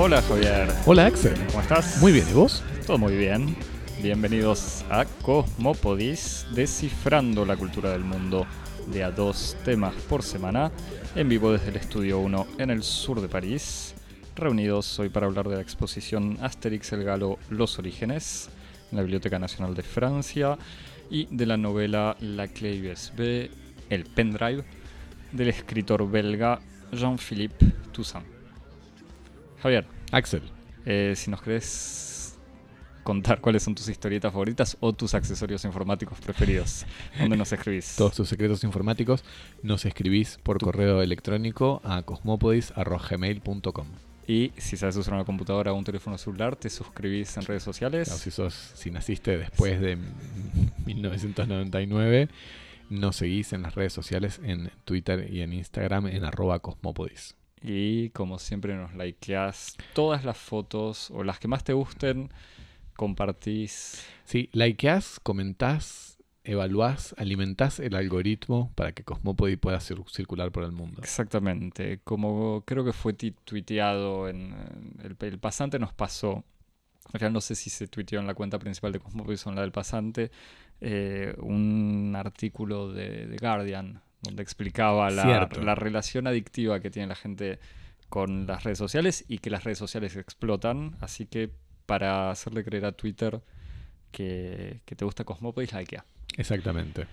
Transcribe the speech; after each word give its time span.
Hola 0.00 0.22
Javier, 0.22 0.68
Hola 0.86 1.06
Axel. 1.06 1.34
¿cómo 1.48 1.60
estás? 1.60 2.00
Muy 2.00 2.12
bien, 2.12 2.24
¿y 2.30 2.32
vos? 2.32 2.62
Todo 2.86 2.98
muy 2.98 3.16
bien. 3.16 3.56
Bienvenidos 4.00 4.84
a 4.90 5.04
Cosmopodis, 5.22 6.46
descifrando 6.54 7.44
la 7.44 7.56
cultura 7.56 7.90
del 7.90 8.04
mundo 8.04 8.46
de 8.86 9.02
a 9.02 9.10
dos 9.10 9.56
temas 9.64 9.92
por 10.08 10.22
semana, 10.22 10.70
en 11.16 11.28
vivo 11.28 11.50
desde 11.50 11.70
el 11.70 11.76
Estudio 11.76 12.20
1 12.20 12.46
en 12.58 12.70
el 12.70 12.84
sur 12.84 13.20
de 13.20 13.28
París. 13.28 13.96
Reunidos 14.36 15.00
hoy 15.00 15.08
para 15.08 15.26
hablar 15.26 15.48
de 15.48 15.56
la 15.56 15.62
exposición 15.62 16.38
Asterix 16.42 16.92
el 16.92 17.02
Galo 17.02 17.40
Los 17.50 17.80
Orígenes 17.80 18.50
en 18.92 18.98
la 18.98 19.02
Biblioteca 19.02 19.40
Nacional 19.40 19.74
de 19.74 19.82
Francia 19.82 20.56
y 21.10 21.26
de 21.28 21.44
la 21.44 21.56
novela 21.56 22.16
La 22.20 22.46
Clé 22.46 22.92
USB, 22.92 23.50
El 23.90 24.04
Pendrive, 24.04 24.62
del 25.32 25.48
escritor 25.48 26.08
belga 26.08 26.60
Jean-Philippe 26.92 27.66
Toussaint. 27.90 28.38
Javier, 29.62 29.84
Axel. 30.10 30.42
eh, 30.86 31.14
si 31.16 31.30
nos 31.30 31.42
querés 31.42 32.38
contar 33.02 33.40
cuáles 33.40 33.62
son 33.62 33.74
tus 33.74 33.88
historietas 33.88 34.32
favoritas 34.32 34.76
o 34.80 34.92
tus 34.92 35.14
accesorios 35.14 35.64
informáticos 35.64 36.18
preferidos, 36.20 36.84
¿dónde 37.18 37.36
nos 37.36 37.50
escribís? 37.52 37.96
Todos 37.96 38.14
tus 38.14 38.28
secretos 38.28 38.64
informáticos 38.64 39.24
nos 39.62 39.84
escribís 39.86 40.38
por 40.42 40.58
correo 40.60 41.00
electrónico 41.00 41.80
a 41.84 42.02
cosmopodis.gmail.com. 42.02 43.86
Y 44.26 44.52
si 44.58 44.76
sabes 44.76 44.94
usar 44.96 45.14
una 45.14 45.24
computadora 45.24 45.72
o 45.72 45.76
un 45.76 45.84
teléfono 45.84 46.18
celular, 46.18 46.54
te 46.54 46.68
suscribís 46.68 47.34
en 47.38 47.46
redes 47.46 47.62
sociales. 47.62 48.08
Claro, 48.08 48.20
si, 48.20 48.30
sos, 48.30 48.52
si 48.74 48.90
naciste 48.90 49.38
después 49.38 49.80
de 49.80 49.96
1999, 50.84 52.28
nos 52.90 53.16
seguís 53.16 53.54
en 53.54 53.62
las 53.62 53.74
redes 53.74 53.94
sociales, 53.94 54.38
en 54.42 54.70
Twitter 54.84 55.32
y 55.32 55.40
en 55.40 55.54
Instagram, 55.54 56.08
en 56.08 56.24
arroba 56.24 56.58
cosmopodis. 56.58 57.36
Y 57.62 58.10
como 58.10 58.38
siempre 58.38 58.74
nos 58.76 58.94
likeás 58.94 59.76
todas 59.94 60.24
las 60.24 60.38
fotos 60.38 61.10
o 61.10 61.24
las 61.24 61.38
que 61.38 61.48
más 61.48 61.64
te 61.64 61.72
gusten, 61.72 62.30
compartís. 62.96 64.04
Sí, 64.24 64.48
likeás, 64.52 65.20
comentás, 65.20 66.18
evaluás, 66.44 67.14
alimentás 67.18 67.80
el 67.80 67.94
algoritmo 67.94 68.72
para 68.74 68.92
que 68.92 69.04
Cosmopodi 69.04 69.56
pueda 69.56 69.78
cir- 69.78 70.08
circular 70.08 70.50
por 70.52 70.64
el 70.64 70.72
mundo. 70.72 71.00
Exactamente, 71.02 72.00
como 72.04 72.62
creo 72.66 72.84
que 72.84 72.92
fue 72.92 73.12
tuiteado 73.14 74.28
en 74.28 74.54
el, 75.02 75.16
el 75.20 75.38
pasante 75.38 75.78
nos 75.78 75.92
pasó. 75.92 76.44
Al 77.12 77.20
final 77.20 77.32
no 77.32 77.40
sé 77.40 77.54
si 77.54 77.70
se 77.70 77.86
tuiteó 77.86 78.20
en 78.20 78.26
la 78.26 78.34
cuenta 78.34 78.58
principal 78.58 78.92
de 78.92 78.98
Cosmopolis 79.00 79.46
o 79.46 79.50
en 79.50 79.56
la 79.56 79.62
del 79.62 79.72
pasante, 79.72 80.30
eh, 80.80 81.34
un 81.38 82.12
artículo 82.16 82.92
de, 82.92 83.26
de 83.26 83.36
Guardian 83.38 84.02
donde 84.22 84.42
explicaba 84.42 85.10
la, 85.10 85.48
la 85.62 85.74
relación 85.74 86.26
adictiva 86.26 86.80
que 86.80 86.90
tiene 86.90 87.08
la 87.08 87.14
gente 87.14 87.58
con 88.08 88.46
las 88.46 88.64
redes 88.64 88.78
sociales 88.78 89.24
y 89.28 89.38
que 89.38 89.50
las 89.50 89.64
redes 89.64 89.78
sociales 89.78 90.16
explotan. 90.16 90.96
Así 91.00 91.26
que 91.26 91.50
para 91.86 92.30
hacerle 92.30 92.64
creer 92.64 92.84
a 92.84 92.92
Twitter 92.92 93.40
que, 94.10 94.80
que 94.84 94.96
te 94.96 95.04
gusta 95.04 95.24
Cosmopolis, 95.24 95.72
likea. 95.72 96.04
Exactamente. 96.36 97.06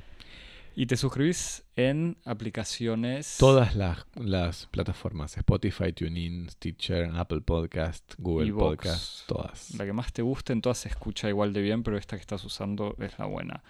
Y 0.77 0.87
te 0.87 0.97
suscribís 0.97 1.63
en 1.77 2.17
aplicaciones. 2.25 3.37
Todas 3.39 3.77
las, 3.77 4.05
las 4.15 4.65
plataformas, 4.65 5.37
Spotify, 5.37 5.93
TuneIn, 5.93 6.49
Stitcher, 6.49 7.11
Apple 7.15 7.39
Podcast, 7.39 8.13
Google 8.17 8.49
Evox. 8.49 8.75
Podcast, 8.75 9.27
todas. 9.27 9.73
La 9.75 9.85
que 9.85 9.93
más 9.93 10.11
te 10.11 10.21
guste, 10.21 10.51
en 10.51 10.61
todas 10.61 10.79
se 10.79 10.89
escucha 10.89 11.29
igual 11.29 11.53
de 11.53 11.61
bien, 11.61 11.81
pero 11.83 11.97
esta 11.97 12.17
que 12.17 12.21
estás 12.21 12.43
usando 12.43 12.97
es 12.99 13.17
la 13.17 13.25
buena. 13.25 13.63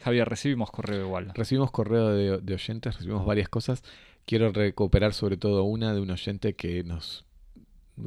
Javier, 0.00 0.28
recibimos 0.28 0.70
correo 0.70 1.06
igual. 1.06 1.32
Recibimos 1.34 1.70
correo 1.70 2.10
de, 2.10 2.38
de 2.42 2.54
oyentes, 2.54 2.94
recibimos 2.94 3.24
varias 3.24 3.48
cosas. 3.48 3.82
Quiero 4.26 4.52
recuperar 4.52 5.14
sobre 5.14 5.38
todo 5.38 5.64
una 5.64 5.94
de 5.94 6.00
un 6.00 6.10
oyente 6.10 6.54
que 6.56 6.84
nos 6.84 7.24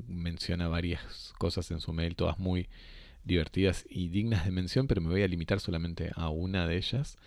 menciona 0.07 0.67
varias 0.67 1.33
cosas 1.39 1.71
en 1.71 1.79
su 1.79 1.91
mail, 1.91 2.15
todas 2.15 2.37
muy 2.37 2.69
divertidas 3.23 3.85
y 3.89 4.09
dignas 4.09 4.45
de 4.45 4.51
mención, 4.51 4.87
pero 4.87 5.01
me 5.01 5.09
voy 5.09 5.23
a 5.23 5.27
limitar 5.27 5.59
solamente 5.59 6.11
a 6.15 6.29
una 6.29 6.67
de 6.67 6.77
ellas, 6.77 7.17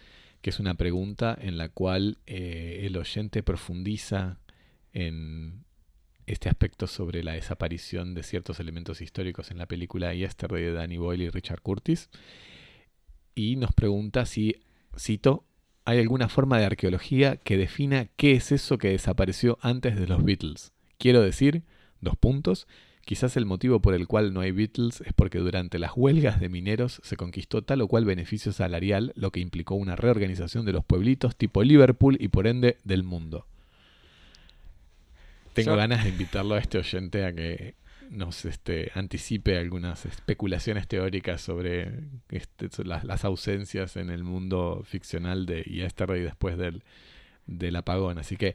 que 0.46 0.50
es 0.50 0.60
una 0.60 0.74
pregunta 0.74 1.36
en 1.40 1.58
la 1.58 1.70
cual 1.70 2.18
eh, 2.24 2.82
el 2.84 2.96
oyente 2.96 3.42
profundiza 3.42 4.38
en 4.92 5.64
este 6.24 6.48
aspecto 6.48 6.86
sobre 6.86 7.24
la 7.24 7.32
desaparición 7.32 8.14
de 8.14 8.22
ciertos 8.22 8.60
elementos 8.60 9.00
históricos 9.00 9.50
en 9.50 9.58
la 9.58 9.66
película 9.66 10.14
Yesterday 10.14 10.62
de 10.62 10.72
Danny 10.72 10.98
Boyle 10.98 11.24
y 11.24 11.30
Richard 11.30 11.62
Curtis. 11.62 12.10
Y 13.34 13.56
nos 13.56 13.72
pregunta 13.72 14.24
si, 14.24 14.54
cito, 14.96 15.44
¿hay 15.84 15.98
alguna 15.98 16.28
forma 16.28 16.60
de 16.60 16.66
arqueología 16.66 17.38
que 17.38 17.56
defina 17.56 18.06
qué 18.16 18.34
es 18.34 18.52
eso 18.52 18.78
que 18.78 18.90
desapareció 18.90 19.58
antes 19.62 19.98
de 19.98 20.06
los 20.06 20.22
Beatles? 20.22 20.72
Quiero 20.96 21.22
decir, 21.22 21.64
dos 22.00 22.16
puntos, 22.16 22.68
quizás 23.06 23.36
el 23.38 23.46
motivo 23.46 23.80
por 23.80 23.94
el 23.94 24.06
cual 24.06 24.34
no 24.34 24.40
hay 24.40 24.50
Beatles 24.50 25.00
es 25.00 25.14
porque 25.14 25.38
durante 25.38 25.78
las 25.78 25.92
huelgas 25.96 26.38
de 26.40 26.50
mineros 26.50 27.00
se 27.02 27.16
conquistó 27.16 27.62
tal 27.62 27.80
o 27.80 27.88
cual 27.88 28.04
beneficio 28.04 28.52
salarial, 28.52 29.12
lo 29.16 29.30
que 29.32 29.40
implicó 29.40 29.76
una 29.76 29.96
reorganización 29.96 30.66
de 30.66 30.72
los 30.72 30.84
pueblitos 30.84 31.34
tipo 31.36 31.62
Liverpool 31.62 32.18
y 32.20 32.28
por 32.28 32.46
ende 32.46 32.76
del 32.84 33.04
mundo. 33.04 33.46
Tengo 35.54 35.70
Yo- 35.70 35.76
ganas 35.76 36.04
de 36.04 36.10
invitarlo 36.10 36.54
a 36.54 36.58
este 36.58 36.78
oyente 36.78 37.24
a 37.24 37.32
que 37.32 37.74
nos 38.10 38.44
este, 38.44 38.92
anticipe 38.94 39.56
algunas 39.58 40.04
especulaciones 40.06 40.86
teóricas 40.86 41.40
sobre 41.40 41.90
este, 42.28 42.68
las, 42.84 43.04
las 43.04 43.24
ausencias 43.24 43.96
en 43.96 44.10
el 44.10 44.22
mundo 44.22 44.82
ficcional 44.84 45.46
de 45.46 45.62
Yesterday 45.62 46.20
después 46.22 46.56
del, 46.58 46.82
del 47.46 47.74
apagón. 47.76 48.18
Así 48.18 48.36
que 48.36 48.54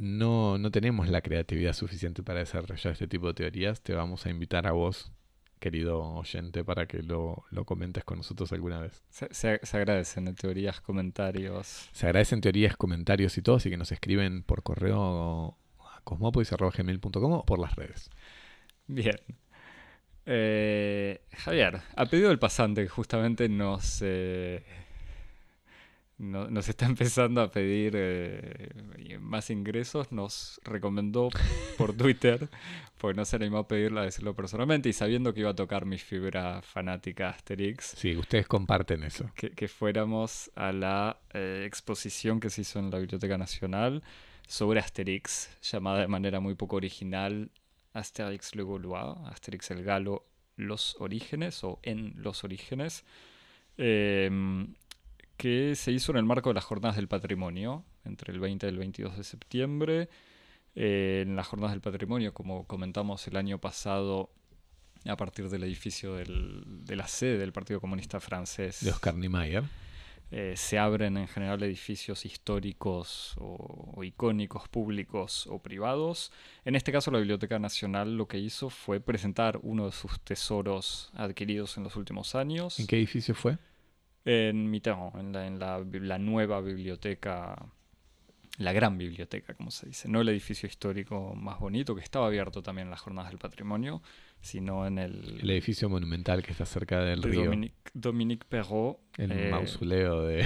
no, 0.00 0.58
no 0.58 0.70
tenemos 0.70 1.08
la 1.08 1.20
creatividad 1.20 1.72
suficiente 1.72 2.22
para 2.22 2.40
desarrollar 2.40 2.92
este 2.92 3.06
tipo 3.08 3.28
de 3.28 3.34
teorías. 3.34 3.82
Te 3.82 3.94
vamos 3.94 4.26
a 4.26 4.30
invitar 4.30 4.66
a 4.66 4.72
vos, 4.72 5.12
querido 5.58 6.00
oyente, 6.02 6.64
para 6.64 6.86
que 6.86 7.02
lo, 7.02 7.44
lo 7.50 7.64
comentes 7.64 8.04
con 8.04 8.18
nosotros 8.18 8.52
alguna 8.52 8.80
vez. 8.80 9.02
Se, 9.10 9.28
se- 9.32 9.60
se 9.62 9.76
agradecen 9.76 10.26
en 10.28 10.34
teorías, 10.34 10.80
comentarios. 10.80 11.88
Se 11.92 12.06
agradecen 12.06 12.40
teorías, 12.40 12.76
comentarios 12.76 13.36
y 13.38 13.42
todo, 13.42 13.56
así 13.56 13.68
que 13.70 13.76
nos 13.76 13.92
escriben 13.92 14.42
por 14.42 14.62
correo 14.62 15.56
a 15.80 16.00
cosmopodis.gmail.com 16.04 17.32
o 17.32 17.44
por 17.44 17.58
las 17.58 17.76
redes. 17.76 18.10
Bien. 18.86 19.16
Eh, 20.26 21.22
Javier, 21.32 21.80
a 21.96 22.06
pedido 22.06 22.28
del 22.28 22.38
pasante, 22.38 22.82
que 22.82 22.88
justamente 22.88 23.48
nos, 23.48 24.00
eh, 24.02 24.64
no- 26.20 26.48
nos 26.50 26.68
está 26.68 26.86
empezando 26.94 27.40
a 27.40 27.50
pedir 27.50 27.94
eh, 27.96 29.18
más 29.20 29.50
ingresos, 29.50 30.12
nos 30.12 30.60
recomendó 30.64 31.30
por 31.78 31.92
Twitter, 31.96 32.48
porque 32.98 33.16
no 33.16 33.24
se 33.24 33.36
animó 33.36 33.58
a 33.58 33.66
pedirla, 33.68 34.02
a 34.02 34.04
decirlo 34.04 34.34
personalmente, 34.34 34.88
y 34.88 34.92
sabiendo 34.92 35.32
que 35.34 35.40
iba 35.40 35.50
a 35.50 35.54
tocar 35.54 35.86
mi 35.86 35.98
fibra 35.98 36.62
fanática 36.62 37.30
Asterix, 37.30 37.94
Sí, 37.96 38.16
ustedes 38.16 38.46
comparten 38.46 39.02
eso. 39.02 39.30
que, 39.34 39.50
que 39.50 39.66
fuéramos 39.68 40.50
a 40.54 40.72
la 40.72 41.18
eh, 41.32 41.64
exposición 41.66 42.38
que 42.40 42.50
se 42.50 42.60
hizo 42.60 42.78
en 42.78 42.90
la 42.90 42.98
Biblioteca 42.98 43.38
Nacional 43.38 44.02
sobre 44.46 44.80
Asterix, 44.80 45.48
llamada 45.62 46.00
de 46.00 46.08
manera 46.08 46.40
muy 46.40 46.54
poco 46.54 46.76
original 46.76 47.50
Asterix 47.92 48.54
le 48.54 48.62
Gaulois, 48.64 49.16
Asterix 49.26 49.70
el 49.70 49.82
Galo, 49.82 50.26
Los 50.56 50.96
Orígenes 51.00 51.64
o 51.64 51.78
En 51.82 52.12
los 52.16 52.44
Orígenes, 52.44 53.04
em, 53.78 54.74
que 55.40 55.74
se 55.74 55.90
hizo 55.92 56.12
en 56.12 56.18
el 56.18 56.24
marco 56.24 56.50
de 56.50 56.54
las 56.54 56.64
Jornadas 56.64 56.96
del 56.96 57.08
Patrimonio, 57.08 57.84
entre 58.04 58.32
el 58.32 58.40
20 58.40 58.66
y 58.66 58.68
el 58.68 58.78
22 58.78 59.16
de 59.16 59.24
septiembre. 59.24 60.08
Eh, 60.74 61.24
en 61.26 61.34
las 61.34 61.46
Jornadas 61.48 61.72
del 61.72 61.80
Patrimonio, 61.80 62.32
como 62.32 62.64
comentamos 62.66 63.26
el 63.26 63.36
año 63.36 63.58
pasado, 63.58 64.30
a 65.06 65.16
partir 65.16 65.48
del 65.48 65.64
edificio 65.64 66.14
del- 66.14 66.62
de 66.84 66.94
la 66.94 67.08
sede 67.08 67.38
del 67.38 67.52
Partido 67.52 67.80
Comunista 67.80 68.20
Francés, 68.20 68.80
De 68.84 68.90
Oscar 68.90 69.14
Niemeyer. 69.16 69.64
eh, 70.32 70.54
se 70.56 70.78
abren 70.78 71.16
en 71.16 71.26
general 71.26 71.60
edificios 71.64 72.24
históricos 72.24 73.34
o, 73.38 73.94
o 73.96 74.04
icónicos 74.04 74.68
públicos 74.68 75.48
o 75.48 75.58
privados. 75.60 76.30
En 76.64 76.76
este 76.76 76.92
caso 76.92 77.10
la 77.10 77.18
Biblioteca 77.18 77.58
Nacional 77.58 78.16
lo 78.16 78.28
que 78.28 78.38
hizo 78.38 78.70
fue 78.70 79.00
presentar 79.00 79.58
uno 79.62 79.86
de 79.86 79.92
sus 79.92 80.20
tesoros 80.20 81.10
adquiridos 81.14 81.76
en 81.78 81.82
los 81.84 81.96
últimos 81.96 82.34
años 82.36 82.78
¿En 82.78 82.86
qué 82.86 82.96
edificio 82.98 83.34
fue? 83.34 83.58
En 84.24 84.70
Mitterrand, 84.70 85.16
en 85.16 85.32
la, 85.32 85.46
en 85.46 85.58
la 85.58 85.78
la 86.00 86.18
nueva 86.18 86.60
biblioteca, 86.60 87.56
la 88.58 88.72
gran 88.72 88.98
biblioteca, 88.98 89.54
como 89.54 89.70
se 89.70 89.86
dice, 89.86 90.08
no 90.08 90.20
el 90.20 90.28
edificio 90.28 90.66
histórico 90.66 91.34
más 91.34 91.58
bonito 91.58 91.94
que 91.94 92.02
estaba 92.02 92.26
abierto 92.26 92.62
también 92.62 92.88
en 92.88 92.90
las 92.90 93.00
jornadas 93.00 93.30
del 93.30 93.38
patrimonio, 93.38 94.02
sino 94.40 94.86
en 94.86 94.98
el, 94.98 95.40
El 95.40 95.50
edificio 95.50 95.88
monumental 95.88 96.42
que 96.42 96.52
está 96.52 96.66
cerca 96.66 97.00
del 97.00 97.20
de 97.20 97.28
río. 97.28 97.44
Dominique, 97.44 97.90
Dominique 97.94 98.46
Perrault. 98.48 98.98
El 99.16 99.32
eh, 99.32 99.50
mausoleo 99.50 100.22
de, 100.22 100.44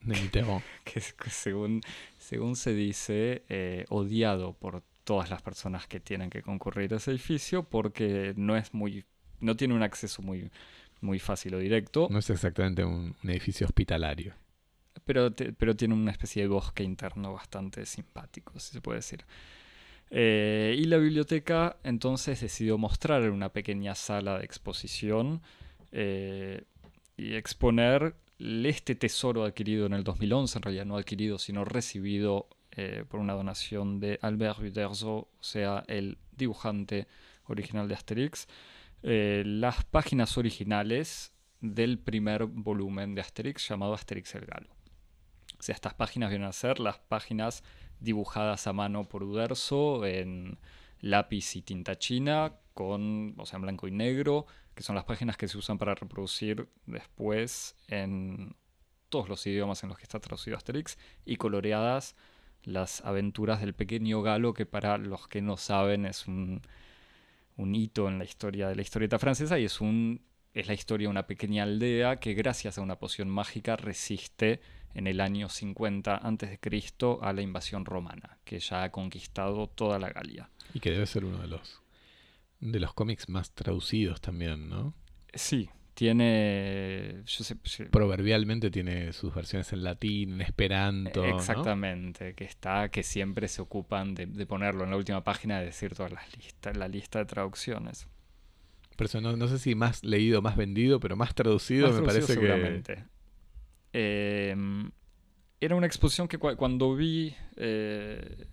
de 0.00 0.20
Mitterrand. 0.20 0.62
que, 0.84 1.00
que 1.00 1.30
según, 1.30 1.80
según 2.18 2.56
se 2.56 2.74
dice, 2.74 3.44
eh, 3.48 3.84
odiado 3.88 4.52
por 4.52 4.82
todas 5.04 5.30
las 5.30 5.40
personas 5.42 5.86
que 5.86 6.00
tienen 6.00 6.30
que 6.30 6.42
concurrir 6.42 6.92
a 6.92 6.96
ese 6.96 7.12
edificio 7.12 7.62
porque 7.62 8.34
no 8.36 8.56
es 8.56 8.74
muy, 8.74 9.04
no 9.40 9.56
tiene 9.56 9.74
un 9.74 9.82
acceso 9.82 10.20
muy, 10.20 10.50
muy 11.00 11.18
fácil 11.18 11.54
o 11.54 11.58
directo, 11.58 12.08
No 12.10 12.18
es 12.18 12.28
exactamente 12.30 12.84
un, 12.84 13.14
un 13.22 13.30
edificio 13.30 13.66
hospitalario. 13.66 14.34
pero, 15.04 15.32
te- 15.32 15.52
pero 15.52 15.76
tiene 15.76 15.94
una 15.94 16.10
especie 16.10 16.42
de 16.42 16.48
bosque 16.48 16.82
interno 16.82 17.32
bastante 17.32 17.84
simpático, 17.86 18.58
si 18.58 18.72
se 18.72 18.80
puede 18.80 18.98
decir. 18.98 19.24
Eh, 20.10 20.76
y 20.78 20.84
la 20.84 20.98
biblioteca 20.98 21.76
entonces 21.82 22.40
decidió 22.40 22.78
mostrar 22.78 23.22
en 23.24 23.32
una 23.32 23.48
pequeña 23.52 23.94
sala 23.96 24.38
de 24.38 24.44
exposición 24.44 25.42
eh, 25.90 26.62
y 27.16 27.34
exponer 27.34 28.14
este 28.38 28.94
tesoro 28.94 29.44
adquirido 29.44 29.86
en 29.86 29.94
el 29.94 30.04
2011, 30.04 30.58
en 30.58 30.62
realidad 30.62 30.84
no 30.86 30.96
adquirido, 30.96 31.38
sino 31.38 31.64
recibido 31.64 32.48
eh, 32.72 33.04
por 33.08 33.18
una 33.20 33.32
donación 33.32 33.98
de 33.98 34.18
Albert 34.22 34.58
Uderzo, 34.60 35.10
o 35.14 35.28
sea, 35.40 35.82
el 35.88 36.18
dibujante 36.36 37.06
original 37.46 37.88
de 37.88 37.94
Asterix, 37.94 38.46
las 39.02 39.84
páginas 39.84 40.36
originales 40.38 41.32
del 41.60 41.98
primer 41.98 42.46
volumen 42.46 43.14
de 43.14 43.20
Asterix 43.20 43.68
llamado 43.68 43.94
Asterix 43.94 44.34
el 44.34 44.46
Galo. 44.46 44.70
O 45.58 45.62
sea, 45.62 45.74
estas 45.74 45.94
páginas 45.94 46.30
vienen 46.30 46.48
a 46.48 46.52
ser 46.52 46.80
las 46.80 46.98
páginas 46.98 47.62
dibujadas 48.00 48.66
a 48.66 48.72
mano 48.72 49.08
por 49.08 49.22
Uderzo 49.22 50.04
en 50.04 50.58
lápiz 51.00 51.56
y 51.56 51.62
tinta 51.62 51.98
china, 51.98 52.54
con, 52.74 53.34
o 53.38 53.46
sea, 53.46 53.56
en 53.56 53.62
blanco 53.62 53.88
y 53.88 53.90
negro, 53.90 54.46
que 54.74 54.82
son 54.82 54.96
las 54.96 55.04
páginas 55.04 55.36
que 55.36 55.48
se 55.48 55.56
usan 55.56 55.78
para 55.78 55.94
reproducir 55.94 56.68
después 56.84 57.76
en 57.88 58.54
todos 59.08 59.28
los 59.28 59.46
idiomas 59.46 59.82
en 59.82 59.88
los 59.88 59.98
que 59.98 60.04
está 60.04 60.20
traducido 60.20 60.56
Asterix, 60.56 60.98
y 61.24 61.36
coloreadas 61.36 62.16
las 62.64 63.02
aventuras 63.04 63.60
del 63.60 63.74
pequeño 63.74 64.20
galo, 64.22 64.52
que 64.52 64.66
para 64.66 64.98
los 64.98 65.28
que 65.28 65.40
no 65.40 65.56
saben 65.56 66.04
es 66.04 66.26
un, 66.26 66.60
un 67.56 67.74
hito 67.74 68.08
en 68.08 68.18
la 68.18 68.24
historia 68.24 68.68
de 68.68 68.76
la 68.76 68.82
historieta 68.82 69.18
francesa 69.18 69.58
y 69.58 69.64
es 69.64 69.80
un 69.80 70.20
es 70.54 70.68
la 70.68 70.74
historia 70.74 71.06
de 71.06 71.10
una 71.10 71.26
pequeña 71.26 71.64
aldea 71.64 72.18
que 72.18 72.32
gracias 72.32 72.78
a 72.78 72.80
una 72.80 72.98
poción 72.98 73.28
mágica 73.28 73.76
resiste 73.76 74.60
en 74.94 75.06
el 75.06 75.20
año 75.20 75.50
50 75.50 76.16
a.C. 76.16 76.58
a 77.20 77.32
la 77.34 77.42
invasión 77.42 77.84
romana, 77.84 78.38
que 78.42 78.58
ya 78.58 78.84
ha 78.84 78.90
conquistado 78.90 79.66
toda 79.66 79.98
la 79.98 80.08
Galia. 80.08 80.48
Y 80.72 80.80
que 80.80 80.90
debe 80.90 81.04
ser 81.04 81.26
uno 81.26 81.36
de 81.38 81.48
los, 81.48 81.82
de 82.60 82.80
los 82.80 82.94
cómics 82.94 83.28
más 83.28 83.50
traducidos 83.50 84.22
también, 84.22 84.70
¿no? 84.70 84.94
Sí, 85.34 85.68
tiene. 85.96 87.24
Proverbialmente 87.90 88.70
tiene 88.70 89.14
sus 89.14 89.34
versiones 89.34 89.72
en 89.72 89.82
latín, 89.82 90.34
en 90.34 90.40
esperanto. 90.42 91.24
Exactamente, 91.24 92.34
que 92.34 92.44
está, 92.44 92.90
que 92.90 93.02
siempre 93.02 93.48
se 93.48 93.62
ocupan 93.62 94.14
de, 94.14 94.46
ponerlo 94.46 94.84
en 94.84 94.90
la 94.90 94.96
última 94.96 95.24
página, 95.24 95.58
de 95.58 95.66
decir 95.66 95.94
todas 95.94 96.12
las 96.12 96.36
listas, 96.36 96.76
la 96.76 96.86
lista 96.86 97.18
de 97.18 97.24
traducciones. 97.24 98.06
Por 98.94 99.06
eso 99.06 99.20
no, 99.20 99.48
sé 99.48 99.58
si 99.58 99.74
más 99.74 100.04
leído, 100.04 100.42
más 100.42 100.56
vendido, 100.56 101.00
pero 101.00 101.16
más 101.16 101.34
traducido 101.34 101.90
me 101.90 102.02
parece 102.02 102.34
seguramente. 102.34 103.04
Em, 103.92 104.90
era 105.60 105.76
una 105.76 105.86
exposición 105.86 106.28
que 106.28 106.36
cuando 106.38 106.94
vi 106.94 107.34
eh, 107.56 108.46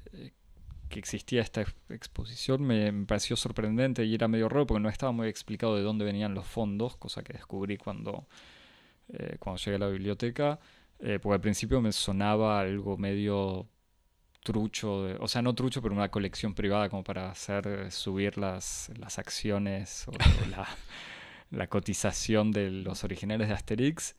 que 0.93 0.99
existía 0.99 1.41
esta 1.41 1.61
exposición 1.89 2.61
me, 2.61 2.91
pareció 3.07 3.35
sorprendente 3.35 4.05
y 4.05 4.13
era 4.13 4.27
medio 4.27 4.47
raro 4.47 4.67
porque 4.67 4.79
no 4.79 4.89
estaba 4.89 5.11
muy 5.11 5.27
explicado 5.27 5.75
de 5.75 5.81
dónde 5.81 6.05
venían 6.05 6.35
los 6.35 6.45
fondos, 6.45 6.95
cosa 6.97 7.23
que 7.23 7.33
descubrí 7.33 7.77
cuando, 7.77 8.27
eh, 9.09 9.37
cuando 9.39 9.59
llegué 9.59 9.77
a 9.77 9.79
la 9.79 9.87
biblioteca, 9.87 10.59
eh, 10.99 11.17
porque 11.19 11.33
al 11.33 11.41
principio 11.41 11.81
me 11.81 11.91
sonaba 11.91 12.59
algo 12.59 12.95
medio 12.97 13.67
trucho, 14.43 15.17
o 15.19 15.27
sea, 15.27 15.41
no 15.41 15.55
trucho, 15.55 15.81
pero 15.81 15.95
una 15.95 16.11
colección 16.11 16.53
privada 16.53 16.89
como 16.89 17.03
para 17.03 17.31
hacer 17.31 17.91
subir 17.91 18.37
las, 18.37 18.91
las 18.99 19.17
acciones 19.17 20.07
o, 20.07 20.11
la, 20.51 20.67
la 21.49 21.67
cotización 21.67 22.51
de 22.51 22.69
los 22.69 23.03
originales 23.03 23.47
de 23.47 23.55
Asterix. 23.55 24.15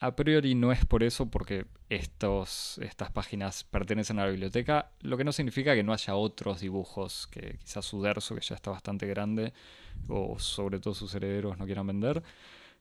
A 0.00 0.16
priori 0.16 0.54
no 0.54 0.72
es 0.72 0.84
por 0.84 1.02
eso, 1.02 1.30
porque 1.30 1.66
estos, 1.88 2.78
estas 2.78 3.10
páginas 3.10 3.64
pertenecen 3.64 4.18
a 4.18 4.24
la 4.24 4.30
biblioteca, 4.30 4.90
lo 5.00 5.16
que 5.16 5.24
no 5.24 5.32
significa 5.32 5.74
que 5.74 5.82
no 5.82 5.92
haya 5.92 6.16
otros 6.16 6.60
dibujos 6.60 7.28
que 7.28 7.58
quizás 7.58 7.84
su 7.84 8.02
Derso, 8.02 8.34
que 8.34 8.40
ya 8.40 8.54
está 8.54 8.70
bastante 8.70 9.06
grande, 9.06 9.52
o 10.08 10.38
sobre 10.38 10.80
todo 10.80 10.94
sus 10.94 11.14
herederos 11.14 11.58
no 11.58 11.64
quieran 11.64 11.86
vender. 11.86 12.22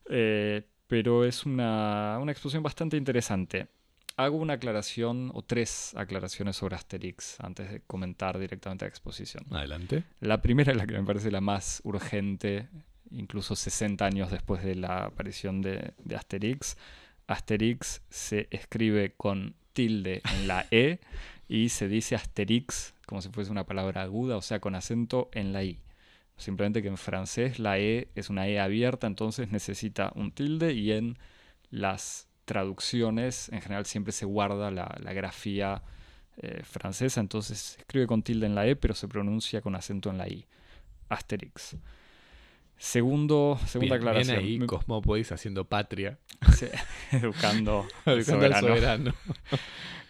Eh, 0.09 0.63
pero 0.87 1.23
es 1.23 1.45
una, 1.45 2.17
una 2.21 2.31
exposición 2.31 2.63
bastante 2.63 2.97
interesante. 2.97 3.67
Hago 4.15 4.37
una 4.37 4.53
aclaración 4.53 5.31
o 5.33 5.41
tres 5.43 5.93
aclaraciones 5.95 6.55
sobre 6.57 6.75
Asterix 6.75 7.39
antes 7.39 7.71
de 7.71 7.81
comentar 7.81 8.37
directamente 8.37 8.85
la 8.85 8.89
exposición. 8.89 9.45
Adelante. 9.51 10.03
La 10.19 10.41
primera 10.41 10.71
es 10.71 10.77
la 10.77 10.85
que 10.85 10.93
me 10.93 11.03
parece 11.03 11.31
la 11.31 11.41
más 11.41 11.81
urgente, 11.83 12.69
incluso 13.11 13.55
60 13.55 14.05
años 14.05 14.29
después 14.29 14.63
de 14.63 14.75
la 14.75 15.05
aparición 15.05 15.61
de, 15.61 15.93
de 16.03 16.15
Asterix 16.15 16.75
Asterix 17.27 18.01
se 18.09 18.47
escribe 18.51 19.13
con 19.15 19.55
tilde 19.73 20.21
en 20.33 20.47
la 20.47 20.65
E 20.71 20.99
y 21.47 21.69
se 21.69 21.87
dice 21.87 22.15
Asterix 22.15 22.93
como 23.05 23.21
si 23.21 23.29
fuese 23.29 23.51
una 23.51 23.65
palabra 23.65 24.01
aguda, 24.01 24.37
o 24.37 24.41
sea, 24.41 24.59
con 24.59 24.75
acento 24.75 25.29
en 25.33 25.53
la 25.53 25.63
I. 25.63 25.79
Simplemente 26.37 26.81
que 26.81 26.87
en 26.87 26.97
francés 26.97 27.59
la 27.59 27.77
E 27.77 28.07
es 28.15 28.29
una 28.29 28.47
E 28.47 28.59
abierta, 28.59 29.07
entonces 29.07 29.51
necesita 29.51 30.11
un 30.15 30.31
tilde 30.31 30.73
y 30.73 30.91
en 30.91 31.17
las 31.69 32.27
traducciones 32.45 33.49
en 33.49 33.61
general 33.61 33.85
siempre 33.85 34.11
se 34.11 34.25
guarda 34.25 34.71
la, 34.71 35.13
grafía 35.13 35.83
eh, 36.37 36.63
francesa, 36.63 37.21
entonces 37.21 37.59
se 37.59 37.79
escribe 37.81 38.07
con 38.07 38.23
tilde 38.23 38.47
en 38.47 38.55
la 38.55 38.67
E 38.67 38.75
pero 38.75 38.95
se 38.95 39.07
pronuncia 39.07 39.61
con 39.61 39.75
acento 39.75 40.09
en 40.09 40.17
la 40.17 40.27
I. 40.27 40.45
Asterix. 41.09 41.75
Segundo, 42.83 43.57
segunda 43.65 43.95
aclaración. 43.95 44.43
Bien 44.43 44.61
ahí, 44.61 44.67
Cosmópolis 44.67 45.31
haciendo 45.31 45.63
patria. 45.63 46.19
educando, 47.13 47.87
al 48.03 48.25
soberano. 48.25 49.13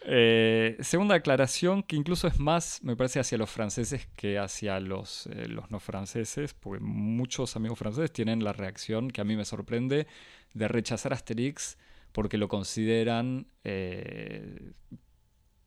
Eh, 0.05 0.75
segunda 0.81 1.15
aclaración, 1.15 1.81
que 1.81 1.95
incluso 1.95 2.27
es 2.27 2.37
más, 2.37 2.83
me 2.83 2.97
parece, 2.97 3.21
hacia 3.21 3.37
los 3.37 3.49
franceses 3.49 4.09
que 4.17 4.37
hacia 4.37 4.81
los, 4.81 5.27
eh, 5.27 5.47
los 5.47 5.71
no 5.71 5.79
franceses, 5.79 6.53
porque 6.53 6.83
muchos 6.83 7.55
amigos 7.55 7.79
franceses 7.79 8.11
tienen 8.11 8.43
la 8.43 8.51
reacción, 8.51 9.09
que 9.09 9.21
a 9.21 9.23
mí 9.23 9.37
me 9.37 9.45
sorprende, 9.45 10.05
de 10.53 10.67
rechazar 10.67 11.13
Asterix 11.13 11.77
porque 12.11 12.37
lo 12.37 12.49
consideran, 12.49 13.47
eh, 13.63 14.73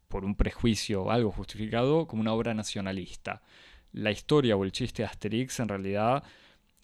por 0.08 0.26
un 0.26 0.34
prejuicio 0.34 1.04
o 1.04 1.10
algo 1.10 1.30
justificado, 1.30 2.06
como 2.06 2.20
una 2.20 2.34
obra 2.34 2.52
nacionalista. 2.52 3.40
La 3.92 4.10
historia 4.10 4.54
o 4.54 4.64
el 4.64 4.72
chiste 4.72 5.02
de 5.02 5.08
Asterix 5.08 5.60
en 5.60 5.68
realidad 5.68 6.22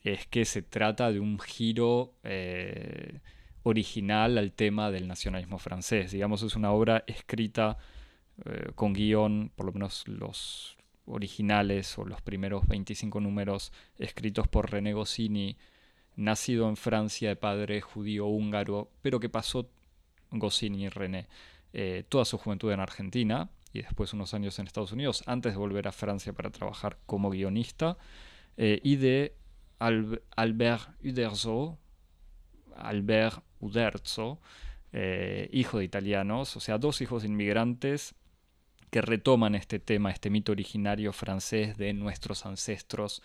es 0.05 0.27
que 0.27 0.45
se 0.45 0.63
trata 0.63 1.13
de 1.13 1.21
un 1.21 1.39
giro 1.39 2.15
eh, 2.25 3.21
original 3.63 4.39
al 4.39 4.53
tema 4.53 4.91
del 4.91 5.07
nacionalismo 5.07 5.59
francés. 5.59 6.11
Digamos, 6.11 6.43
es 6.43 6.57
una 6.57 6.73
obra 6.73 7.05
escrita 7.07 7.79
eh, 8.45 8.73
con 8.75 8.93
guion, 8.93 9.53
por 9.55 9.67
lo 9.67 9.73
menos 9.73 10.07
los 10.09 10.77
originales 11.07 11.97
o 11.99 12.05
los 12.05 12.21
primeros 12.21 12.67
25 12.67 13.21
números 13.21 13.73
escritos 13.99 14.49
por 14.49 14.71
René 14.71 14.93
Goscinny, 14.93 15.57
nacido 16.17 16.69
en 16.69 16.77
Francia 16.77 17.29
de 17.29 17.37
padre 17.37 17.81
judío 17.81 18.27
húngaro, 18.27 18.91
pero 19.03 19.21
que 19.21 19.29
pasó 19.29 19.69
Goscinny 20.31 20.87
y 20.87 20.89
René 20.89 21.29
eh, 21.73 22.05
toda 22.09 22.25
su 22.25 22.39
juventud 22.39 22.73
en 22.73 22.81
Argentina 22.81 23.51
y 23.73 23.83
después 23.83 24.13
unos 24.13 24.35
años 24.35 24.59
en 24.59 24.67
Estados 24.67 24.93
Unidos 24.93 25.23
antes 25.27 25.53
de 25.53 25.59
volver 25.59 25.89
a 25.89 25.93
Francia 25.93 26.33
para 26.33 26.51
trabajar 26.51 26.99
como 27.07 27.31
guionista 27.31 27.97
y 28.59 28.97
de 28.97 29.35
Albert 29.83 30.91
Uderzo, 31.03 31.79
Albert 32.77 33.43
Uderzo, 33.61 34.41
eh, 34.93 35.49
hijo 35.53 35.79
de 35.79 35.85
italianos, 35.85 36.57
o 36.57 36.61
sea, 36.61 36.79
dos 36.79 37.01
hijos 37.01 37.25
inmigrantes 37.25 38.15
que 38.91 39.01
retoman 39.01 39.55
este 39.55 39.79
tema, 39.79 40.11
este 40.11 40.29
mito 40.29 40.53
originario 40.53 41.13
francés 41.13 41.79
de 41.79 41.95
nuestros 41.95 42.45
ancestros, 42.45 43.23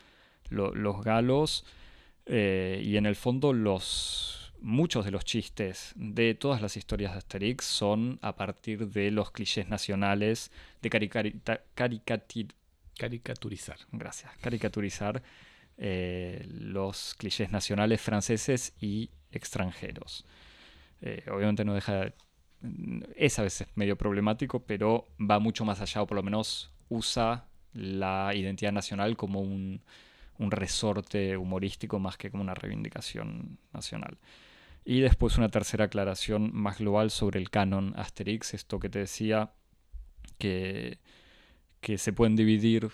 los 0.50 1.04
galos, 1.04 1.66
eh, 2.26 2.82
y 2.84 2.96
en 2.96 3.06
el 3.06 3.18
fondo 3.18 3.52
los, 3.52 4.54
muchos 4.62 5.04
de 5.06 5.12
los 5.12 5.26
chistes 5.26 5.92
de 5.96 6.36
todas 6.36 6.62
las 6.62 6.78
historias 6.78 7.12
de 7.12 7.18
Asterix 7.18 7.66
son 7.66 8.18
a 8.22 8.36
partir 8.36 8.88
de 8.90 9.12
los 9.12 9.32
clichés 9.32 9.68
nacionales 9.68 10.52
de 10.82 10.90
caricaturizar. 10.90 13.78
Gracias, 13.92 14.32
caricaturizar 14.38 15.22
eh, 15.78 16.46
los 16.50 17.14
clichés 17.18 17.52
nacionales 17.52 18.02
franceses 18.02 18.74
y 18.80 19.10
extranjeros. 19.32 20.26
Eh, 21.02 21.24
obviamente 21.32 21.66
no 21.66 21.74
deja... 21.74 22.14
Es 23.16 23.38
a 23.38 23.44
veces 23.44 23.68
medio 23.76 23.96
problemático, 23.96 24.64
pero 24.66 25.08
va 25.20 25.40
mucho 25.40 25.64
más 25.64 25.80
allá, 25.80 26.02
o 26.02 26.08
por 26.08 26.16
lo 26.16 26.24
menos 26.24 26.72
usa 26.90 27.46
la 27.74 28.34
identidad 28.34 28.72
nacional 28.72 29.16
como 29.16 29.42
un, 29.42 29.84
un 30.40 30.52
resorte 30.52 31.38
humorístico 31.38 32.00
más 32.00 32.18
que 32.18 32.32
como 32.32 32.42
una 32.42 32.56
reivindicación 32.56 33.60
nacional. 33.74 34.18
Y 34.86 35.02
después 35.02 35.38
una 35.38 35.50
tercera 35.50 35.86
aclaración 35.86 36.52
más 36.54 36.80
global 36.80 37.12
sobre 37.12 37.40
el 37.40 37.50
canon 37.50 37.94
Asterix, 37.98 38.54
esto 38.54 38.80
que 38.80 38.90
te 38.90 39.00
decía, 39.00 39.52
que, 40.38 41.00
que 41.82 41.98
se 41.98 42.14
pueden 42.14 42.36
dividir 42.36 42.90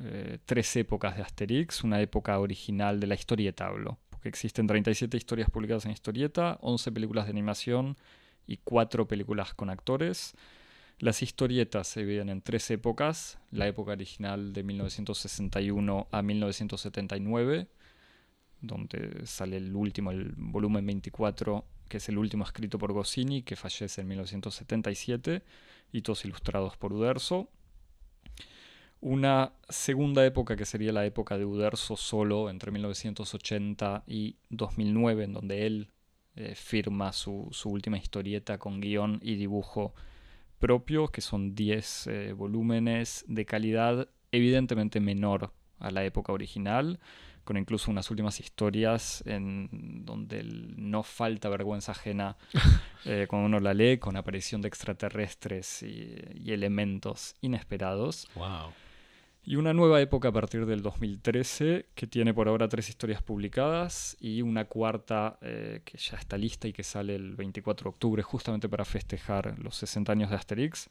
eh, 0.00 0.38
tres 0.44 0.76
épocas 0.76 1.16
de 1.16 1.22
Asterix, 1.22 1.84
una 1.84 2.00
época 2.00 2.38
original 2.38 3.00
de 3.00 3.06
la 3.06 3.14
historieta 3.14 3.66
hablo, 3.66 3.98
porque 4.10 4.28
existen 4.28 4.66
37 4.66 5.16
historias 5.16 5.50
publicadas 5.50 5.86
en 5.86 5.92
historieta, 5.92 6.58
11 6.60 6.92
películas 6.92 7.26
de 7.26 7.30
animación 7.30 7.96
y 8.46 8.58
4 8.58 9.06
películas 9.08 9.54
con 9.54 9.70
actores. 9.70 10.34
Las 10.98 11.22
historietas 11.22 11.88
se 11.88 12.00
dividen 12.00 12.30
en 12.30 12.40
tres 12.40 12.70
épocas, 12.70 13.38
la 13.50 13.66
época 13.66 13.92
original 13.92 14.54
de 14.54 14.62
1961 14.62 16.08
a 16.10 16.22
1979, 16.22 17.68
donde 18.62 19.26
sale 19.26 19.58
el 19.58 19.76
último, 19.76 20.10
el 20.10 20.32
volumen 20.36 20.86
24, 20.86 21.66
que 21.88 21.98
es 21.98 22.08
el 22.08 22.16
último 22.16 22.44
escrito 22.44 22.78
por 22.78 22.92
Goscinny, 22.92 23.42
que 23.42 23.56
fallece 23.56 24.00
en 24.00 24.08
1977, 24.08 25.42
y 25.92 26.02
todos 26.02 26.24
ilustrados 26.24 26.78
por 26.78 26.94
Uderzo. 26.94 27.50
Una 29.08 29.52
segunda 29.68 30.26
época 30.26 30.56
que 30.56 30.64
sería 30.64 30.90
la 30.90 31.06
época 31.06 31.38
de 31.38 31.44
Uderzo 31.44 31.96
solo, 31.96 32.50
entre 32.50 32.72
1980 32.72 34.02
y 34.04 34.34
2009, 34.50 35.22
en 35.22 35.32
donde 35.32 35.64
él 35.64 35.92
eh, 36.34 36.56
firma 36.56 37.12
su, 37.12 37.46
su 37.52 37.70
última 37.70 37.98
historieta 37.98 38.58
con 38.58 38.80
guion 38.80 39.20
y 39.22 39.36
dibujo 39.36 39.94
propio, 40.58 41.06
que 41.06 41.20
son 41.20 41.54
10 41.54 42.06
eh, 42.08 42.32
volúmenes 42.32 43.24
de 43.28 43.46
calidad 43.46 44.08
evidentemente 44.32 44.98
menor 44.98 45.52
a 45.78 45.92
la 45.92 46.04
época 46.04 46.32
original, 46.32 46.98
con 47.44 47.56
incluso 47.56 47.92
unas 47.92 48.10
últimas 48.10 48.40
historias 48.40 49.22
en 49.24 50.04
donde 50.04 50.42
no 50.42 51.04
falta 51.04 51.48
vergüenza 51.48 51.92
ajena 51.92 52.36
eh, 53.04 53.26
cuando 53.28 53.46
uno 53.46 53.60
la 53.60 53.72
lee, 53.72 53.98
con 53.98 54.16
aparición 54.16 54.62
de 54.62 54.66
extraterrestres 54.66 55.84
y, 55.84 56.12
y 56.34 56.50
elementos 56.50 57.36
inesperados. 57.40 58.26
Wow. 58.34 58.72
Y 59.48 59.54
una 59.54 59.72
nueva 59.72 60.00
época 60.00 60.30
a 60.30 60.32
partir 60.32 60.66
del 60.66 60.82
2013 60.82 61.90
que 61.94 62.08
tiene 62.08 62.34
por 62.34 62.48
ahora 62.48 62.68
tres 62.68 62.88
historias 62.88 63.22
publicadas 63.22 64.16
y 64.18 64.42
una 64.42 64.64
cuarta 64.64 65.38
eh, 65.40 65.82
que 65.84 65.98
ya 65.98 66.16
está 66.16 66.36
lista 66.36 66.66
y 66.66 66.72
que 66.72 66.82
sale 66.82 67.14
el 67.14 67.36
24 67.36 67.84
de 67.84 67.88
octubre 67.90 68.22
justamente 68.24 68.68
para 68.68 68.84
festejar 68.84 69.56
los 69.60 69.76
60 69.76 70.10
años 70.10 70.30
de 70.30 70.36
Asterix, 70.36 70.90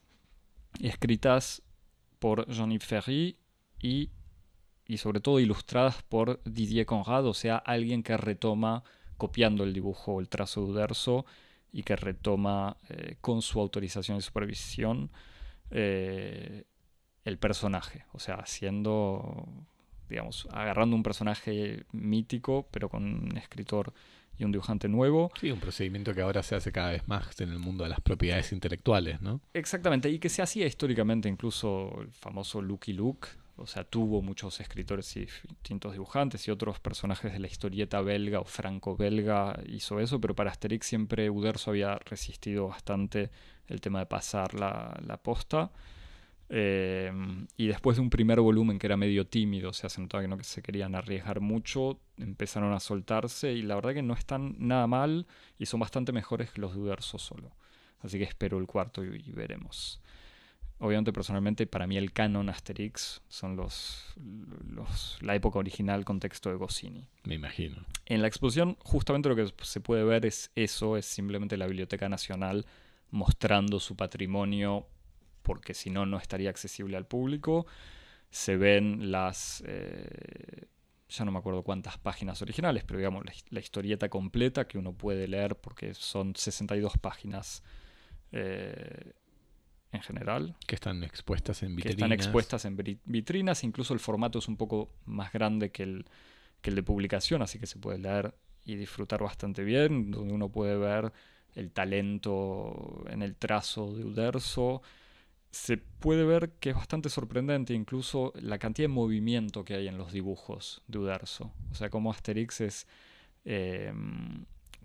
escritas 0.79 1.63
por 2.17 2.47
Jean-Yves 2.47 2.87
Ferry 2.87 3.37
y, 3.81 4.11
y 4.87 4.97
sobre 4.99 5.19
todo 5.19 5.41
ilustradas 5.41 6.01
por 6.03 6.41
Didier 6.45 6.85
Conrad, 6.85 7.25
o 7.25 7.33
sea, 7.33 7.57
alguien 7.57 8.03
que 8.03 8.15
retoma 8.15 8.85
copiando 9.17 9.65
el 9.65 9.73
dibujo 9.73 10.21
el 10.21 10.29
trazo 10.29 10.61
de 10.61 10.71
Uderzo 10.71 11.25
y 11.73 11.83
que 11.83 11.97
retoma 11.97 12.77
eh, 12.87 13.17
con 13.19 13.41
su 13.41 13.59
autorización 13.59 14.19
y 14.19 14.21
supervisión 14.21 15.11
eh, 15.71 16.63
el 17.25 17.37
personaje, 17.37 18.05
o 18.13 18.19
sea, 18.19 18.35
haciendo, 18.35 19.47
digamos, 20.09 20.47
agarrando 20.51 20.95
un 20.95 21.03
personaje 21.03 21.85
mítico, 21.91 22.67
pero 22.71 22.87
con 22.87 23.03
un 23.03 23.37
escritor 23.37 23.93
y 24.37 24.43
un 24.43 24.51
dibujante 24.51 24.87
nuevo. 24.87 25.31
Sí, 25.39 25.49
un 25.49 25.59
procedimiento 25.59 26.13
que 26.13 26.21
ahora 26.21 26.43
se 26.43 26.55
hace 26.55 26.71
cada 26.71 26.91
vez 26.91 27.07
más 27.07 27.39
en 27.41 27.49
el 27.49 27.59
mundo 27.59 27.83
de 27.83 27.89
las 27.89 28.01
propiedades 28.01 28.51
intelectuales, 28.51 29.21
¿no? 29.21 29.41
Exactamente, 29.53 30.09
y 30.09 30.19
que 30.19 30.29
se 30.29 30.41
hacía 30.41 30.67
históricamente 30.67 31.27
incluso 31.27 32.01
el 32.01 32.11
famoso 32.11 32.61
Lucky 32.61 32.93
Luke, 32.93 33.27
o 33.57 33.65
sea, 33.65 33.85
tuvo 33.85 34.21
muchos 34.21 34.59
escritores 34.59 35.15
y 35.15 35.21
distintos 35.21 35.93
dibujantes 35.93 36.45
y 36.47 36.51
otros 36.51 36.79
personajes 36.79 37.31
de 37.31 37.39
la 37.39 37.47
historieta 37.47 38.01
belga 38.01 38.41
o 38.41 38.43
franco-belga 38.43 39.57
hizo 39.67 40.01
eso, 40.01 40.19
pero 40.19 40.35
para 40.35 40.51
Asterix 40.51 40.85
siempre 40.85 41.29
Uderzo 41.29 41.71
había 41.71 41.95
resistido 41.95 42.67
bastante 42.67 43.31
el 43.67 43.79
tema 43.79 43.99
de 43.99 44.05
pasar 44.07 44.53
la, 44.53 44.99
la 45.07 45.17
posta. 45.17 45.71
Eh, 46.49 47.11
y 47.57 47.67
después 47.67 47.97
de 47.97 48.03
un 48.03 48.09
primer 48.09 48.39
volumen 48.39 48.77
que 48.77 48.87
era 48.87 48.97
medio 48.97 49.25
tímido, 49.25 49.73
se 49.73 49.87
notaba 49.99 50.21
que 50.21 50.27
no 50.27 50.37
se 50.43 50.61
querían 50.61 50.95
arriesgar 50.95 51.39
mucho, 51.39 51.99
empezaron 52.17 52.73
a 52.73 52.79
soltarse 52.79 53.53
y 53.53 53.63
la 53.63 53.75
verdad 53.75 53.93
que 53.93 54.03
no 54.03 54.13
están 54.13 54.55
nada 54.59 54.85
mal 54.87 55.25
y 55.57 55.65
son 55.65 55.79
bastante 55.79 56.11
mejores 56.11 56.51
que 56.51 56.61
los 56.61 56.73
de 56.73 56.81
Uderzo 56.81 57.17
solo. 57.17 57.51
Así 58.01 58.19
que 58.19 58.25
espero 58.25 58.59
el 58.59 58.67
cuarto 58.67 59.03
y, 59.03 59.23
y, 59.25 59.31
veremos. 59.31 59.99
Obviamente, 60.77 61.13
personalmente, 61.13 61.65
para 61.65 61.87
mí 61.87 61.97
el 61.97 62.11
canon 62.11 62.49
Asterix 62.49 63.21
son 63.29 63.55
los, 63.55 64.13
los, 64.67 65.17
la 65.21 65.33
época 65.33 65.57
original 65.57 66.05
con 66.05 66.19
texto 66.19 66.49
de 66.49 66.57
Goscinny. 66.57 67.07
Me 67.23 67.35
imagino. 67.35 67.77
En 68.05 68.21
la 68.21 68.27
exposición, 68.27 68.77
justamente 68.83 69.29
lo 69.29 69.35
que 69.35 69.51
se 69.63 69.79
puede 69.79 70.03
ver 70.03 70.25
es 70.25 70.51
eso, 70.53 70.97
es 70.97 71.05
simplemente 71.05 71.57
la 71.57 71.65
Biblioteca 71.65 72.09
Nacional 72.09 72.65
mostrando 73.09 73.79
su 73.79 73.95
patrimonio 73.95 74.85
porque 75.45 75.73
si 75.73 75.89
no, 75.89 76.05
no 76.05 76.17
estaría 76.17 76.49
accesible 76.49 76.97
al 76.97 77.05
público. 77.05 77.65
Se 78.29 78.57
ven 78.57 79.11
las, 79.11 79.63
eh, 79.65 80.65
ya 81.07 81.23
no 81.23 81.31
me 81.31 81.39
acuerdo 81.39 81.63
cuántas 81.63 81.97
páginas 81.97 82.41
originales, 82.41 82.83
pero 82.83 82.97
digamos 82.97 83.23
la, 83.23 83.31
la, 83.49 83.59
historieta 83.61 84.09
completa 84.09 84.67
que 84.67 84.77
uno 84.77 84.91
puede 84.91 85.27
leer 85.29 85.55
porque 85.55 85.93
son 85.93 86.35
62 86.35 86.97
páginas 86.97 87.63
eh, 88.33 89.13
en 89.91 90.01
general. 90.01 90.55
Que 90.67 90.75
están 90.75 91.03
expuestas 91.03 91.63
en 91.63 91.75
vitrinas. 91.75 91.95
Que 91.95 92.01
están 92.01 92.11
expuestas 92.11 92.65
en 92.65 92.75
vitrinas, 93.05 93.63
incluso 93.63 93.93
el 93.93 93.99
formato 93.99 94.39
es 94.39 94.47
un 94.47 94.57
poco 94.57 94.89
más 95.05 95.31
grande 95.31 95.71
que 95.71 95.83
el, 95.83 96.05
que 96.61 96.71
el 96.71 96.75
de 96.75 96.83
publicación, 96.83 97.41
así 97.41 97.59
que 97.59 97.67
se 97.67 97.77
puede 97.77 97.99
leer 97.99 98.35
y 98.65 98.75
disfrutar 98.75 99.21
bastante 99.21 99.63
bien, 99.63 100.11
donde 100.11 100.33
uno 100.33 100.49
puede 100.49 100.75
ver 100.75 101.13
el 101.53 101.71
talento 101.71 103.05
en 103.09 103.21
el 103.21 103.35
trazo 103.35 103.95
de 103.95 104.03
Uderzo, 104.03 104.81
se 105.55 105.77
puede 105.77 106.25
ver 106.25 106.51
que 106.59 106.71
es 106.71 106.75
bastante 106.75 107.07
sorprendente 107.07 107.73
incluso 107.73 108.33
la 108.35 108.59
cantidad 108.59 108.89
de 108.89 108.93
movimiento 108.93 109.63
que 109.63 109.75
hay 109.75 109.87
en 109.87 109.97
los 109.97 110.11
dibujos 110.11 110.81
de 110.87 110.99
Uderzo. 110.99 111.49
O 111.71 111.75
sea, 111.75 111.89
como 111.89 112.11
Asterix 112.11 112.59
es 112.59 112.87
eh, 113.45 113.93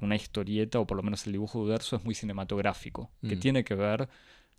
una 0.00 0.14
historieta, 0.14 0.78
o 0.78 0.86
por 0.86 0.96
lo 0.96 1.02
menos 1.02 1.26
el 1.26 1.32
dibujo 1.32 1.58
de 1.58 1.64
Uderzo 1.64 1.96
es 1.96 2.04
muy 2.04 2.14
cinematográfico, 2.14 3.10
mm. 3.20 3.28
que 3.28 3.36
tiene 3.36 3.64
que 3.64 3.74
ver, 3.74 4.08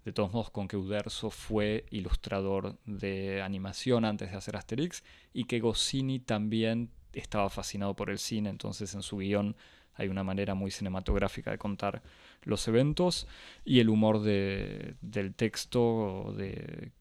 de 0.03 0.11
todos 0.11 0.33
modos, 0.33 0.49
con 0.49 0.67
que 0.67 0.75
Uderzo 0.75 1.29
fue 1.29 1.85
ilustrador 1.91 2.77
de 2.85 3.41
animación 3.41 4.03
antes 4.03 4.31
de 4.31 4.37
hacer 4.37 4.57
Asterix 4.57 5.05
y 5.31 5.45
que 5.45 5.61
Goscinny 5.61 6.19
también 6.19 6.91
estaba 7.13 7.49
fascinado 7.49 7.95
por 7.95 8.09
el 8.09 8.19
cine, 8.19 8.49
entonces 8.49 8.93
en 8.95 9.01
su 9.01 9.19
guion 9.19 9.55
hay 9.93 10.09
una 10.09 10.25
manera 10.25 10.55
muy 10.55 10.71
cinematográfica 10.71 11.51
de 11.51 11.57
contar 11.57 12.01
los 12.43 12.67
eventos 12.67 13.27
y 13.65 13.79
el 13.79 13.89
humor 13.89 14.21
de, 14.21 14.95
del 15.01 15.33
texto 15.33 16.33
de 16.37 16.91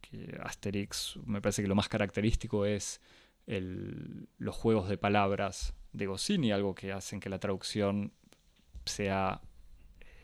Asterix 0.42 1.18
me 1.24 1.40
parece 1.40 1.62
que 1.62 1.68
lo 1.68 1.74
más 1.74 1.88
característico 1.88 2.66
es 2.66 3.00
el, 3.46 4.28
los 4.38 4.54
juegos 4.56 4.88
de 4.88 4.98
palabras 4.98 5.74
de 5.92 6.06
Goscinny, 6.06 6.52
algo 6.52 6.74
que 6.74 6.92
hacen 6.92 7.20
que 7.20 7.28
la 7.28 7.38
traducción 7.38 8.12
sea 8.84 9.40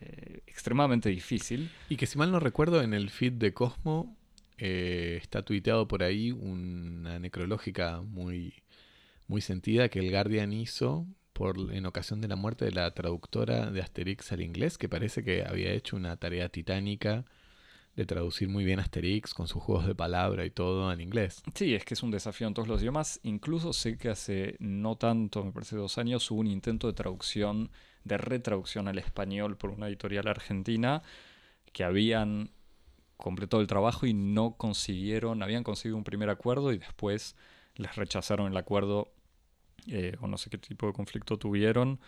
eh, 0.01 0.43
extremadamente 0.47 1.09
difícil. 1.09 1.71
Y 1.89 1.97
que 1.97 2.07
si 2.07 2.19
mal 2.19 2.31
no 2.31 2.41
recuerdo 2.41 2.83
en 2.83 2.95
el 2.95 3.11
feed 3.11 3.33
de 3.33 3.53
Cosmo 3.53 4.17
eh, 4.59 5.19
está 5.21 5.43
tuiteado 5.43 5.89
por 5.89 6.03
ahí 6.03 6.33
una 6.33 7.19
necrológica 7.19 8.01
muy, 8.03 8.55
muy 9.27 9.41
sentida 9.41 9.89
que 9.89 9.99
el 9.99 10.11
Guardian 10.11 10.53
hizo 10.53 11.07
por, 11.37 11.59
en 11.71 11.85
ocasión 11.85 12.23
de 12.23 12.29
la 12.29 12.37
muerte 12.37 12.65
de 12.65 12.73
la 12.73 12.91
traductora 12.93 13.71
de 13.71 13.83
Asterix 13.83 14.33
al 14.33 14.41
inglés, 14.41 14.79
que 14.79 14.89
parece 14.89 15.23
que 15.23 15.45
había 15.45 15.71
hecho 15.73 15.95
una 15.95 16.17
tarea 16.17 16.49
titánica 16.49 17.27
de 17.95 18.07
traducir 18.07 18.49
muy 18.49 18.65
bien 18.65 18.81
Asterix 18.81 19.35
con 19.35 19.47
sus 19.47 19.63
juegos 19.63 19.87
de 19.87 19.95
palabra 19.95 20.47
y 20.47 20.51
todo 20.51 20.91
en 20.91 21.03
inglés. 21.03 21.43
Sí, 21.55 21.75
es 21.75 21.85
que 21.85 21.93
es 21.93 22.03
un 22.03 22.11
desafío 22.11 22.47
en 22.47 22.55
todos 22.55 22.69
los 22.69 22.81
idiomas. 22.81 23.21
Incluso 23.23 23.75
sé 23.75 23.99
que 23.99 24.09
hace 24.09 24.57
no 24.61 24.97
tanto, 24.97 25.45
me 25.45 25.53
parece 25.53 25.77
dos 25.77 25.99
años, 25.99 26.31
hubo 26.31 26.41
un 26.41 26.47
intento 26.47 26.87
de 26.87 26.95
traducción, 26.95 27.71
de 28.05 28.17
retraducción 28.17 28.89
al 28.89 28.99
español 28.99 29.59
por 29.59 29.71
una 29.71 29.89
editorial 29.89 30.29
argentina 30.29 31.03
que 31.75 31.85
habían 31.85 32.51
completado 33.19 33.61
el 33.61 33.67
trabajo 33.67 34.07
y 34.07 34.15
no 34.15 34.57
consiguieron, 34.57 35.43
habían 35.43 35.65
conseguido 35.65 35.99
un 35.99 36.05
primer 36.05 36.31
acuerdo 36.31 36.73
y 36.73 36.79
después 36.79 37.37
les 37.75 37.95
rechazaron 37.95 38.51
el 38.51 38.57
acuerdo 38.57 39.13
eh, 39.89 40.17
o 40.21 40.27
no 40.27 40.39
sé 40.39 40.51
qué 40.51 40.59
tipo 40.59 40.87
de 40.87 40.93
conflicto 40.93 41.39
tuvieron, 41.39 42.01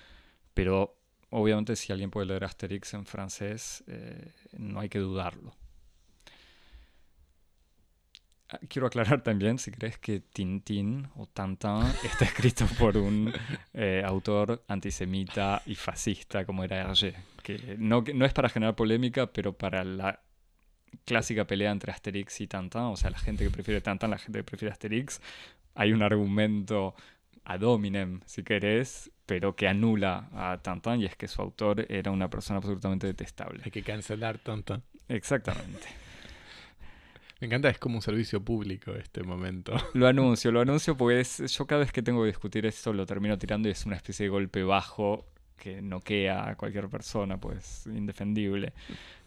pero 0.55 0.99
obviamente 1.31 1.77
si 1.77 1.93
alguien 1.93 2.11
puede 2.11 2.27
leer 2.27 2.45
Asterix 2.45 2.95
en 2.95 3.07
francés, 3.07 3.85
eh, 3.87 4.33
no 4.57 4.81
hay 4.81 4.89
que 4.89 4.99
dudarlo. 4.99 5.55
Ah, 8.51 8.59
quiero 8.67 8.87
aclarar 8.87 9.23
también, 9.23 9.59
si 9.59 9.71
crees 9.71 9.99
que 9.99 10.21
Tintín 10.21 11.07
o 11.17 11.27
Tintin 11.27 11.83
está 12.05 12.25
escrito 12.25 12.67
por 12.79 12.97
un 12.97 13.31
eh, 13.75 14.03
autor 14.05 14.65
antisemita 14.69 15.63
y 15.67 15.75
fascista 15.75 16.47
como 16.47 16.65
era 16.65 16.81
Hergé, 16.81 17.15
que 17.43 17.77
no, 17.79 18.03
es 18.07 18.33
para 18.33 18.49
generar 18.49 18.75
polémica, 18.75 19.31
pero 19.31 19.53
para 19.53 19.85
la 19.85 20.23
clásica 21.05 21.47
pelea 21.47 21.71
entre 21.71 21.93
Asterix 21.93 22.41
y 22.41 22.47
Tintin, 22.47 22.81
o 22.81 22.97
sea, 22.97 23.11
la 23.11 23.19
gente 23.19 23.45
que 23.45 23.51
prefiere 23.51 23.83
Tintin, 23.83 24.11
la 24.11 24.19
gente 24.19 24.39
que 24.39 24.45
prefiere 24.45 24.73
Asterix, 24.73 25.21
hay 25.75 25.93
un 25.93 26.03
argumento 26.03 26.95
ad 27.45 27.63
hominem, 27.63 28.21
si 28.27 28.43
querés, 28.43 29.11
pero 29.27 29.57
que 29.57 29.69
anula 29.69 30.29
a 30.33 30.59
Tantan 30.63 31.01
y 31.01 31.07
es 31.07 31.17
que 31.17 31.29
su 31.29 31.41
autor 31.43 31.87
era 31.89 32.11
una 32.11 32.29
persona 32.29 32.59
absolutamente 32.59 33.07
detestable. 33.07 33.63
Hay 33.65 33.71
que 33.71 33.83
cancelar 33.83 34.39
Tantan. 34.39 34.83
Exactamente. 35.09 35.87
Me 37.41 37.47
encanta, 37.47 37.69
es 37.69 37.79
como 37.79 37.97
un 37.97 38.03
servicio 38.03 38.45
público 38.45 38.93
este 38.93 39.23
momento. 39.23 39.73
Lo 39.95 40.09
anuncio, 40.09 40.51
lo 40.51 40.61
anuncio 40.61 40.97
porque 40.97 41.21
es, 41.21 41.39
yo 41.57 41.67
cada 41.67 41.81
vez 41.81 41.93
que 41.93 42.03
tengo 42.03 42.23
que 42.23 42.29
discutir 42.29 42.67
esto 42.67 42.93
lo 42.93 43.07
termino 43.07 43.39
tirando 43.39 43.69
y 43.69 43.73
es 43.73 43.87
una 43.87 43.97
especie 43.97 44.25
de 44.25 44.31
golpe 44.31 44.65
bajo 44.65 45.25
que 45.57 45.81
noquea 45.81 46.49
a 46.49 46.57
cualquier 46.57 46.89
persona, 46.89 47.39
pues 47.39 47.87
indefendible. 47.87 48.73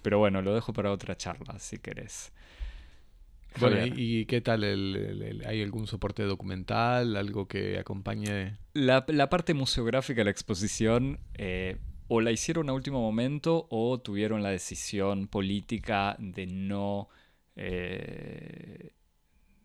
Pero 0.01 0.19
bueno, 0.19 0.41
lo 0.41 0.53
dejo 0.53 0.73
para 0.73 0.91
otra 0.91 1.15
charla, 1.15 1.57
si 1.59 1.77
querés. 1.77 2.33
Bueno. 3.59 3.93
¿y 3.95 4.25
qué 4.25 4.41
tal? 4.41 4.63
El, 4.63 4.95
el- 4.95 5.21
el- 5.21 5.45
¿Hay 5.45 5.61
algún 5.61 5.87
soporte 5.87 6.23
documental? 6.23 7.15
¿Algo 7.17 7.47
que 7.47 7.77
acompañe? 7.79 8.57
La, 8.73 9.03
la 9.07 9.29
parte 9.29 9.53
museográfica 9.53 10.21
de 10.21 10.25
la 10.25 10.31
exposición 10.31 11.19
eh, 11.35 11.77
o 12.07 12.21
la 12.21 12.31
hicieron 12.31 12.69
a 12.69 12.73
último 12.73 13.01
momento 13.01 13.67
o 13.69 13.99
tuvieron 13.99 14.41
la 14.43 14.49
decisión 14.49 15.27
política 15.27 16.15
de 16.19 16.45
no, 16.47 17.09
eh, 17.55 18.91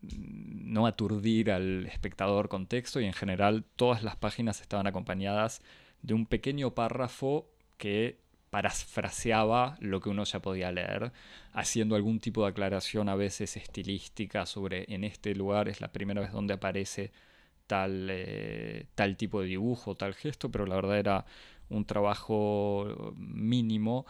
no 0.01 0.85
aturdir 0.85 1.51
al 1.51 1.85
espectador 1.87 2.49
con 2.49 2.67
texto 2.67 2.99
y 2.99 3.05
en 3.05 3.13
general 3.13 3.63
todas 3.75 4.03
las 4.03 4.15
páginas 4.15 4.61
estaban 4.61 4.87
acompañadas 4.87 5.61
de 6.01 6.13
un 6.13 6.25
pequeño 6.25 6.73
párrafo 6.75 7.49
que 7.77 8.19
parafraseaba 8.57 9.77
lo 9.81 10.01
que 10.01 10.09
uno 10.09 10.23
ya 10.23 10.39
podía 10.39 10.71
leer, 10.71 11.11
haciendo 11.53 11.95
algún 11.95 12.19
tipo 12.19 12.41
de 12.41 12.49
aclaración 12.49 13.07
a 13.07 13.13
veces 13.15 13.55
estilística 13.55 14.47
sobre 14.47 14.91
en 14.91 15.03
este 15.03 15.35
lugar 15.35 15.69
es 15.69 15.79
la 15.79 15.91
primera 15.91 16.21
vez 16.21 16.31
donde 16.31 16.55
aparece 16.55 17.11
tal, 17.67 18.07
eh, 18.09 18.87
tal 18.95 19.15
tipo 19.15 19.41
de 19.41 19.47
dibujo, 19.49 19.93
tal 19.93 20.15
gesto, 20.15 20.49
pero 20.49 20.65
la 20.65 20.75
verdad 20.75 20.97
era 20.97 21.25
un 21.69 21.85
trabajo 21.85 23.13
mínimo 23.15 24.07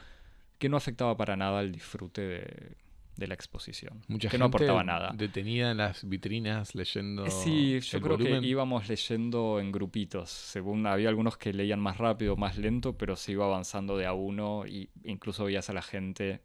que 0.60 0.70
no 0.70 0.78
afectaba 0.78 1.18
para 1.18 1.36
nada 1.36 1.60
el 1.60 1.74
disfrute 1.74 2.22
de, 2.22 2.78
de 3.18 3.28
la 3.28 3.34
exposición, 3.34 4.02
Mucha 4.08 4.28
que 4.28 4.32
gente 4.32 4.40
no 4.40 4.46
aportaba 4.46 4.84
nada. 4.84 5.12
detenida 5.16 5.72
en 5.72 5.78
las 5.78 6.08
vitrinas 6.08 6.76
leyendo. 6.76 7.26
Eh, 7.26 7.32
Sí, 7.32 7.80
yo 7.82 7.98
el 7.98 8.04
creo 8.04 8.18
volumen. 8.18 8.42
que 8.42 8.48
íbamos 8.48 8.88
leyendo 8.88 9.60
en 9.60 9.72
grupitos, 9.72 10.30
según 10.30 10.86
había 10.88 11.10
algunos 11.10 11.38
que 11.38 11.54
leían 11.54 11.80
más 11.80 11.98
rápido, 11.98 12.36
más 12.36 12.58
lento, 12.58 12.98
pero 12.98 13.16
se 13.16 13.32
iba 13.34 13.46
avanzando 13.46 13.98
de 13.98 14.06
a 14.06 14.14
uno 14.14 14.66
y 14.68 14.90
incluso 15.04 15.46
veías 15.46 15.70
a 15.70 15.74
la 15.74 15.82
gente, 15.82 16.42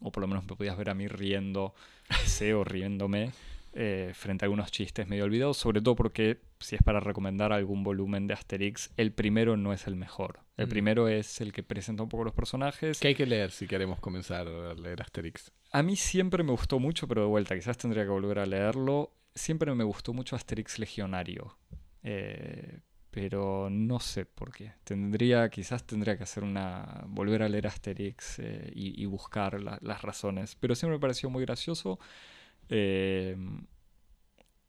o 0.00 0.10
por 0.12 0.20
lo 0.22 0.28
menos 0.28 0.44
me 0.44 0.56
podías 0.56 0.76
ver 0.76 0.90
a 0.90 0.94
mí 0.94 1.08
riendo, 1.08 1.74
o 2.56 2.64
riéndome, 2.64 3.32
eh, 3.72 4.10
frente 4.14 4.44
a 4.44 4.46
algunos 4.46 4.70
chistes 4.72 5.06
medio 5.08 5.24
olvidados, 5.24 5.56
sobre 5.56 5.80
todo 5.80 5.94
porque 5.94 6.40
si 6.58 6.76
es 6.76 6.82
para 6.82 7.00
recomendar 7.00 7.52
algún 7.52 7.82
volumen 7.84 8.26
de 8.26 8.34
Asterix, 8.34 8.90
el 8.96 9.12
primero 9.12 9.56
no 9.56 9.72
es 9.72 9.86
el 9.86 9.96
mejor. 9.96 10.40
El 10.56 10.66
Mm. 10.66 10.70
primero 10.70 11.08
es 11.08 11.40
el 11.40 11.52
que 11.52 11.62
presenta 11.62 12.02
un 12.02 12.08
poco 12.08 12.24
los 12.24 12.34
personajes. 12.34 12.98
¿Qué 13.00 13.08
hay 13.08 13.14
que 13.14 13.26
leer 13.26 13.50
si 13.50 13.66
queremos 13.66 14.00
comenzar 14.00 14.46
a 14.48 14.74
leer 14.74 15.00
Asterix? 15.02 15.52
A 15.72 15.82
mí 15.82 15.96
siempre 15.96 16.42
me 16.42 16.50
gustó 16.50 16.78
mucho, 16.78 17.06
pero 17.08 17.22
de 17.22 17.28
vuelta, 17.28 17.54
quizás 17.54 17.78
tendría 17.78 18.02
que 18.02 18.10
volver 18.10 18.40
a 18.40 18.46
leerlo. 18.46 19.12
Siempre 19.34 19.72
me 19.74 19.84
gustó 19.84 20.12
mucho 20.12 20.34
Asterix 20.36 20.78
Legionario. 20.78 21.56
Eh, 22.02 22.80
pero 23.10 23.68
no 23.70 23.98
sé 24.00 24.24
por 24.24 24.52
qué. 24.52 24.72
Tendría, 24.84 25.48
quizás 25.48 25.84
tendría 25.86 26.16
que 26.16 26.22
hacer 26.24 26.44
una. 26.44 27.04
volver 27.08 27.42
a 27.42 27.48
leer 27.48 27.66
Asterix 27.66 28.38
eh, 28.38 28.70
y, 28.74 29.00
y 29.02 29.06
buscar 29.06 29.60
la- 29.60 29.78
las 29.82 30.02
razones. 30.02 30.56
Pero 30.56 30.74
siempre 30.74 30.96
me 30.96 31.00
pareció 31.00 31.28
muy 31.30 31.44
gracioso. 31.44 31.98
Eh, 32.70 33.36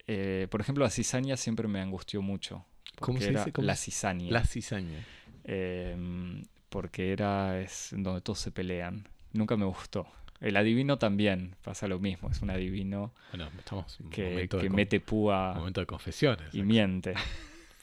eh, 0.07 0.47
por 0.49 0.61
ejemplo, 0.61 0.83
la 0.83 0.89
cizaña 0.89 1.37
siempre 1.37 1.67
me 1.67 1.79
angustió 1.79 2.21
mucho. 2.21 2.65
¿Cómo 2.99 3.19
se 3.19 3.31
dice? 3.31 3.51
¿Cómo 3.51 3.65
La 3.65 3.75
cizaña. 3.75 4.31
La 4.31 4.43
cizaña. 4.43 4.99
Em, 5.43 6.43
porque 6.69 7.11
era 7.13 7.59
es 7.61 7.89
donde 7.95 8.21
todos 8.21 8.39
se 8.39 8.51
pelean. 8.51 9.07
Nunca 9.33 9.55
me 9.57 9.65
gustó. 9.65 10.07
El 10.39 10.57
adivino 10.57 10.97
también 10.97 11.55
pasa 11.63 11.87
lo 11.87 11.99
mismo. 11.99 12.29
Es 12.29 12.41
un 12.41 12.49
adivino 12.49 13.13
Bueno, 13.31 13.49
estamos 13.57 13.99
en 13.99 14.05
un 14.07 14.11
que, 14.11 14.47
que 14.49 14.57
de, 14.57 14.69
mete 14.69 14.99
púa 14.99 15.53
momento 15.55 15.81
de 15.81 15.85
confesiones. 15.87 16.53
y 16.53 16.63
miente. 16.63 17.13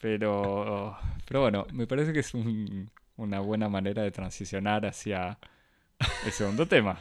Pero, 0.01 0.97
pero 1.27 1.41
bueno, 1.41 1.67
me 1.73 1.89
parece 1.89 2.13
que 2.13 2.21
es 2.21 2.33
un- 2.33 2.89
una 3.17 3.41
buena 3.41 3.69
manera 3.69 4.01
de 4.05 4.13
transicionar 4.13 4.87
hacia 4.87 5.41
el 6.25 6.31
segundo 6.31 6.67
tema. 6.69 7.01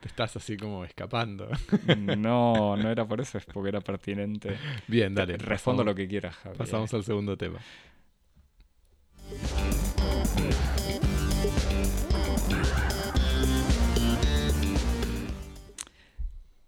Te 0.00 0.06
estás 0.06 0.36
así 0.36 0.56
como 0.56 0.84
escapando. 0.84 1.48
No, 1.96 2.76
no 2.76 2.90
era 2.90 3.06
por 3.06 3.20
eso, 3.20 3.38
es 3.38 3.44
porque 3.46 3.70
era 3.70 3.80
pertinente. 3.80 4.56
Bien, 4.86 5.14
dale. 5.14 5.36
Respondo 5.36 5.82
pasamos, 5.82 5.86
lo 5.86 5.94
que 5.94 6.08
quieras, 6.08 6.36
Javier. 6.36 6.58
Pasamos 6.58 6.94
al 6.94 7.04
segundo 7.04 7.36
tema. 7.36 7.58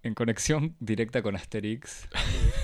En 0.03 0.15
conexión 0.15 0.75
directa 0.81 1.23
con 1.23 1.37
Asterix, 1.37 2.09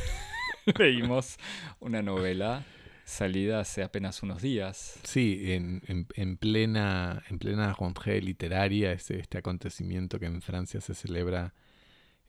leímos 0.78 1.36
una 1.78 2.02
novela 2.02 2.64
salida 3.06 3.60
hace 3.60 3.82
apenas 3.82 4.22
unos 4.22 4.42
días. 4.42 4.98
Sí, 5.04 5.52
en, 5.52 5.80
en- 5.86 6.06
en 6.14 6.36
plena, 6.36 7.22
en 7.30 7.38
plena 7.38 7.72
rentrée 7.72 8.20
literaria, 8.20 8.92
es 8.92 9.10
este 9.10 9.38
acontecimiento 9.38 10.18
que 10.18 10.26
en 10.26 10.42
Francia 10.42 10.80
se 10.82 10.94
celebra 10.94 11.54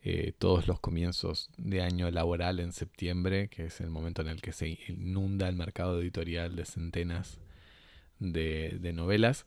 eh, 0.02 0.32
todos 0.38 0.68
los 0.68 0.78
comienzos 0.80 1.50
de 1.58 1.82
año 1.82 2.10
laboral 2.10 2.60
en 2.60 2.72
septiembre, 2.72 3.48
que 3.48 3.66
es 3.66 3.80
el 3.80 3.90
momento 3.90 4.22
en 4.22 4.28
el 4.28 4.40
que 4.40 4.52
se 4.52 4.78
inunda 4.88 5.48
el 5.48 5.56
mercado 5.56 6.00
editorial 6.00 6.54
de 6.56 6.64
centenas 6.64 7.38
de, 8.20 8.78
de 8.80 8.92
novelas. 8.92 9.44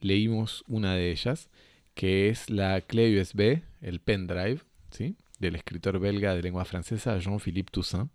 Leímos 0.00 0.64
una 0.68 0.94
de 0.94 1.10
ellas, 1.10 1.48
que 1.94 2.28
es 2.28 2.50
la 2.50 2.82
clé 2.82 3.18
USB, 3.18 3.62
el 3.80 4.00
pendrive, 4.00 4.60
¿sí? 4.90 5.16
del 5.38 5.56
escritor 5.56 5.98
belga 5.98 6.34
de 6.34 6.42
lengua 6.42 6.64
francesa 6.66 7.18
Jean-Philippe 7.18 7.70
Toussaint, 7.72 8.10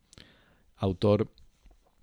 autor 0.78 1.32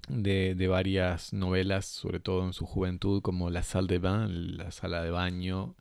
de, 0.08 0.68
varias 0.68 1.32
novelas, 1.32 1.86
sobre 1.86 2.20
todo 2.20 2.44
en 2.44 2.52
su 2.52 2.66
juventud, 2.66 3.22
como 3.22 3.50
La 3.50 3.62
Salle 3.62 3.86
de 3.88 3.98
Bain, 3.98 4.56
la 4.56 4.70
sala 4.70 5.02
de 5.02 5.10
baño 5.10 5.76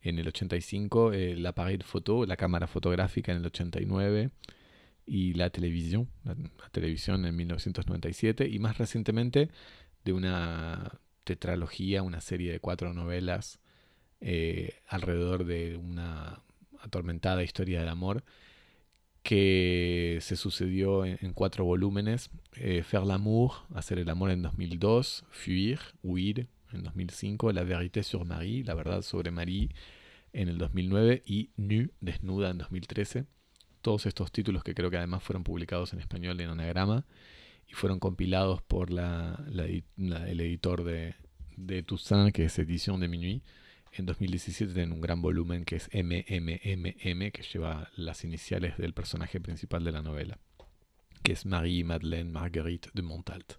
en 0.00 0.18
el 0.18 0.28
85, 0.28 1.12
eh, 1.12 1.36
l'appareil 1.36 1.82
photo, 1.82 2.24
la 2.26 2.36
cámara 2.36 2.66
fotográfica 2.66 3.32
en 3.32 3.38
el 3.38 3.46
89 3.46 4.30
y 5.06 5.34
la 5.34 5.50
televisión, 5.50 6.08
la, 6.24 6.34
la 6.34 6.68
televisión 6.70 7.24
en 7.24 7.36
1997 7.36 8.48
y 8.48 8.58
más 8.58 8.78
recientemente 8.78 9.50
de 10.04 10.12
una 10.12 11.00
tetralogía, 11.24 12.02
una 12.02 12.20
serie 12.20 12.52
de 12.52 12.60
cuatro 12.60 12.94
novelas 12.94 13.60
eh, 14.20 14.80
alrededor 14.88 15.44
de 15.44 15.76
una 15.76 16.42
atormentada 16.80 17.42
historia 17.42 17.80
del 17.80 17.88
amor 17.88 18.24
que 19.28 20.20
se 20.22 20.36
sucedió 20.36 21.04
en, 21.04 21.18
en 21.20 21.34
cuatro 21.34 21.62
volúmenes. 21.62 22.30
Eh, 22.56 22.82
Faire 22.82 23.04
l'amour, 23.04 23.66
Hacer 23.74 23.98
el 23.98 24.08
amor 24.08 24.30
en 24.30 24.40
2002, 24.40 25.26
Fuir, 25.28 25.80
Huir 26.02 26.48
en 26.72 26.82
2005, 26.82 27.52
La 27.52 27.62
vérité 27.62 28.02
sur 28.02 28.24
Marie, 28.24 28.64
La 28.64 28.72
verdad 28.72 29.02
sobre 29.02 29.30
Marie 29.30 29.68
en 30.32 30.48
el 30.48 30.56
2009 30.56 31.24
y 31.26 31.50
Nu, 31.58 31.90
Desnuda 32.00 32.48
en 32.48 32.56
2013. 32.56 33.26
Todos 33.82 34.06
estos 34.06 34.32
títulos 34.32 34.64
que 34.64 34.74
creo 34.74 34.90
que 34.90 34.96
además 34.96 35.22
fueron 35.22 35.44
publicados 35.44 35.92
en 35.92 36.00
español 36.00 36.40
en 36.40 36.48
anagrama 36.48 37.04
y 37.66 37.74
fueron 37.74 38.00
compilados 38.00 38.62
por 38.62 38.88
el 38.90 40.40
editor 40.40 40.84
de, 40.84 41.16
de 41.58 41.82
Toussaint, 41.82 42.34
que 42.34 42.46
es 42.46 42.58
Edición 42.58 43.00
de 43.00 43.08
Minuit, 43.08 43.44
en 43.98 44.06
2017 44.06 44.82
en 44.82 44.92
un 44.92 45.00
gran 45.00 45.20
volumen 45.20 45.64
que 45.64 45.76
es 45.76 45.88
MMMM, 45.92 47.30
que 47.30 47.42
lleva 47.52 47.90
las 47.96 48.24
iniciales 48.24 48.76
del 48.78 48.92
personaje 48.92 49.40
principal 49.40 49.84
de 49.84 49.92
la 49.92 50.02
novela, 50.02 50.38
que 51.22 51.32
es 51.32 51.46
Marie 51.46 51.84
Madeleine 51.84 52.30
Marguerite 52.30 52.90
de 52.92 53.02
Montalt. 53.02 53.54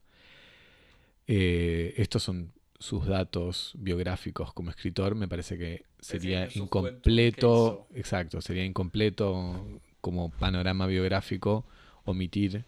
Eh, 1.27 1.93
estos 1.97 2.23
son 2.23 2.53
sus 2.79 3.05
datos 3.05 3.73
biográficos 3.77 4.53
como 4.53 4.69
escritor. 4.69 5.13
Me 5.15 5.27
parece 5.27 5.57
que 5.57 5.83
sería 5.99 6.47
incompleto, 6.53 7.71
juventud, 7.71 7.93
¿qué 7.93 7.99
exacto, 7.99 8.41
sería 8.41 8.65
incompleto 8.65 9.81
como 10.01 10.29
panorama 10.31 10.87
biográfico 10.87 11.65
omitir 12.05 12.63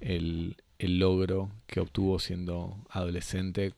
el, 0.00 0.56
el 0.78 0.98
logro 0.98 1.50
que 1.66 1.80
obtuvo 1.80 2.18
siendo 2.18 2.76
adolescente 2.90 3.74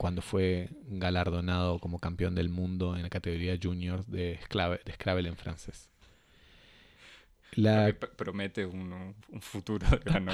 cuando 0.00 0.22
fue 0.22 0.70
galardonado 0.86 1.78
como 1.78 1.98
campeón 1.98 2.34
del 2.34 2.48
mundo 2.48 2.96
en 2.96 3.02
la 3.02 3.10
categoría 3.10 3.58
junior 3.62 4.06
de, 4.06 4.40
Scrabble, 4.42 4.80
de 4.82 4.92
Scrabble 4.94 5.28
en 5.28 5.36
francés. 5.36 5.90
La, 7.52 7.94
promete 8.16 8.64
un, 8.64 9.14
un 9.28 9.40
futuro 9.42 9.86
de 9.86 10.10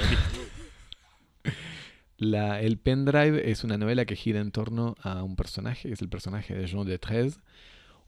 la- 2.18 2.61
el 2.61 2.79
pendrive 2.79 3.50
es 3.50 3.64
una 3.64 3.76
novela 3.76 4.05
que 4.05 4.14
gira 4.14 4.38
en 4.38 4.52
torno 4.52 4.94
a 5.02 5.24
un 5.24 5.35
personaje, 5.35 5.88
que 5.88 5.94
es 5.94 6.00
el 6.00 6.11
personaje 6.11 6.55
de 6.55 6.68
Jean 6.68 6.87
de 6.87 7.00
Trez, 7.00 7.40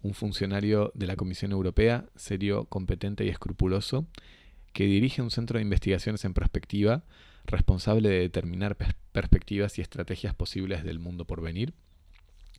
un 0.01 0.15
funcionario 0.15 0.93
de 0.95 1.09
la 1.09 1.17
Comisión 1.17 1.51
Europea, 1.51 2.05
serio, 2.15 2.67
competente 2.67 3.25
y 3.25 3.31
escrupuloso, 3.31 4.07
que 4.73 4.85
dirige 4.85 5.23
un 5.23 5.31
centro 5.31 5.59
de 5.59 5.63
investigaciones 5.63 6.25
en 6.25 6.35
perspectiva, 6.35 7.05
responsable 7.45 8.09
de 8.09 8.21
determinar 8.21 8.77
pers- 8.77 8.95
perspectivas 9.13 9.79
y 9.79 9.83
estrategias 9.83 10.35
posibles 10.35 10.85
del 10.85 10.99
mundo 10.99 11.25
por 11.25 11.41
venir, 11.41 11.75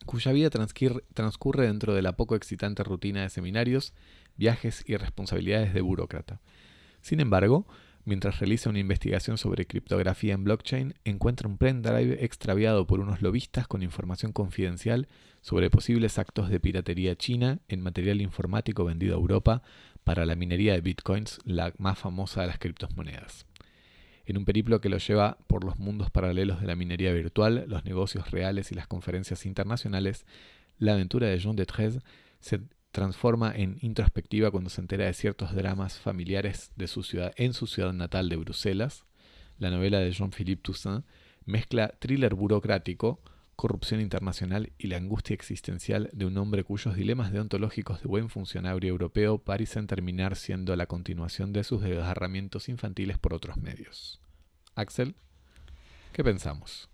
cuya 0.05 0.31
vida 0.31 0.49
transcurre 0.49 1.67
dentro 1.67 1.93
de 1.93 2.01
la 2.01 2.15
poco 2.15 2.35
excitante 2.35 2.83
rutina 2.83 3.21
de 3.21 3.29
seminarios, 3.29 3.93
viajes 4.37 4.83
y 4.87 4.95
responsabilidades 4.95 5.73
de 5.73 5.81
burócrata. 5.81 6.41
Sin 7.01 7.19
embargo, 7.19 7.67
mientras 8.05 8.39
realiza 8.39 8.69
una 8.69 8.79
investigación 8.79 9.37
sobre 9.37 9.67
criptografía 9.67 10.33
en 10.33 10.43
blockchain, 10.43 10.95
encuentra 11.03 11.47
un 11.47 11.57
pendrive 11.57 12.23
extraviado 12.23 12.87
por 12.87 13.01
unos 13.01 13.21
lobistas 13.21 13.67
con 13.67 13.83
información 13.83 14.31
confidencial 14.31 15.07
sobre 15.41 15.69
posibles 15.69 16.17
actos 16.17 16.49
de 16.49 16.59
piratería 16.59 17.15
china 17.15 17.59
en 17.67 17.81
material 17.81 18.21
informático 18.21 18.85
vendido 18.85 19.15
a 19.15 19.19
Europa 19.19 19.61
para 20.03 20.25
la 20.25 20.35
minería 20.35 20.73
de 20.73 20.81
bitcoins, 20.81 21.39
la 21.45 21.73
más 21.77 21.99
famosa 21.99 22.41
de 22.41 22.47
las 22.47 22.59
criptomonedas. 22.59 23.45
En 24.25 24.37
un 24.37 24.45
periplo 24.45 24.79
que 24.79 24.89
lo 24.89 24.97
lleva 24.97 25.37
por 25.47 25.63
los 25.63 25.79
mundos 25.79 26.11
paralelos 26.11 26.61
de 26.61 26.67
la 26.67 26.75
minería 26.75 27.11
virtual, 27.13 27.65
los 27.67 27.83
negocios 27.83 28.29
reales 28.29 28.71
y 28.71 28.75
las 28.75 28.87
conferencias 28.87 29.45
internacionales, 29.45 30.25
la 30.77 30.93
aventura 30.93 31.27
de 31.27 31.39
Jean 31.39 31.55
de 31.55 31.65
Trez 31.65 31.99
se 32.39 32.61
transforma 32.91 33.51
en 33.55 33.77
introspectiva 33.81 34.51
cuando 34.51 34.69
se 34.69 34.81
entera 34.81 35.05
de 35.05 35.13
ciertos 35.13 35.53
dramas 35.53 35.99
familiares 35.99 36.71
de 36.75 36.87
su 36.87 37.03
ciudad, 37.03 37.33
en 37.37 37.53
su 37.53 37.67
ciudad 37.67 37.93
natal 37.93 38.29
de 38.29 38.37
Bruselas. 38.37 39.05
La 39.57 39.69
novela 39.69 39.99
de 39.99 40.11
Jean-Philippe 40.11 40.61
Toussaint 40.61 41.05
mezcla 41.45 41.89
thriller 41.99 42.35
burocrático, 42.35 43.21
corrupción 43.59 43.99
internacional 43.99 44.71
y 44.77 44.87
la 44.87 44.95
angustia 44.95 45.33
existencial 45.33 46.09
de 46.13 46.25
un 46.25 46.37
hombre 46.37 46.63
cuyos 46.63 46.95
dilemas 46.95 47.33
deontológicos 47.33 48.01
de 48.01 48.07
buen 48.07 48.29
funcionario 48.29 48.89
europeo 48.89 49.37
parecen 49.37 49.85
terminar 49.85 50.37
siendo 50.37 50.73
la 50.77 50.85
continuación 50.85 51.51
de 51.51 51.65
sus 51.65 51.81
desgarramientos 51.81 52.69
infantiles 52.69 53.17
por 53.17 53.33
otros 53.33 53.57
medios. 53.57 54.21
Axel, 54.75 55.13
¿qué 56.13 56.23
pensamos? 56.23 56.89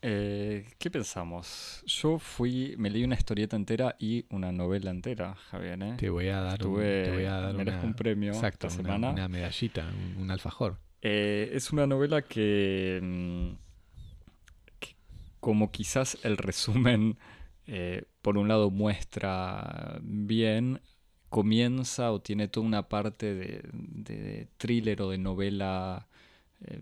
Eh, 0.00 0.68
¿Qué 0.78 0.92
pensamos? 0.92 1.82
Yo 1.86 2.20
fui, 2.20 2.76
me 2.78 2.88
leí 2.88 3.02
una 3.02 3.16
historieta 3.16 3.56
entera 3.56 3.96
y 3.98 4.26
una 4.30 4.52
novela 4.52 4.92
entera, 4.92 5.34
Javier. 5.34 5.82
¿eh? 5.82 5.94
Te 5.98 6.08
voy 6.08 6.28
a 6.28 6.40
dar, 6.40 6.64
un, 6.64 6.76
te 6.76 7.10
voy 7.14 7.24
a 7.24 7.40
dar 7.40 7.84
un 7.84 7.94
premio 7.94 8.32
exacto, 8.32 8.68
esta 8.68 8.80
una, 8.80 8.92
semana. 8.92 9.10
una 9.10 9.26
medallita, 9.26 9.88
un, 9.88 10.22
un 10.22 10.30
alfajor. 10.30 10.78
Eh, 11.02 11.50
es 11.52 11.72
una 11.72 11.88
novela 11.88 12.22
que, 12.22 13.00
mm, 13.02 13.48
que 13.48 13.65
como 15.46 15.70
quizás 15.70 16.18
el 16.24 16.38
resumen, 16.38 17.18
eh, 17.68 18.02
por 18.20 18.36
un 18.36 18.48
lado 18.48 18.72
muestra 18.72 20.00
bien, 20.02 20.80
comienza 21.28 22.10
o 22.10 22.20
tiene 22.20 22.48
toda 22.48 22.66
una 22.66 22.88
parte 22.88 23.32
de, 23.32 23.62
de 23.72 24.48
thriller 24.56 25.02
o 25.02 25.10
de 25.10 25.18
novela 25.18 26.08
eh, 26.62 26.80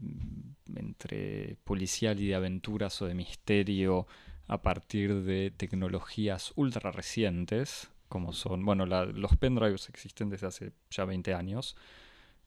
entre 0.76 1.58
policial 1.64 2.18
y 2.18 2.28
de 2.28 2.36
aventuras 2.36 3.02
o 3.02 3.06
de 3.06 3.12
misterio 3.12 4.06
a 4.46 4.62
partir 4.62 5.14
de 5.24 5.50
tecnologías 5.50 6.54
ultra 6.56 6.90
recientes, 6.90 7.90
como 8.08 8.32
son, 8.32 8.64
bueno, 8.64 8.86
los 8.86 9.36
pendrives 9.36 9.90
existen 9.90 10.30
desde 10.30 10.46
hace 10.46 10.72
ya 10.90 11.04
20 11.04 11.34
años, 11.34 11.76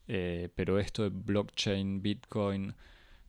eh, 0.08 0.48
pero 0.56 0.80
esto 0.80 1.04
de 1.04 1.10
blockchain, 1.10 2.02
bitcoin 2.02 2.74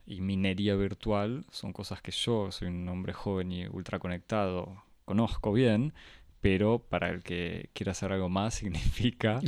y 0.09 0.21
minería 0.21 0.75
virtual 0.75 1.45
son 1.51 1.71
cosas 1.71 2.01
que 2.01 2.11
yo, 2.11 2.51
soy 2.51 2.67
un 2.69 2.89
hombre 2.89 3.13
joven 3.13 3.51
y 3.51 3.67
ultra 3.67 3.99
conectado, 3.99 4.83
conozco 5.05 5.53
bien, 5.53 5.93
pero 6.41 6.79
para 6.79 7.09
el 7.09 7.21
que 7.21 7.69
quiera 7.73 7.91
hacer 7.91 8.11
algo 8.11 8.27
más 8.27 8.53
significa, 8.55 9.39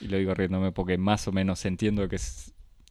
y 0.00 0.08
lo 0.08 0.18
digo 0.18 0.34
riéndome 0.34 0.72
porque 0.72 0.98
más 0.98 1.28
o 1.28 1.32
menos 1.32 1.64
entiendo 1.64 2.08
que 2.08 2.18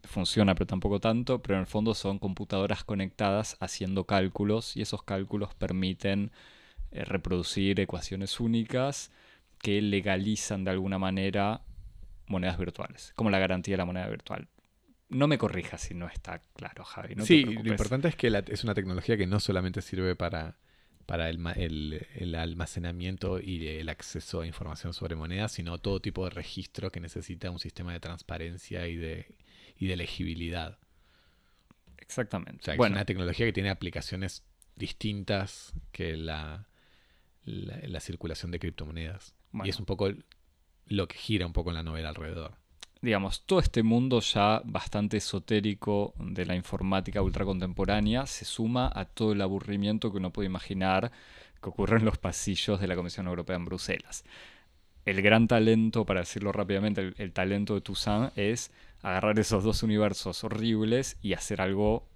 funciona, 0.05 0.55
pero 0.55 0.67
tampoco 0.67 1.01
tanto, 1.01 1.41
pero 1.41 1.55
en 1.55 1.61
el 1.61 1.67
fondo 1.67 1.93
son 1.93 2.17
computadoras 2.17 2.85
conectadas 2.85 3.57
haciendo 3.59 4.05
cálculos 4.05 4.77
y 4.77 4.81
esos 4.81 5.03
cálculos 5.03 5.53
permiten 5.53 6.31
eh, 6.91 7.03
reproducir 7.03 7.77
ecuaciones 7.81 8.39
únicas 8.39 9.11
que 9.59 9.81
legalizan 9.81 10.63
de 10.63 10.71
alguna 10.71 10.97
manera 10.97 11.61
monedas 12.27 12.57
virtuales, 12.57 13.11
como 13.17 13.31
la 13.31 13.39
garantía 13.39 13.73
de 13.73 13.79
la 13.79 13.85
moneda 13.85 14.07
virtual. 14.07 14.47
No 15.09 15.27
me 15.27 15.37
corrijas 15.37 15.81
si 15.81 15.93
no 15.93 16.07
está 16.07 16.39
claro, 16.55 16.83
Javi. 16.83 17.15
No 17.15 17.23
te 17.23 17.27
sí, 17.27 17.43
lo 17.45 17.69
importante 17.71 18.07
es 18.07 18.15
que 18.15 18.29
la- 18.29 18.39
es 18.39 18.63
una 18.63 18.73
tecnología 18.73 19.17
que 19.17 19.27
no 19.27 19.39
solamente 19.39 19.81
sirve 19.81 20.15
para, 20.15 20.57
para 21.05 21.29
el, 21.29 21.45
el- 21.55 22.07
el 22.15 22.35
almacenamiento 22.35 23.39
y 23.39 23.67
el 23.67 23.89
acceso 23.89 24.41
a 24.41 24.47
información 24.47 24.93
sobre 24.93 25.15
monedas, 25.15 25.51
sino 25.51 25.77
todo 25.77 25.99
tipo 26.01 26.23
de 26.25 26.31
registro 26.31 26.91
que 26.91 26.99
necesita 26.99 27.51
un 27.51 27.59
sistema 27.59 27.93
de 27.93 27.99
transparencia 27.99 28.87
y 28.87 28.95
de, 28.95 29.35
y 29.77 29.87
de 29.87 29.95
legibilidad. 29.95 30.79
Exactamente. 31.97 32.61
O 32.61 32.63
sea, 32.65 32.73
que 32.73 32.77
bueno, 32.77 32.95
es 32.95 32.97
una 32.99 33.05
tecnología 33.05 33.45
que 33.45 33.53
tiene 33.53 33.69
aplicaciones 33.69 34.43
distintas 34.75 35.73
que 35.91 36.17
la, 36.17 36.67
la, 37.43 37.77
la 37.83 37.99
circulación 37.99 38.51
de 38.51 38.59
criptomonedas. 38.59 39.33
Bueno. 39.51 39.67
Y 39.67 39.69
es 39.69 39.79
un 39.79 39.85
poco 39.85 40.09
lo 40.87 41.07
que 41.07 41.17
gira 41.17 41.45
un 41.45 41.53
poco 41.53 41.69
en 41.69 41.75
la 41.75 41.83
novela 41.83 42.09
alrededor. 42.09 42.55
Digamos, 43.05 43.45
todo 43.45 43.59
este 43.59 43.83
mundo 43.83 44.19
ya 44.19 44.61
bastante 44.65 45.17
esotérico 45.17 46.15
de 46.17 46.43
la 46.45 46.55
informática 46.55 47.21
ultracontemporánea 47.21 48.25
se 48.25 48.45
suma 48.45 48.91
a 48.93 49.05
todo 49.05 49.33
el 49.33 49.41
aburrimiento 49.41 50.11
que 50.11 50.17
uno 50.17 50.33
puede 50.33 50.47
imaginar 50.47 51.11
que 51.61 51.69
ocurre 51.69 51.99
en 51.99 52.05
los 52.05 52.17
pasillos 52.17 52.81
de 52.81 52.87
la 52.87 52.95
Comisión 52.95 53.27
Europea 53.27 53.57
en 53.57 53.65
Bruselas. 53.65 54.25
El 55.05 55.21
gran 55.21 55.47
talento, 55.47 56.03
para 56.03 56.21
decirlo 56.21 56.51
rápidamente, 56.51 57.13
el, 57.17 57.31
talento 57.31 57.75
de 57.75 57.81
Toussaint 57.81 58.35
es 58.37 58.71
agarrar 59.03 59.37
esos 59.37 59.63
dos 59.63 59.83
universos 59.83 60.43
horribles 60.43 61.17
y 61.21 61.33
hacer 61.33 61.61
algo 61.61 62.09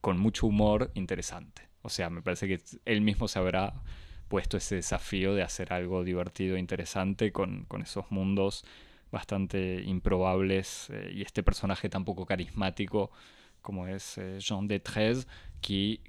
con 0.00 0.18
mucho 0.18 0.48
humor 0.48 0.90
interesante. 0.94 1.68
O 1.82 1.88
sea, 1.88 2.10
me 2.10 2.20
parece 2.20 2.48
que 2.48 2.60
él 2.84 3.00
mismo 3.00 3.28
se 3.28 3.38
habrá 3.38 3.74
puesto 4.26 4.56
ese 4.56 4.74
desafío 4.74 5.34
de 5.34 5.44
hacer 5.44 5.72
algo 5.72 6.02
divertido 6.02 6.56
e 6.56 6.58
interesante 6.58 7.30
con, 7.30 7.64
con 7.66 7.82
esos 7.82 8.10
mundos 8.10 8.64
bastante 9.10 9.82
improbables 9.84 10.88
eh, 10.90 11.10
y 11.14 11.22
este 11.22 11.42
personaje 11.42 11.88
tan 11.88 12.04
poco 12.04 12.26
carismático 12.26 13.10
como 13.62 13.86
es 13.86 14.16
eh, 14.18 14.38
Jean 14.40 14.68
de 14.68 14.80
Trez, 14.80 15.26
que, 15.60 16.00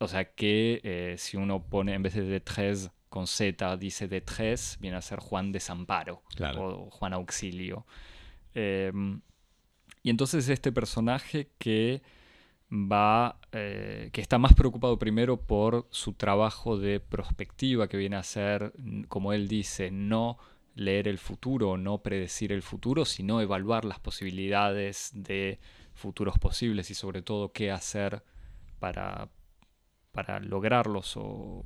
o 0.00 0.08
sea, 0.08 0.32
que 0.34 0.80
eh, 0.82 1.16
si 1.18 1.36
uno 1.36 1.62
pone 1.62 1.94
en 1.94 2.02
vez 2.02 2.14
de 2.14 2.22
de 2.22 2.40
Trez 2.40 2.90
con 3.08 3.26
Z, 3.26 3.76
dice 3.76 4.08
de 4.08 4.20
Trez, 4.20 4.78
viene 4.80 4.96
a 4.96 5.02
ser 5.02 5.20
Juan 5.20 5.52
Desamparo 5.52 6.22
Claro. 6.34 6.86
o 6.86 6.90
Juan 6.90 7.12
Auxilio. 7.12 7.86
Eh, 8.54 8.92
y 10.02 10.10
entonces 10.10 10.48
este 10.48 10.72
personaje 10.72 11.50
que 11.58 12.02
va, 12.70 13.38
eh, 13.52 14.10
que 14.12 14.20
está 14.20 14.38
más 14.38 14.54
preocupado 14.54 14.98
primero 14.98 15.40
por 15.40 15.86
su 15.90 16.12
trabajo 16.14 16.76
de 16.76 17.00
prospectiva, 17.00 17.88
que 17.88 17.96
viene 17.96 18.16
a 18.16 18.22
ser, 18.22 18.72
como 19.08 19.32
él 19.32 19.48
dice, 19.48 19.90
no 19.90 20.38
leer 20.74 21.08
el 21.08 21.18
futuro 21.18 21.76
no 21.76 21.98
predecir 21.98 22.52
el 22.52 22.62
futuro, 22.62 23.04
sino 23.04 23.40
evaluar 23.40 23.84
las 23.84 24.00
posibilidades 24.00 25.10
de 25.14 25.60
futuros 25.94 26.38
posibles 26.38 26.90
y 26.90 26.94
sobre 26.94 27.22
todo 27.22 27.52
qué 27.52 27.70
hacer 27.70 28.22
para, 28.78 29.28
para 30.12 30.40
lograrlos 30.40 31.16
o, 31.16 31.64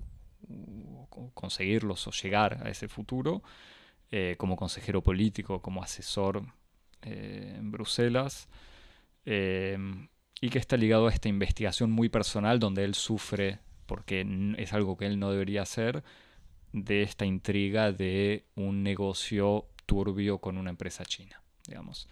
conseguirlos 1.34 2.06
o 2.06 2.10
llegar 2.10 2.66
a 2.66 2.70
ese 2.70 2.88
futuro, 2.88 3.42
eh, 4.10 4.36
como 4.38 4.56
consejero 4.56 5.02
político, 5.02 5.60
como 5.60 5.82
asesor 5.82 6.44
eh, 7.02 7.54
en 7.58 7.70
Bruselas, 7.70 8.48
eh, 9.24 9.76
y 10.40 10.50
que 10.50 10.58
está 10.58 10.76
ligado 10.76 11.08
a 11.08 11.10
esta 11.10 11.28
investigación 11.28 11.90
muy 11.90 12.08
personal 12.08 12.60
donde 12.60 12.84
él 12.84 12.94
sufre, 12.94 13.58
porque 13.86 14.24
es 14.58 14.72
algo 14.72 14.96
que 14.96 15.06
él 15.06 15.18
no 15.18 15.30
debería 15.30 15.62
hacer, 15.62 16.04
de 16.72 17.02
esta 17.02 17.24
intriga 17.24 17.92
de 17.92 18.46
un 18.54 18.82
negocio 18.82 19.66
turbio 19.86 20.38
con 20.38 20.58
una 20.58 20.70
empresa 20.70 21.04
china, 21.04 21.42
digamos. 21.66 22.08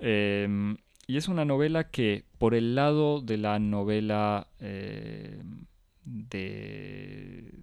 Eh, 0.00 0.76
y 1.10 1.16
es 1.16 1.26
una 1.26 1.46
novela 1.46 1.88
que, 1.88 2.26
por 2.36 2.54
el 2.54 2.74
lado 2.74 3.22
de 3.22 3.38
la 3.38 3.58
novela 3.58 4.48
eh, 4.60 5.42
de... 6.04 7.54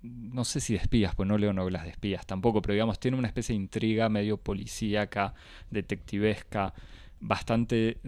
No 0.00 0.44
sé 0.44 0.60
si 0.60 0.72
de 0.72 0.78
espías, 0.78 1.14
pues 1.14 1.28
no 1.28 1.36
leo 1.36 1.52
novelas 1.52 1.84
de 1.84 1.90
espías 1.90 2.26
tampoco, 2.26 2.62
pero 2.62 2.72
digamos, 2.72 2.98
tiene 2.98 3.18
una 3.18 3.28
especie 3.28 3.52
de 3.52 3.60
intriga 3.60 4.08
medio 4.08 4.38
policíaca, 4.38 5.34
detectivesca, 5.70 6.72
bastante 7.20 8.00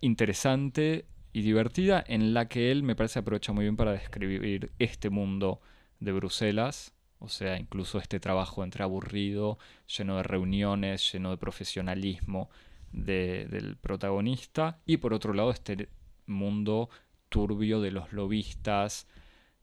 interesante 0.00 1.04
y 1.34 1.42
divertida, 1.42 2.02
en 2.08 2.32
la 2.32 2.48
que 2.48 2.72
él 2.72 2.82
me 2.82 2.96
parece 2.96 3.18
aprovecha 3.18 3.52
muy 3.52 3.66
bien 3.66 3.76
para 3.76 3.92
describir 3.92 4.72
este 4.78 5.10
mundo 5.10 5.60
de 6.00 6.12
Bruselas, 6.12 6.94
o 7.18 7.28
sea, 7.28 7.58
incluso 7.58 7.98
este 7.98 8.20
trabajo 8.20 8.62
entre 8.62 8.84
aburrido, 8.84 9.58
lleno 9.96 10.16
de 10.16 10.22
reuniones, 10.22 11.12
lleno 11.12 11.30
de 11.30 11.36
profesionalismo 11.36 12.50
de- 12.92 13.46
del 13.46 13.76
protagonista, 13.76 14.78
y 14.86 14.98
por 14.98 15.12
otro 15.12 15.32
lado 15.34 15.50
este 15.50 15.88
mundo 16.26 16.88
turbio 17.28 17.80
de 17.80 17.90
los 17.90 18.12
lobistas, 18.12 19.06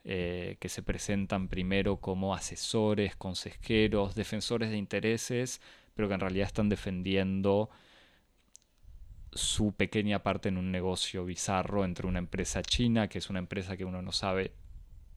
eh, 0.03 0.57
que 0.59 0.69
se 0.69 0.83
presentan 0.83 1.47
primero 1.47 1.97
como 1.97 2.35
asesores, 2.35 3.15
consejeros, 3.15 4.13
defensores 4.13 4.69
de 4.69 4.77
intereses, 4.77 5.61
pero 5.95 6.07
que 6.07 6.13
en 6.13 6.19
realidad 6.19 6.45
están 6.47 6.69
defendiendo 6.69 7.69
su 9.31 9.73
pequeña 9.73 10.21
parte 10.21 10.49
en 10.49 10.57
un 10.57 10.71
negocio 10.71 11.25
bizarro 11.25 11.83
entre 11.85 12.07
una 12.07 12.19
empresa 12.19 12.61
china, 12.61 13.07
que 13.07 13.17
es 13.17 13.29
una 13.29 13.39
empresa 13.39 13.75
que 13.75 13.85
uno 13.85 14.01
no 14.01 14.11
sabe 14.11 14.51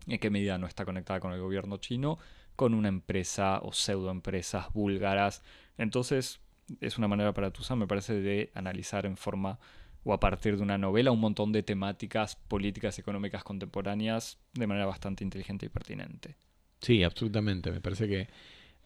en 0.07 0.19
qué 0.19 0.31
medida 0.31 0.59
no 0.59 0.67
está 0.67 0.85
conectada 0.85 1.21
con 1.21 1.33
el 1.33 1.41
gobierno 1.41 1.79
chino, 1.79 2.19
con 2.57 2.75
una 2.75 2.89
empresa 2.89 3.61
o 3.63 3.73
pseudoempresas 3.73 4.73
búlgaras. 4.73 5.43
Entonces, 5.77 6.41
es 6.81 6.99
una 6.99 7.09
manera 7.09 7.33
para 7.33 7.51
Toussaint, 7.51 7.81
me 7.81 7.87
parece, 7.87 8.15
de 8.15 8.51
analizar 8.55 9.07
en 9.07 9.17
forma 9.17 9.59
o 10.05 10.13
a 10.13 10.21
partir 10.21 10.57
de 10.57 10.63
una 10.63 10.79
novela 10.79 11.11
un 11.11 11.21
montón 11.21 11.53
de 11.53 11.63
temáticas 11.63 12.37
políticas 12.37 12.99
económicas 12.99 13.45
contemporáneas 13.45 14.39
de 14.55 14.67
manera 14.67 14.87
bastante 14.87 15.25
inteligente 15.25 15.67
y 15.67 15.69
pertinente. 15.69 16.37
Sí, 16.81 17.03
absolutamente. 17.03 17.71
Me 17.71 17.81
parece 17.81 18.09
que 18.09 18.29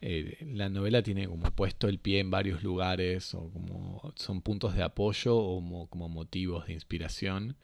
eh, 0.00 0.36
la 0.52 0.68
novela 0.68 1.02
tiene 1.02 1.28
como 1.28 1.50
puesto 1.52 1.86
el 1.88 1.98
pie 1.98 2.18
en 2.18 2.30
varios 2.30 2.64
lugares 2.64 3.34
o 3.34 3.50
como 3.50 4.12
son 4.16 4.42
puntos 4.42 4.74
de 4.74 4.82
apoyo 4.82 5.36
o 5.36 5.86
como, 5.88 6.08
motivos 6.08 6.66
de 6.66 6.72
inspiración. 6.72 7.56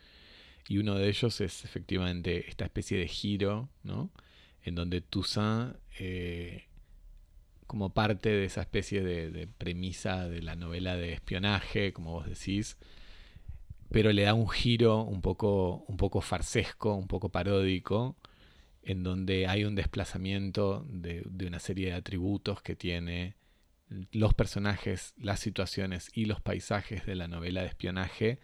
Y 0.67 0.79
uno 0.79 0.97
de 0.97 1.09
ellos 1.09 1.41
es 1.41 1.65
efectivamente 1.65 2.49
esta 2.49 2.65
especie 2.65 2.99
de 2.99 3.09
giro, 3.09 3.69
¿no? 3.83 4.11
En 4.63 4.75
donde 4.75 5.01
Toussaint, 5.01 5.77
eh, 5.99 6.69
como 7.67 7.93
parte 7.93 8.31
de 8.31 8.47
esa 8.47 8.63
especie 8.63 9.03
de, 9.03 9.47
premisa 9.47 10.27
de 10.27 10.43
la 10.43 10.57
novela 10.57 10.97
de 10.97 11.13
espionaje, 11.13 11.93
como 11.93 12.13
vos 12.13 12.27
decís, 12.27 12.79
pero 13.91 14.13
le 14.13 14.23
da 14.23 14.35
un 14.35 14.49
giro 14.49 15.03
un 15.03 15.21
poco, 15.21 15.85
un 15.87 15.97
poco 15.97 16.21
farsesco, 16.21 16.95
un 16.95 17.07
poco 17.07 17.29
paródico, 17.29 18.17
en 18.83 19.03
donde 19.03 19.47
hay 19.47 19.65
un 19.65 19.75
desplazamiento 19.75 20.87
de, 20.89 21.27
una 21.47 21.59
serie 21.59 21.89
de 21.89 21.93
atributos 21.93 22.63
que 22.63 22.75
tiene 22.75 23.37
los 24.13 24.33
personajes, 24.33 25.15
las 25.19 25.41
situaciones 25.41 26.11
y 26.15 26.25
los 26.25 26.41
paisajes 26.41 27.05
de 27.05 27.15
la 27.17 27.29
novela 27.29 27.61
de 27.61 27.69
espionaje 27.69 28.39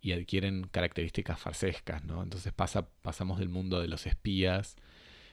y 0.00 0.12
adquieren 0.12 0.68
características 0.70 1.40
farsescas, 1.40 2.04
¿no? 2.04 2.22
Entonces 2.22 2.52
pasa, 2.52 2.88
pasamos 3.02 3.38
del 3.38 3.48
mundo 3.48 3.80
de 3.80 3.88
los 3.88 4.06
espías, 4.06 4.76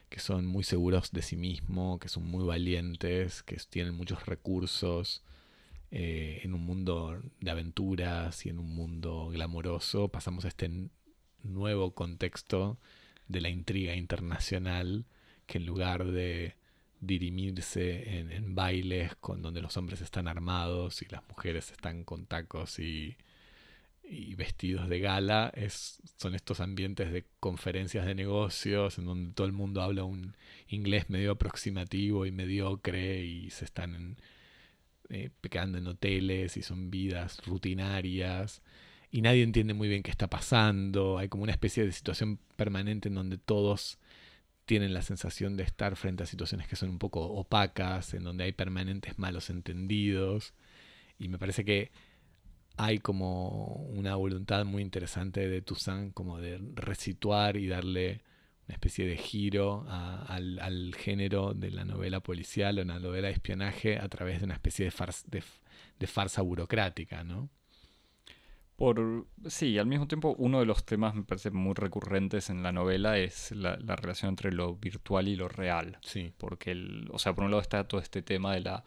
que 0.09 0.19
son 0.19 0.45
muy 0.45 0.63
seguros 0.63 1.11
de 1.11 1.21
sí 1.21 1.35
mismos, 1.35 1.99
que 1.99 2.09
son 2.09 2.23
muy 2.23 2.45
valientes, 2.45 3.43
que 3.43 3.57
tienen 3.69 3.95
muchos 3.95 4.25
recursos, 4.25 5.23
eh, 5.91 6.41
en 6.43 6.53
un 6.53 6.61
mundo 6.65 7.21
de 7.39 7.51
aventuras 7.51 8.45
y 8.45 8.49
en 8.49 8.59
un 8.59 8.75
mundo 8.75 9.29
glamoroso, 9.29 10.09
pasamos 10.09 10.45
a 10.45 10.49
este 10.49 10.89
nuevo 11.43 11.93
contexto 11.93 12.79
de 13.27 13.41
la 13.41 13.49
intriga 13.49 13.95
internacional 13.95 15.05
que 15.45 15.59
en 15.59 15.65
lugar 15.65 16.05
de 16.05 16.55
dirimirse 17.01 18.19
en, 18.19 18.55
bailes 18.55 19.15
con 19.15 19.41
donde 19.41 19.61
los 19.61 19.77
hombres 19.77 20.01
están 20.01 20.27
armados 20.27 21.01
y 21.01 21.05
las 21.05 21.21
mujeres 21.29 21.71
están 21.71 22.03
con 22.03 22.25
tacos 22.25 22.79
y, 22.79 23.15
vestidos 24.35 24.89
de 24.89 24.99
gala, 24.99 25.51
es, 25.55 26.01
son 26.17 26.35
estos 26.35 26.59
ambientes 26.59 27.11
de 27.11 27.25
conferencias 27.39 28.05
de 28.05 28.15
negocios 28.15 28.97
en 28.97 29.05
donde 29.05 29.33
todo 29.33 29.47
el 29.47 29.53
mundo 29.53 29.81
habla 29.81 30.03
un 30.03 30.35
inglés 30.67 31.09
medio 31.09 31.31
aproximativo 31.31 32.25
y 32.25 32.31
mediocre 32.31 33.23
y 33.23 33.49
se 33.49 33.65
están 33.65 34.17
eh, 35.09 35.29
quedando 35.49 35.77
en 35.77 35.87
hoteles 35.87 36.57
y 36.57 36.61
son 36.61 36.91
vidas 36.91 37.45
rutinarias 37.45 38.61
y 39.15 39.21
nadie 39.21 39.43
entiende 39.43 39.73
muy 39.73 39.87
bien 39.87 40.03
qué 40.03 40.11
está 40.11 40.27
pasando. 40.27 41.17
Hay 41.17 41.29
como 41.29 41.43
una 41.43 41.53
especie 41.53 41.85
de 41.85 41.93
situación 41.93 42.37
permanente 42.57 43.07
en 43.07 43.15
donde 43.15 43.37
todos 43.37 43.97
tienen 44.65 44.93
la 44.93 45.01
sensación 45.03 45.55
de 45.55 45.63
estar 45.63 45.95
frente 45.95 46.23
a 46.23 46.25
situaciones 46.25 46.67
que 46.67 46.75
son 46.75 46.89
un 46.89 46.99
poco 46.99 47.21
opacas, 47.21 48.13
en 48.13 48.23
donde 48.23 48.43
hay 48.43 48.51
permanentes 48.51 49.17
malos 49.17 49.49
entendidos. 49.49 50.53
Y 51.17 51.29
me 51.29 51.37
parece 51.37 51.63
que 51.63 51.91
hay 52.77 52.99
como 52.99 53.67
una 53.89 54.15
voluntad 54.15 54.65
muy 54.65 54.81
interesante 54.81 55.47
de 55.47 55.61
Toussaint 55.61 56.13
como 56.13 56.39
de 56.39 56.59
resituar 56.75 57.57
y 57.57 57.67
darle 57.67 58.21
una 58.67 58.73
especie 58.73 59.05
de 59.07 59.17
giro 59.17 59.85
al, 59.87 60.93
género 60.97 61.53
de 61.53 61.71
la 61.71 61.85
novela 61.85 62.19
policial 62.19 62.79
o 62.79 62.83
la 62.83 62.99
novela 62.99 63.27
de 63.27 63.33
espionaje 63.33 63.99
a 63.99 64.09
través 64.09 64.39
de 64.39 64.45
una 64.45 64.55
especie 64.55 64.85
de, 64.85 64.91
de, 65.27 65.43
de 65.99 66.07
farsa 66.07 66.41
burocrática, 66.41 67.23
¿no? 67.23 67.49
Por, 68.75 69.25
sí, 69.47 69.77
al 69.77 69.85
mismo 69.85 70.05
tiempo 70.05 70.35
uno 70.37 70.59
de 70.59 70.65
los 70.65 70.85
temas 70.85 71.15
me 71.15 71.23
parece 71.23 71.49
muy 71.49 71.73
recurrentes 71.75 72.49
en 72.49 72.61
la 72.61 72.73
novela 72.73 73.17
es 73.17 73.51
la, 73.51 73.77
relación 73.77 74.29
entre 74.29 74.51
lo 74.51 74.75
virtual 74.75 75.29
y 75.29 75.37
lo 75.37 75.47
real. 75.47 75.97
Sí. 76.01 76.33
Porque, 76.37 76.71
el, 76.71 77.07
o 77.11 77.19
sea, 77.19 77.33
por 77.33 77.45
un 77.45 77.51
lado 77.51 77.61
está 77.61 77.87
todo 77.87 78.01
este 78.01 78.21
tema 78.21 78.53
de 78.53 78.61
la 78.61 78.83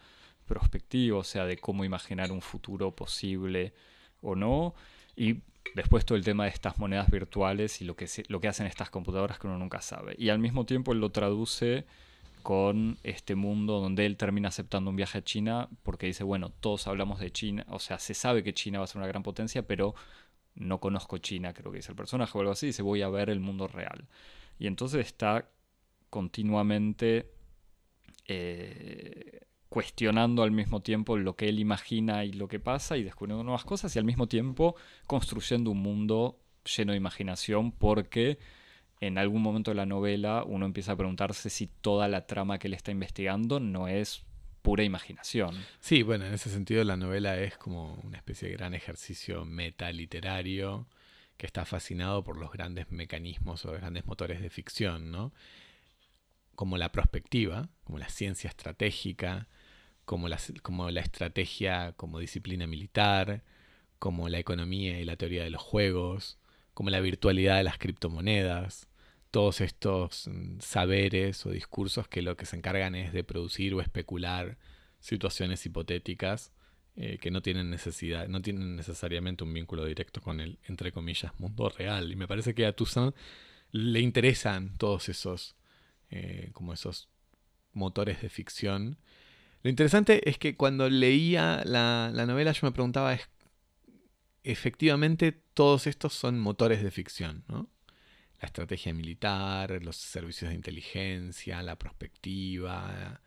perspectiva, 0.49 1.17
o 1.17 1.23
sea, 1.23 1.45
de 1.45 1.57
cómo 1.57 1.85
imaginar 1.85 2.33
un 2.33 2.41
futuro 2.41 2.93
posible 2.93 3.73
o 4.21 4.35
no. 4.35 4.75
Y 5.15 5.37
después 5.75 6.03
todo 6.03 6.17
el 6.17 6.25
tema 6.25 6.43
de 6.43 6.49
estas 6.49 6.77
monedas 6.77 7.09
virtuales 7.09 7.81
y 7.81 7.85
lo 7.85 7.95
que, 7.95 8.07
lo 8.27 8.41
que 8.41 8.49
hacen 8.49 8.67
estas 8.67 8.89
computadoras 8.89 9.39
que 9.39 9.47
uno 9.47 9.57
nunca 9.57 9.81
sabe. 9.81 10.15
Y 10.17 10.29
al 10.29 10.39
mismo 10.39 10.65
tiempo 10.65 10.91
él 10.91 10.99
lo 10.99 11.11
traduce 11.11 11.85
con 12.43 12.97
este 13.03 13.35
mundo 13.35 13.79
donde 13.79 14.05
él 14.05 14.17
termina 14.17 14.49
aceptando 14.49 14.89
un 14.89 14.95
viaje 14.95 15.19
a 15.19 15.23
China 15.23 15.69
porque 15.83 16.07
dice, 16.07 16.23
bueno, 16.23 16.49
todos 16.49 16.87
hablamos 16.87 17.19
de 17.19 17.31
China, 17.31 17.65
o 17.69 17.79
sea, 17.79 17.99
se 17.99 18.13
sabe 18.13 18.43
que 18.43 18.53
China 18.53 18.79
va 18.79 18.85
a 18.85 18.87
ser 18.87 18.97
una 18.97 19.07
gran 19.07 19.23
potencia, 19.23 19.67
pero 19.67 19.93
no 20.55 20.79
conozco 20.79 21.17
China, 21.17 21.53
creo 21.53 21.71
que 21.71 21.77
dice 21.77 21.91
el 21.91 21.97
personaje 21.97 22.37
o 22.37 22.41
algo 22.41 22.53
así, 22.53 22.67
dice, 22.67 22.81
voy 22.81 23.01
a 23.01 23.09
ver 23.09 23.29
el 23.29 23.39
mundo 23.39 23.67
real. 23.67 24.07
Y 24.57 24.67
entonces 24.67 25.05
está 25.05 25.49
continuamente 26.09 27.29
eh, 28.27 29.41
cuestionando 29.69 30.41
al 30.43 30.51
mismo 30.51 30.81
tiempo 30.81 31.17
lo 31.17 31.35
que 31.35 31.47
él 31.47 31.59
imagina 31.59 32.25
y 32.25 32.33
lo 32.33 32.47
que 32.47 32.59
pasa 32.59 32.97
y 32.97 33.03
descubriendo 33.03 33.43
nuevas 33.43 33.65
cosas 33.65 33.95
y 33.95 33.99
al 33.99 34.05
mismo 34.05 34.27
tiempo 34.27 34.75
construyendo 35.05 35.71
un 35.71 35.81
mundo 35.81 36.39
lleno 36.75 36.91
de 36.91 36.97
imaginación 36.97 37.71
porque 37.71 38.39
en 38.99 39.17
algún 39.17 39.41
momento 39.41 39.71
de 39.71 39.75
la 39.75 39.85
novela 39.85 40.43
uno 40.45 40.65
empieza 40.65 40.93
a 40.93 40.95
preguntarse 40.97 41.49
si 41.49 41.67
toda 41.67 42.07
la 42.07 42.25
trama 42.25 42.57
que 42.57 42.67
él 42.67 42.73
está 42.73 42.91
investigando 42.91 43.59
no 43.59 43.87
es 43.87 44.23
pura 44.61 44.83
imaginación. 44.83 45.55
Sí, 45.79 46.03
bueno, 46.03 46.25
en 46.25 46.33
ese 46.33 46.49
sentido 46.49 46.83
la 46.83 46.97
novela 46.97 47.39
es 47.39 47.57
como 47.57 47.93
una 48.03 48.17
especie 48.17 48.49
de 48.49 48.55
gran 48.55 48.73
ejercicio 48.73 49.45
metaliterario 49.45 50.87
que 51.37 51.45
está 51.45 51.63
fascinado 51.63 52.23
por 52.23 52.37
los 52.37 52.51
grandes 52.51 52.91
mecanismos 52.91 53.63
o 53.63 53.71
los 53.71 53.79
grandes 53.79 54.05
motores 54.05 54.41
de 54.41 54.49
ficción, 54.49 55.11
¿no? 55.11 55.31
Como 56.55 56.77
la 56.77 56.91
prospectiva, 56.91 57.69
como 57.85 57.99
la 57.99 58.09
ciencia 58.09 58.49
estratégica, 58.49 59.47
como 60.09 60.27
la, 60.27 60.39
como 60.63 60.89
la 60.89 61.01
estrategia 61.01 61.93
como 61.95 62.17
disciplina 62.17 62.65
militar, 62.65 63.43
como 63.99 64.27
la 64.27 64.39
economía 64.39 64.99
y 64.99 65.05
la 65.05 65.17
teoría 65.17 65.43
de 65.43 65.51
los 65.51 65.61
juegos, 65.61 66.39
como 66.73 66.89
la 66.89 66.99
virtualidad 66.99 67.57
de 67.57 67.63
las 67.63 67.77
criptomonedas, 67.77 68.89
todos 69.29 69.61
estos 69.61 70.27
mm, 70.27 70.61
saberes 70.61 71.45
o 71.45 71.51
discursos 71.51 72.07
que 72.07 72.23
lo 72.23 72.35
que 72.37 72.47
se 72.47 72.55
encargan 72.57 72.95
es 72.95 73.13
de 73.13 73.23
producir 73.23 73.75
o 73.75 73.81
especular 73.81 74.57
situaciones 74.99 75.63
hipotéticas 75.67 76.53
eh, 76.95 77.19
que 77.19 77.29
no 77.29 77.43
tienen 77.43 77.69
necesidad, 77.69 78.27
no 78.27 78.41
tienen 78.41 78.77
necesariamente 78.77 79.43
un 79.43 79.53
vínculo 79.53 79.85
directo 79.85 80.21
con 80.21 80.39
el, 80.39 80.57
entre 80.67 80.91
comillas, 80.91 81.39
mundo 81.39 81.69
real. 81.69 82.11
Y 82.11 82.15
me 82.15 82.27
parece 82.27 82.55
que 82.55 82.65
a 82.65 82.73
Toussaint 82.73 83.15
le 83.71 83.99
interesan 83.99 84.75
todos 84.75 85.07
esos, 85.07 85.55
eh, 86.09 86.49
como 86.53 86.73
esos 86.73 87.09
motores 87.73 88.23
de 88.23 88.29
ficción. 88.29 88.97
Lo 89.63 89.69
interesante 89.69 90.29
es 90.29 90.37
que 90.37 90.55
cuando 90.55 90.89
leía 90.89 91.63
la, 91.65 92.11
la 92.13 92.25
novela 92.25 92.51
yo 92.51 92.67
me 92.67 92.71
preguntaba, 92.71 93.13
es, 93.13 93.29
efectivamente 94.43 95.31
todos 95.53 95.87
estos 95.87 96.13
son 96.13 96.39
motores 96.39 96.81
de 96.81 96.91
ficción, 96.91 97.43
¿no? 97.47 97.69
la 98.41 98.45
estrategia 98.47 98.93
militar, 98.93 99.83
los 99.83 99.97
servicios 99.97 100.49
de 100.49 100.55
inteligencia, 100.55 101.61
la 101.61 101.77
prospectiva, 101.77 103.21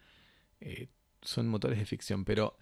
eh, 0.60 0.88
son 1.20 1.48
motores 1.48 1.78
de 1.78 1.86
ficción, 1.86 2.24
pero 2.24 2.58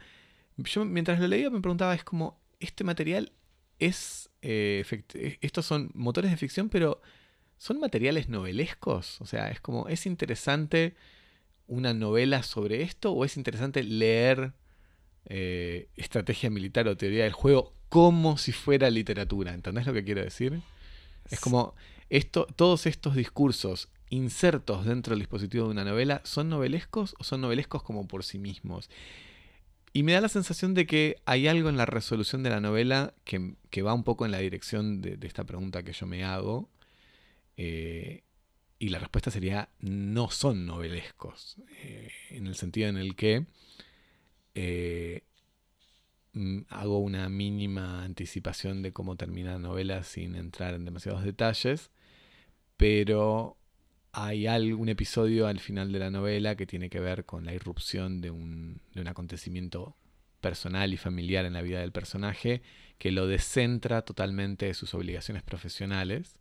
yo 0.57 0.85
mientras 0.85 1.21
lo 1.21 1.29
leía 1.29 1.49
me 1.51 1.61
preguntaba, 1.61 1.95
es 1.95 2.05
como, 2.05 2.41
este 2.59 2.83
material 2.85 3.33
es, 3.79 4.31
eh, 4.43 4.85
eh, 5.15 5.39
estos 5.41 5.65
son 5.65 5.91
motores 5.95 6.31
de 6.31 6.37
ficción, 6.37 6.69
pero 6.69 7.01
son 7.57 7.79
materiales 7.79 8.29
novelescos, 8.29 9.21
o 9.21 9.27
sea, 9.27 9.51
es 9.51 9.61
como, 9.61 9.89
¿es 9.89 10.07
interesante 10.07 10.97
una 11.71 11.95
novela 11.95 12.43
sobre 12.43 12.83
esto 12.83 13.13
o 13.13 13.25
es 13.25 13.37
interesante 13.37 13.83
leer 13.83 14.53
estrategia 15.97 16.51
militar 16.51 16.89
o 16.89 16.97
teoría 16.97 17.25
del 17.25 17.33
juego 17.33 17.73
como 17.89 18.37
si 18.37 18.53
fuera 18.53 18.91
literatura? 18.91 19.55
¿Entendés 19.55 19.87
lo 19.87 19.93
que 19.93 20.05
quiero 20.05 20.23
decir? 20.23 20.61
Es 21.31 21.41
como, 21.41 21.75
esto, 22.09 22.47
todos 22.57 22.87
estos 22.87 23.15
discursos 23.15 23.89
insertos 24.11 24.85
dentro 24.85 25.13
del 25.13 25.21
dispositivo 25.21 25.67
de 25.67 25.71
una 25.71 25.85
novela, 25.85 26.21
¿son 26.25 26.49
novelescos 26.49 27.15
o 27.19 27.25
son 27.25 27.41
novelescos 27.41 27.83
como 27.83 28.07
por 28.07 28.25
sí 28.25 28.39
mismos? 28.39 28.91
Y 29.93 30.03
me 30.03 30.13
da 30.13 30.21
la 30.21 30.29
sensación 30.29 30.75
de 30.75 30.87
que 30.87 31.17
hay 31.25 31.49
algo 31.49 31.69
en 31.69 31.77
la 31.77 31.87
resolución 31.87 32.43
de 32.43 32.51
la 32.51 32.61
novela 32.61 33.15
que, 33.25 33.83
va 33.83 33.95
un 33.95 34.05
poco 34.05 34.25
en 34.25 34.33
la 34.33 34.39
dirección 34.39 35.01
de, 35.01 35.19
esta 35.23 35.45
pregunta 35.45 35.83
que 35.83 35.93
yo 35.93 36.07
me 36.07 36.25
hago. 36.25 36.69
Eh, 37.57 38.23
y 38.81 38.89
la 38.89 38.99
respuesta 38.99 39.31
sería, 39.31 39.69
no 39.79 40.29
son 40.31 40.67
novelescos. 40.67 41.57
Eh, 41.83 42.11
en 42.31 42.49
el 42.49 42.57
sentido 42.57 42.89
en 42.89 42.97
el 42.97 43.15
que 43.15 43.47
eh, 44.57 45.23
mm, 46.33 46.63
hago 46.71 46.99
una 46.99 47.29
mínima 47.29 48.03
anticipación 48.03 48.83
de 48.83 48.93
cómo 48.93 49.15
termina 49.15 49.53
la 49.53 49.59
novela 49.61 50.03
sin 50.03 50.35
entrar 50.35 50.75
en 50.75 50.85
demasiados 50.85 51.23
detalles 51.23 51.93
pero 52.81 53.59
hay 54.11 54.47
algún 54.47 54.89
episodio 54.89 55.47
al 55.47 55.61
final 55.61 55.93
de 55.93 55.99
la 55.99 56.11
novela 56.11 56.57
que 56.57 56.65
tiene 56.65 56.89
que 56.89 56.99
ver 56.99 57.27
con 57.27 57.45
la 57.45 57.53
irrupción 57.53 58.23
de 58.23 58.31
un, 58.31 58.81
acontecimiento 59.07 59.99
personal 60.41 60.95
y 60.95 60.97
familiar 60.97 61.45
en 61.45 61.53
la 61.53 61.61
vida 61.61 61.81
del 61.81 61.93
personaje 61.93 62.63
que 62.97 63.13
lo 63.13 63.27
descentra 63.27 64.01
totalmente 64.01 64.65
de 64.65 64.73
sus 64.73 64.95
obligaciones 64.95 65.43
profesionales, 65.43 66.39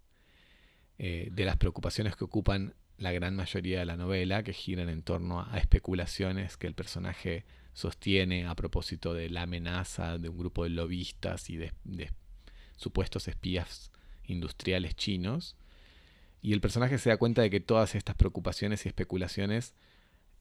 eh, 1.01 1.29
de 1.31 1.45
las 1.45 1.55
preocupaciones 1.55 2.17
que 2.17 2.25
ocupan 2.25 2.73
la 2.97 3.13
gran 3.13 3.33
mayoría 3.33 3.79
de 3.79 3.85
la 3.85 3.95
novela, 3.95 4.43
que 4.43 4.51
giran 4.51 4.89
en 4.89 5.01
torno 5.01 5.47
a 5.49 5.57
especulaciones 5.57 6.57
que 6.57 6.67
el 6.67 6.73
personaje 6.73 7.45
sostiene 7.71 8.45
a 8.45 8.53
propósito 8.53 9.13
de 9.13 9.29
la 9.29 9.43
amenaza 9.43 10.17
de 10.17 10.27
un 10.27 10.37
grupo 10.37 10.65
de 10.65 10.71
lobistas 10.71 11.49
y 11.49 11.55
de, 11.55 11.71
supuestos 12.75 13.29
espías 13.29 13.91
industriales 14.25 14.93
chinos. 14.95 15.55
Y 16.41 16.51
el 16.51 16.59
personaje 16.59 16.97
se 16.97 17.09
da 17.09 17.15
cuenta 17.17 17.41
de 17.41 17.49
que 17.49 17.61
todas 17.61 17.95
estas 17.95 18.15
preocupaciones 18.15 18.85
y 18.85 18.89
especulaciones 18.89 19.75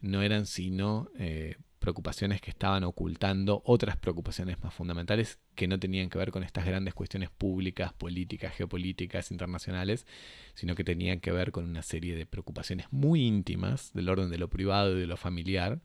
no 0.00 0.22
eran 0.22 0.46
sino 0.46 1.10
eh, 1.18 1.56
preocupaciones 1.78 2.40
que 2.40 2.50
estaban 2.50 2.84
ocultando 2.84 3.62
otras 3.64 3.96
preocupaciones 3.96 4.62
más 4.62 4.74
fundamentales 4.74 5.38
que 5.54 5.68
no 5.68 5.78
tenían 5.78 6.10
que 6.10 6.18
ver 6.18 6.30
con 6.30 6.42
estas 6.42 6.66
grandes 6.66 6.94
cuestiones 6.94 7.30
públicas, 7.30 7.92
políticas, 7.92 8.54
geopolíticas, 8.54 9.30
internacionales, 9.30 10.06
sino 10.54 10.74
que 10.74 10.84
tenían 10.84 11.20
que 11.20 11.32
ver 11.32 11.52
con 11.52 11.64
una 11.64 11.82
serie 11.82 12.16
de 12.16 12.26
preocupaciones 12.26 12.86
muy 12.90 13.24
íntimas 13.24 13.92
del 13.94 14.08
orden 14.08 14.30
de 14.30 14.38
lo 14.38 14.48
privado 14.48 14.96
y 14.96 15.00
de 15.00 15.06
lo 15.06 15.16
familiar, 15.16 15.80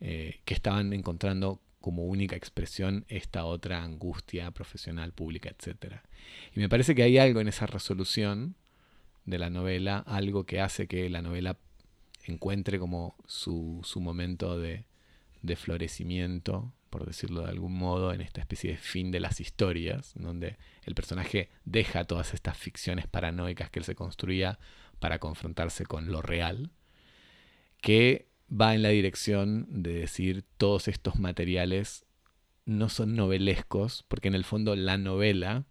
eh, 0.00 0.40
que 0.44 0.54
estaban 0.54 0.92
encontrando 0.92 1.60
como 1.80 2.04
única 2.04 2.36
expresión 2.36 3.04
esta 3.08 3.44
otra 3.44 3.82
angustia 3.82 4.50
profesional, 4.50 5.12
pública, 5.12 5.50
etc. 5.50 6.00
Y 6.54 6.60
me 6.60 6.68
parece 6.68 6.94
que 6.94 7.02
hay 7.02 7.18
algo 7.18 7.40
en 7.40 7.48
esa 7.48 7.66
resolución 7.66 8.56
de 9.24 9.38
la 9.38 9.50
novela, 9.50 9.98
algo 9.98 10.44
que 10.44 10.60
hace 10.60 10.86
que 10.86 11.08
la 11.10 11.22
novela 11.22 11.56
encuentre 12.32 12.78
como 12.78 13.16
su, 13.26 13.82
momento 13.96 14.58
de, 14.58 14.86
de, 15.42 15.56
florecimiento, 15.56 16.72
por 16.90 17.06
decirlo 17.06 17.42
de 17.42 17.50
algún 17.50 17.74
modo, 17.74 18.12
en 18.12 18.20
esta 18.20 18.40
especie 18.40 18.72
de 18.72 18.76
fin 18.76 19.10
de 19.10 19.20
las 19.20 19.40
historias, 19.40 20.12
donde 20.14 20.56
el 20.84 20.94
personaje 20.94 21.50
deja 21.64 22.04
todas 22.04 22.34
estas 22.34 22.56
ficciones 22.56 23.06
paranoicas 23.06 23.70
que 23.70 23.78
él 23.78 23.84
se 23.84 23.94
construía 23.94 24.58
para 24.98 25.18
confrontarse 25.18 25.84
con 25.86 26.10
lo 26.10 26.22
real, 26.22 26.70
que 27.80 28.28
va 28.50 28.74
en 28.74 28.82
la 28.82 28.90
dirección 28.90 29.66
de 29.70 29.92
decir 29.92 30.44
todos 30.56 30.88
estos 30.88 31.18
materiales 31.18 32.06
no 32.64 32.88
son 32.88 33.14
novelescos, 33.14 34.04
porque 34.08 34.28
en 34.28 34.34
el 34.34 34.44
fondo 34.44 34.74
la 34.74 34.98
novela, 34.98 35.66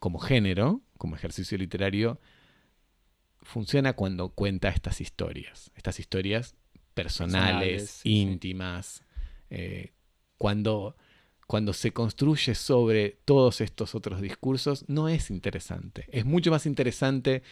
como 0.00 0.18
género, 0.18 0.82
como 0.96 1.16
ejercicio 1.16 1.58
literario, 1.58 2.18
funciona 3.44 3.92
cuando 3.92 4.30
cuenta 4.30 4.68
estas 4.68 5.00
historias, 5.00 5.70
estas 5.76 6.00
historias 6.00 6.56
personales, 6.94 8.00
íntimas, 8.04 9.02
eh, 9.50 9.92
cuando, 10.38 10.96
cuando 11.46 11.72
se 11.72 11.92
construye 11.92 12.54
sobre 12.54 13.18
todos 13.24 13.60
estos 13.60 13.94
otros 13.94 14.20
discursos, 14.20 14.84
no 14.88 15.08
es 15.08 15.30
interesante. 15.30 16.06
Es 16.10 16.24
mucho 16.24 16.50
más 16.50 16.66
interesante 16.66 17.42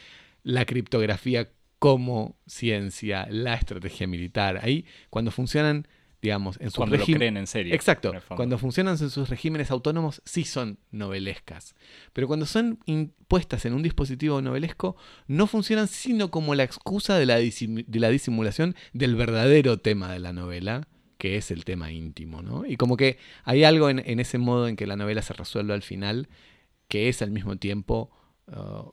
la 0.42 0.64
criptografía 0.64 1.50
como 1.78 2.36
ciencia, 2.46 3.26
la 3.30 3.54
estrategia 3.54 4.06
militar. 4.06 4.60
Ahí, 4.62 4.84
cuando 5.10 5.30
funcionan 5.30 5.88
digamos, 6.22 6.56
en 6.60 6.70
sus 6.70 6.76
Cuando 6.76 6.96
lo 6.96 7.04
creen 7.04 7.36
en 7.36 7.48
serio. 7.48 7.74
Exacto. 7.74 8.12
Cuando 8.28 8.56
funcionan 8.56 8.96
en 8.98 9.10
sus 9.10 9.28
regímenes 9.28 9.72
autónomos, 9.72 10.22
sí 10.24 10.44
son 10.44 10.78
novelescas. 10.92 11.74
Pero 12.12 12.28
cuando 12.28 12.46
son 12.46 12.78
impuestas 12.86 13.66
en 13.66 13.74
un 13.74 13.82
dispositivo 13.82 14.40
novelesco, 14.40 14.96
no 15.26 15.48
funcionan 15.48 15.88
sino 15.88 16.30
como 16.30 16.54
la 16.54 16.62
excusa 16.62 17.18
de 17.18 17.26
la, 17.26 17.38
de 17.38 17.84
la 18.00 18.08
disimulación 18.08 18.76
del 18.92 19.16
verdadero 19.16 19.78
tema 19.78 20.12
de 20.12 20.20
la 20.20 20.32
novela, 20.32 20.86
que 21.18 21.36
es 21.36 21.50
el 21.50 21.64
tema 21.64 21.90
íntimo, 21.90 22.40
¿no? 22.40 22.64
Y 22.66 22.76
como 22.76 22.96
que 22.96 23.18
hay 23.42 23.64
algo 23.64 23.90
en, 23.90 24.20
ese 24.20 24.38
modo 24.38 24.68
en 24.68 24.76
que 24.76 24.86
la 24.86 24.96
novela 24.96 25.22
se 25.22 25.34
resuelve 25.34 25.74
al 25.74 25.82
final, 25.82 26.28
que 26.86 27.08
es 27.08 27.20
al 27.20 27.32
mismo 27.32 27.56
tiempo. 27.56 28.12
Uh, 28.46 28.92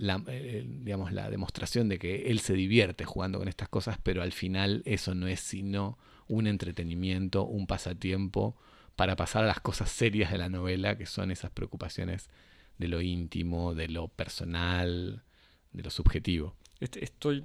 la, 0.00 0.22
eh, 0.28 0.64
digamos, 0.66 1.12
la 1.12 1.28
demostración 1.28 1.90
de 1.90 1.98
que 1.98 2.30
él 2.30 2.40
se 2.40 2.54
divierte 2.54 3.04
jugando 3.04 3.38
con 3.38 3.48
estas 3.48 3.68
cosas, 3.68 3.98
pero 4.02 4.22
al 4.22 4.32
final 4.32 4.82
eso 4.86 5.14
no 5.14 5.28
es 5.28 5.40
sino 5.40 5.98
un 6.26 6.46
entretenimiento, 6.46 7.44
un 7.44 7.66
pasatiempo 7.66 8.56
para 8.96 9.14
pasar 9.14 9.44
a 9.44 9.46
las 9.46 9.60
cosas 9.60 9.90
serias 9.90 10.32
de 10.32 10.38
la 10.38 10.48
novela, 10.48 10.96
que 10.96 11.04
son 11.04 11.30
esas 11.30 11.50
preocupaciones 11.50 12.30
de 12.78 12.88
lo 12.88 13.02
íntimo, 13.02 13.74
de 13.74 13.88
lo 13.88 14.08
personal, 14.08 15.22
de 15.72 15.82
lo 15.82 15.90
subjetivo. 15.90 16.56
Estoy 16.80 17.44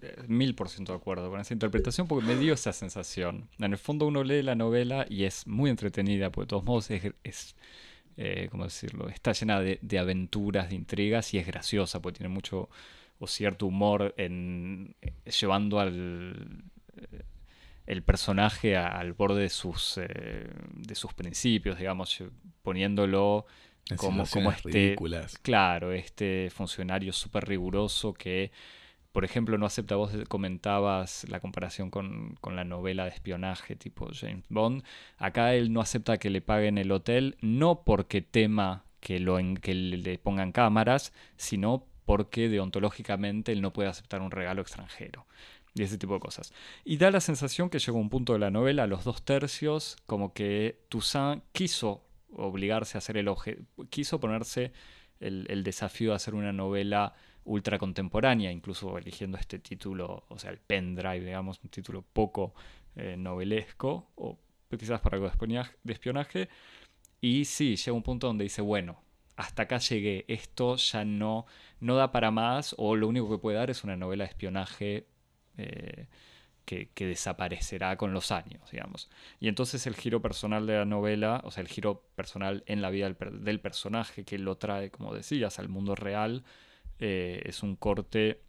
eh, 0.00 0.22
mil 0.26 0.54
por 0.54 0.70
ciento 0.70 0.92
de 0.92 0.98
acuerdo 0.98 1.30
con 1.30 1.38
esa 1.38 1.52
interpretación 1.52 2.06
porque 2.08 2.26
me 2.26 2.36
dio 2.36 2.54
esa 2.54 2.72
sensación. 2.72 3.50
En 3.58 3.72
el 3.72 3.78
fondo 3.78 4.06
uno 4.06 4.24
lee 4.24 4.42
la 4.42 4.54
novela 4.54 5.04
y 5.06 5.24
es 5.24 5.46
muy 5.46 5.68
entretenida, 5.68 6.30
porque 6.30 6.46
de 6.46 6.48
todos 6.48 6.64
modos 6.64 6.90
es, 6.90 7.56
eh, 8.16 8.48
¿cómo 8.50 8.64
decirlo? 8.64 9.08
Está 9.08 9.32
llena 9.32 9.60
de, 9.60 9.78
de, 9.82 9.98
aventuras, 9.98 10.68
de 10.68 10.74
intrigas 10.74 11.32
y 11.34 11.38
es 11.38 11.46
graciosa, 11.46 12.00
porque 12.00 12.18
tiene 12.18 12.32
mucho 12.32 12.68
o 13.18 13.26
cierto 13.26 13.66
humor 13.66 14.14
en 14.16 14.94
eh, 15.02 15.12
llevando 15.30 15.80
al 15.80 16.64
el 17.90 18.02
personaje 18.04 18.76
al 18.76 19.14
borde 19.14 19.42
de 19.42 19.48
sus, 19.48 19.98
eh, 19.98 20.48
de 20.76 20.94
sus 20.94 21.12
principios, 21.12 21.76
digamos, 21.76 22.22
poniéndolo 22.62 23.46
como, 23.96 24.24
como 24.26 24.52
este, 24.52 24.96
claro, 25.42 25.92
este 25.92 26.50
funcionario 26.54 27.12
súper 27.12 27.48
riguroso 27.48 28.14
que, 28.14 28.52
por 29.12 29.24
ejemplo, 29.24 29.58
no 29.58 29.66
acepta, 29.66 29.96
vos 29.96 30.12
comentabas 30.28 31.26
la 31.28 31.40
comparación 31.40 31.90
con, 31.90 32.38
la 32.44 32.64
novela 32.64 33.04
de 33.04 33.10
espionaje 33.10 33.76
tipo 33.76 34.08
James 34.12 34.46
Bond, 34.48 34.84
acá 35.18 35.54
él 35.54 35.72
no 35.72 35.80
acepta 35.80 36.18
que 36.18 36.30
le 36.30 36.40
paguen 36.40 36.78
el 36.78 36.92
hotel, 36.92 37.36
no 37.40 37.82
porque 37.82 38.22
tema 38.22 38.84
que, 39.00 39.18
lo, 39.18 39.38
que 39.60 39.74
le 39.74 40.18
pongan 40.18 40.52
cámaras, 40.52 41.12
sino 41.36 41.86
porque 42.04 42.48
deontológicamente 42.48 43.52
él 43.52 43.62
no 43.62 43.72
puede 43.72 43.88
aceptar 43.88 44.20
un 44.20 44.30
regalo 44.30 44.62
extranjero 44.62 45.26
y 45.74 45.82
ese 45.82 45.98
tipo 45.98 46.14
de 46.14 46.20
cosas. 46.20 46.52
Y 46.84 46.96
da 46.96 47.10
la 47.10 47.20
sensación 47.20 47.70
que 47.70 47.78
llegó 47.78 47.98
un 47.98 48.10
punto 48.10 48.32
de 48.32 48.38
la 48.38 48.50
novela, 48.50 48.84
a 48.84 48.86
los 48.86 49.04
dos 49.04 49.22
tercios, 49.24 49.96
como 50.06 50.32
que 50.32 50.80
Toussaint 50.88 51.44
quiso 51.52 52.04
obligarse 52.32 52.96
a 52.96 52.98
hacer 52.98 53.16
el 53.16 53.28
quiso 53.90 54.20
ponerse 54.20 54.72
el, 55.20 55.62
desafío 55.64 56.10
de 56.10 56.16
hacer 56.16 56.34
una 56.34 56.52
novela 56.52 57.14
ultra 57.50 57.78
contemporánea, 57.78 58.52
incluso 58.52 58.96
eligiendo 58.96 59.36
este 59.36 59.58
título, 59.58 60.24
o 60.28 60.38
sea, 60.38 60.50
el 60.50 60.58
pendrive, 60.58 61.20
digamos, 61.20 61.60
un 61.62 61.70
título 61.70 62.02
poco 62.02 62.54
eh, 62.96 63.16
novelesco, 63.16 64.10
o 64.14 64.38
quizás 64.78 65.00
para 65.00 65.16
algo 65.16 65.26
de 65.26 65.92
espionaje, 65.92 66.48
Y 67.20 67.44
sí, 67.44 67.76
llega 67.76 67.92
un 67.92 68.02
punto 68.02 68.28
donde 68.28 68.44
dice, 68.44 68.62
bueno, 68.62 69.02
hasta 69.36 69.62
acá 69.64 69.78
llegué, 69.78 70.24
esto 70.28 70.76
ya 70.76 71.04
no, 71.04 71.46
no 71.80 71.96
da 71.96 72.12
para 72.12 72.30
más, 72.30 72.74
o 72.78 72.94
lo 72.94 73.08
único 73.08 73.28
que 73.30 73.38
puede 73.38 73.56
dar 73.56 73.70
es 73.70 73.84
una 73.84 73.96
novela 73.96 74.24
de 74.24 74.30
espionaje 74.30 75.06
eh, 75.58 76.06
que, 76.64 77.06
desaparecerá 77.06 77.96
con 77.96 78.12
los 78.12 78.30
años, 78.30 78.70
digamos. 78.70 79.10
Y 79.40 79.48
entonces 79.48 79.86
el 79.88 79.96
giro 79.96 80.22
personal 80.22 80.66
de 80.66 80.74
la 80.78 80.84
novela, 80.84 81.40
o 81.44 81.50
sea, 81.50 81.62
el 81.62 81.68
giro 81.68 82.04
personal 82.14 82.62
en 82.66 82.80
la 82.80 82.90
vida 82.90 83.12
del, 83.12 83.60
personaje 83.60 84.24
que 84.24 84.38
lo 84.38 84.56
trae, 84.56 84.90
como 84.90 85.12
decías, 85.14 85.58
al 85.58 85.68
mundo 85.68 85.96
real, 85.96 86.44
eh, 87.00 87.42
es 87.46 87.62
un 87.62 87.76
corte, 87.76 88.42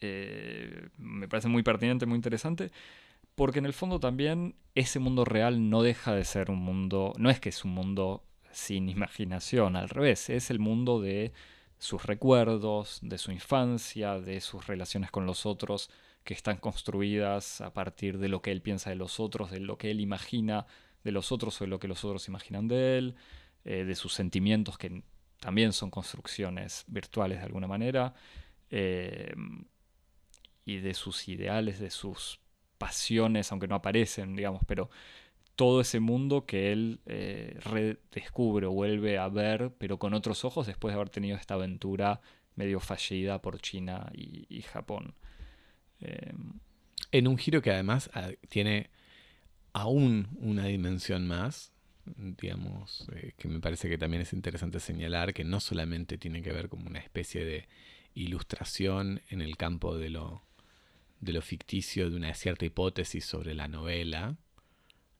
eh, 0.00 0.88
me 0.98 1.26
parece 1.28 1.48
muy 1.48 1.62
pertinente, 1.62 2.06
muy 2.06 2.16
interesante, 2.16 2.70
porque 3.34 3.58
en 3.58 3.66
el 3.66 3.72
fondo 3.72 3.98
también 4.00 4.56
ese 4.74 4.98
mundo 4.98 5.24
real 5.24 5.70
no 5.70 5.82
deja 5.82 6.14
de 6.14 6.24
ser 6.24 6.50
un 6.50 6.58
mundo, 6.58 7.12
no 7.18 7.30
es 7.30 7.40
que 7.40 7.48
es 7.48 7.64
un 7.64 7.72
mundo 7.72 8.24
sin 8.52 8.88
imaginación, 8.88 9.76
al 9.76 9.88
revés, 9.88 10.30
es 10.30 10.50
el 10.50 10.58
mundo 10.58 11.00
de 11.00 11.32
sus 11.78 12.04
recuerdos, 12.04 13.00
de 13.02 13.18
su 13.18 13.32
infancia, 13.32 14.20
de 14.20 14.40
sus 14.40 14.66
relaciones 14.66 15.10
con 15.10 15.26
los 15.26 15.46
otros, 15.46 15.90
que 16.24 16.34
están 16.34 16.56
construidas 16.58 17.60
a 17.60 17.72
partir 17.72 18.18
de 18.18 18.28
lo 18.28 18.42
que 18.42 18.50
él 18.52 18.60
piensa 18.60 18.90
de 18.90 18.96
los 18.96 19.20
otros, 19.20 19.50
de 19.50 19.60
lo 19.60 19.78
que 19.78 19.90
él 19.90 20.00
imagina 20.00 20.66
de 21.04 21.12
los 21.12 21.30
otros 21.32 21.60
o 21.60 21.64
de 21.64 21.68
lo 21.68 21.78
que 21.78 21.88
los 21.88 22.04
otros 22.04 22.26
imaginan 22.28 22.66
de 22.66 22.98
él, 22.98 23.14
eh, 23.64 23.84
de 23.84 23.94
sus 23.94 24.12
sentimientos 24.12 24.76
que 24.76 25.02
también 25.40 25.72
son 25.72 25.90
construcciones 25.90 26.84
virtuales 26.86 27.38
de 27.38 27.44
alguna 27.44 27.66
manera, 27.66 28.14
eh, 28.70 29.34
y 30.64 30.78
de 30.78 30.94
sus 30.94 31.28
ideales, 31.28 31.78
de 31.78 31.90
sus 31.90 32.40
pasiones, 32.78 33.52
aunque 33.52 33.68
no 33.68 33.76
aparecen, 33.76 34.34
digamos, 34.34 34.62
pero 34.66 34.90
todo 35.54 35.80
ese 35.80 36.00
mundo 36.00 36.44
que 36.44 36.72
él 36.72 37.00
eh, 37.06 37.58
redescubre 37.64 38.66
o 38.66 38.72
vuelve 38.72 39.18
a 39.18 39.28
ver, 39.28 39.72
pero 39.78 39.98
con 39.98 40.12
otros 40.12 40.44
ojos 40.44 40.66
después 40.66 40.92
de 40.92 40.96
haber 40.96 41.10
tenido 41.10 41.36
esta 41.36 41.54
aventura 41.54 42.20
medio 42.56 42.80
fallida 42.80 43.40
por 43.40 43.60
China 43.60 44.10
y 44.14 44.62
Japón. 44.62 45.14
Em, 46.00 46.60
en 47.12 47.28
un 47.28 47.38
giro 47.38 47.62
que 47.62 47.70
además 47.70 48.10
ah, 48.14 48.30
tiene 48.48 48.90
aún 49.72 50.28
una 50.40 50.66
dimensión 50.66 51.26
más, 51.26 51.72
digamos, 52.16 53.06
eh, 53.14 53.32
que 53.36 53.48
me 53.48 53.60
parece 53.60 53.88
que 53.88 53.98
también 53.98 54.22
es 54.22 54.32
interesante 54.32 54.80
señalar, 54.80 55.34
que 55.34 55.44
no 55.44 55.60
solamente 55.60 56.18
tiene 56.18 56.42
que 56.42 56.52
ver 56.52 56.68
como 56.68 56.86
una 56.86 56.98
especie 56.98 57.44
de 57.44 57.68
ilustración 58.14 59.20
en 59.28 59.42
el 59.42 59.56
campo 59.56 59.96
de 59.96 60.10
lo, 60.10 60.42
de 61.20 61.32
lo 61.32 61.42
ficticio, 61.42 62.10
de 62.10 62.16
una 62.16 62.32
cierta 62.34 62.64
hipótesis 62.64 63.24
sobre 63.24 63.54
la 63.54 63.68
novela, 63.68 64.36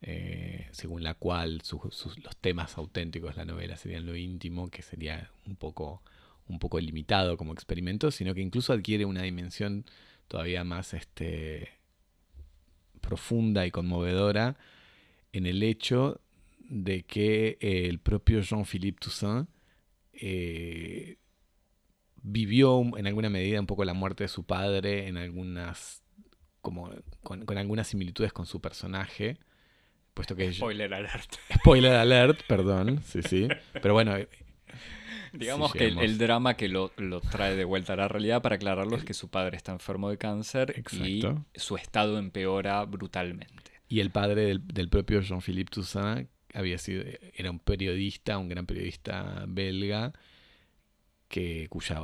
eh, 0.02 0.68
según 0.72 1.02
la 1.02 1.14
cual 1.14 1.62
los 1.70 2.36
temas 2.40 2.76
auténticos 2.78 3.34
de 3.34 3.44
la 3.44 3.52
novela 3.52 3.76
serían 3.76 4.06
lo 4.06 4.14
íntimo, 4.14 4.70
que 4.70 4.82
sería 4.82 5.30
un 5.46 5.56
poco, 5.56 6.02
un 6.48 6.58
poco 6.58 6.78
limitado 6.80 7.36
como 7.36 7.52
experimento, 7.52 8.10
sino 8.10 8.34
que 8.34 8.40
incluso 8.40 8.72
adquiere 8.72 9.04
una 9.04 9.22
dimensión 9.22 9.84
todavía 10.28 10.64
más 10.64 10.94
este, 10.94 11.70
profunda 13.00 13.66
y 13.66 13.70
conmovedora 13.70 14.56
en 15.32 15.46
el 15.46 15.62
hecho 15.62 16.20
de 16.68 17.04
que 17.04 17.58
el 17.60 17.98
propio 17.98 18.40
Jean-Philippe 18.40 18.98
Toussaint 19.00 19.48
eh, 20.12 21.18
vivió 22.22 22.82
en 22.96 23.06
alguna 23.06 23.30
medida 23.30 23.60
un 23.60 23.66
poco 23.66 23.84
la 23.84 23.94
muerte 23.94 24.24
de 24.24 24.28
su 24.28 24.44
padre 24.44 25.06
en 25.06 25.16
algunas 25.16 26.02
como 26.60 26.90
con, 27.22 27.44
algunas 27.56 27.86
similitudes 27.86 28.32
con 28.32 28.46
su 28.46 28.60
personaje 28.60 29.38
puesto 30.14 30.34
que 30.34 30.52
spoiler 30.52 30.92
alert. 30.92 31.34
Spoiler 31.54 31.92
alert 31.92 32.42
perdón 32.48 33.00
sí 33.04 33.20
sí. 33.22 33.48
Pero 33.74 33.94
bueno 33.94 34.16
eh, 34.16 34.28
digamos 35.32 35.72
que 35.72 35.86
el, 35.86 36.18
drama 36.18 36.54
que 36.54 36.68
lo, 36.68 36.90
trae 37.30 37.54
de 37.54 37.64
vuelta 37.64 37.92
a 37.92 37.96
la 37.96 38.08
realidad 38.08 38.42
para 38.42 38.56
aclararlo 38.56 38.96
es 38.96 39.04
que 39.04 39.14
su 39.14 39.28
padre 39.28 39.56
está 39.56 39.72
enfermo 39.72 40.10
de 40.10 40.18
cáncer 40.18 40.82
y 40.92 41.22
su 41.54 41.76
estado 41.76 42.18
empeora 42.18 42.84
brutalmente. 42.84 43.72
Y 43.88 44.00
el 44.00 44.10
padre 44.10 44.46
del, 44.46 44.66
del 44.66 44.88
propio 44.88 45.20
Jean-Philippe 45.20 45.70
Toussaint 45.70 46.28
había 46.56 46.78
sido 46.78 47.04
era 47.34 47.50
un 47.50 47.58
periodista 47.58 48.38
un 48.38 48.48
gran 48.48 48.66
periodista 48.66 49.44
belga 49.46 50.12
que, 51.28 51.66
cuya 51.68 52.00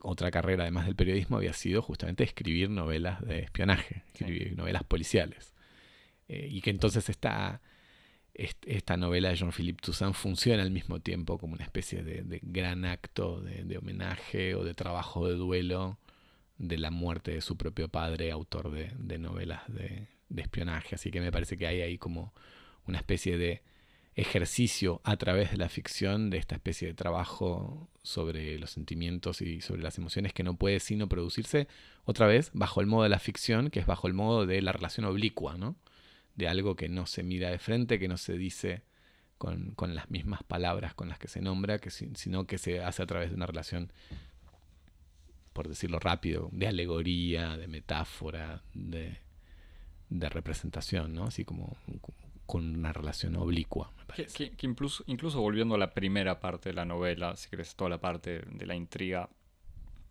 otra 0.00 0.30
carrera, 0.30 0.64
además 0.64 0.86
del 0.86 0.96
periodismo, 0.96 1.38
había 1.38 1.52
sido 1.52 1.82
justamente 1.82 2.24
escribir 2.24 2.70
novelas 2.70 3.24
de 3.26 3.40
espionaje, 3.40 4.02
escribir 4.12 4.56
novelas 4.56 4.84
policiales. 4.84 5.54
Eh, 6.28 6.48
y 6.50 6.60
que 6.60 6.70
entonces 6.70 7.08
esta, 7.08 7.60
esta 8.34 8.96
novela 8.96 9.30
de 9.30 9.36
Jean-Philippe 9.36 9.80
Toussaint 9.82 10.14
funciona 10.14 10.62
al 10.62 10.70
mismo 10.70 11.00
tiempo 11.00 11.38
como 11.38 11.54
una 11.54 11.64
especie 11.64 12.02
de, 12.02 12.40
gran 12.42 12.84
acto 12.84 13.40
de, 13.40 13.78
homenaje 13.78 14.54
o 14.54 14.64
de 14.64 14.74
trabajo 14.74 15.26
de 15.28 15.34
duelo 15.34 15.98
de 16.58 16.78
la 16.78 16.90
muerte 16.90 17.32
de 17.32 17.40
su 17.40 17.56
propio 17.56 17.88
padre, 17.88 18.30
autor 18.30 18.70
de, 18.70 19.18
novelas 19.18 19.62
de, 19.68 20.08
espionaje. 20.36 20.96
Así 20.96 21.10
que 21.10 21.20
me 21.20 21.32
parece 21.32 21.56
que 21.56 21.66
hay 21.66 21.80
ahí 21.80 21.98
como 21.98 22.34
una 22.86 22.98
especie 22.98 23.38
de 23.38 23.62
ejercicio 24.16 25.02
a 25.04 25.16
través 25.18 25.50
de 25.50 25.58
la 25.58 25.68
ficción 25.68 26.30
de 26.30 26.38
esta 26.38 26.54
especie 26.54 26.88
de 26.88 26.94
trabajo 26.94 27.90
sobre 28.02 28.58
los 28.58 28.70
sentimientos 28.70 29.42
y 29.42 29.60
sobre 29.60 29.82
las 29.82 29.98
emociones 29.98 30.32
que 30.32 30.42
no 30.42 30.56
puede 30.56 30.80
sino 30.80 31.06
producirse 31.06 31.68
otra 32.04 32.26
vez 32.26 32.50
bajo 32.54 32.80
el 32.80 32.86
modo 32.86 33.02
de 33.02 33.10
la 33.10 33.18
ficción, 33.18 33.68
que 33.70 33.78
es 33.78 33.86
bajo 33.86 34.08
el 34.08 34.14
modo 34.14 34.46
de 34.46 34.62
la 34.62 34.72
relación 34.72 35.04
oblicua, 35.04 35.58
¿no? 35.58 35.76
De 36.34 36.48
algo 36.48 36.76
que 36.76 36.88
no 36.88 37.06
se 37.06 37.22
mira 37.22 37.50
de 37.50 37.58
frente, 37.58 37.98
que 37.98 38.08
no 38.08 38.16
se 38.16 38.38
dice 38.38 38.82
con, 39.36 39.74
las 39.94 40.10
mismas 40.10 40.42
palabras 40.42 40.94
con 40.94 41.10
las 41.10 41.18
que 41.18 41.28
se 41.28 41.42
nombra, 41.42 41.78
que, 41.78 41.90
sino 41.90 42.46
que 42.46 42.56
se 42.56 42.82
hace 42.82 43.02
a 43.02 43.06
través 43.06 43.30
de 43.30 43.36
una 43.36 43.46
relación, 43.46 43.92
por 45.52 45.68
decirlo 45.68 45.98
rápido, 45.98 46.48
de 46.52 46.68
alegoría, 46.68 47.58
de 47.58 47.68
metáfora, 47.68 48.62
de, 48.72 49.18
de 50.08 50.28
representación, 50.30 51.14
¿no? 51.14 51.24
Así 51.24 51.44
como, 51.44 51.76
con 52.46 52.76
una 52.76 52.92
relación 52.92 53.36
oblicua, 53.36 53.92
me 53.98 54.04
parece. 54.04 54.50
Que, 54.56 54.66
incluso, 54.66 55.04
incluso 55.06 55.40
volviendo 55.40 55.74
a 55.74 55.78
la 55.78 55.92
primera 55.92 56.40
parte 56.40 56.70
de 56.70 56.74
la 56.74 56.84
novela, 56.84 57.36
si 57.36 57.50
querés, 57.50 57.74
toda 57.74 57.90
la 57.90 58.00
parte 58.00 58.40
de 58.40 58.66
la 58.66 58.74
intriga 58.74 59.28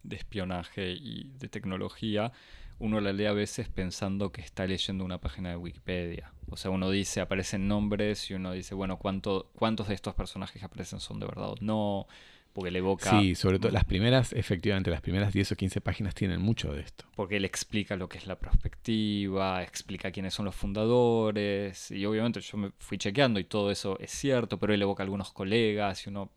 de 0.03 0.15
espionaje 0.17 0.91
y 0.91 1.31
de 1.39 1.47
tecnología, 1.47 2.31
uno 2.77 2.99
la 2.99 3.13
lee 3.13 3.25
a 3.25 3.33
veces 3.33 3.69
pensando 3.69 4.31
que 4.31 4.41
está 4.41 4.67
leyendo 4.67 5.05
una 5.05 5.19
página 5.19 5.49
de 5.49 5.55
Wikipedia. 5.55 6.33
O 6.49 6.57
sea, 6.57 6.71
uno 6.71 6.89
dice, 6.89 7.21
aparecen 7.21 7.67
nombres 7.67 8.29
y 8.29 8.33
uno 8.33 8.51
dice, 8.51 8.75
bueno, 8.75 8.97
¿cuánto, 8.97 9.49
¿cuántos 9.55 9.87
de 9.87 9.95
estos 9.95 10.13
personajes 10.13 10.59
que 10.59 10.65
aparecen 10.65 10.99
son 10.99 11.19
de 11.19 11.25
verdad 11.25 11.51
o 11.51 11.55
no? 11.61 12.07
Porque 12.55 12.71
le 12.71 12.79
evoca... 12.79 13.09
Sí, 13.09 13.35
sobre 13.35 13.59
todo 13.59 13.69
las 13.73 13.83
primeras, 13.83 14.31
efectivamente, 14.31 14.89
las 14.89 15.01
primeras 15.01 15.33
10 15.33 15.51
o 15.51 15.55
15 15.57 15.81
páginas 15.81 16.15
tienen 16.15 16.39
mucho 16.39 16.71
de 16.71 16.83
esto. 16.83 17.03
Porque 17.13 17.35
él 17.35 17.43
explica 17.43 17.97
lo 17.97 18.07
que 18.07 18.17
es 18.17 18.27
la 18.27 18.39
perspectiva, 18.39 19.61
explica 19.61 20.09
quiénes 20.09 20.33
son 20.33 20.45
los 20.45 20.55
fundadores, 20.55 21.91
y 21.91 22.05
obviamente 22.05 22.39
yo 22.39 22.57
me 22.57 22.71
fui 22.79 22.97
chequeando 22.97 23.41
y 23.41 23.43
todo 23.43 23.71
eso 23.71 23.99
es 23.99 24.11
cierto, 24.11 24.57
pero 24.57 24.73
él 24.73 24.81
evoca 24.81 25.03
a 25.03 25.05
algunos 25.05 25.33
colegas 25.33 26.07
y 26.07 26.09
uno 26.09 26.31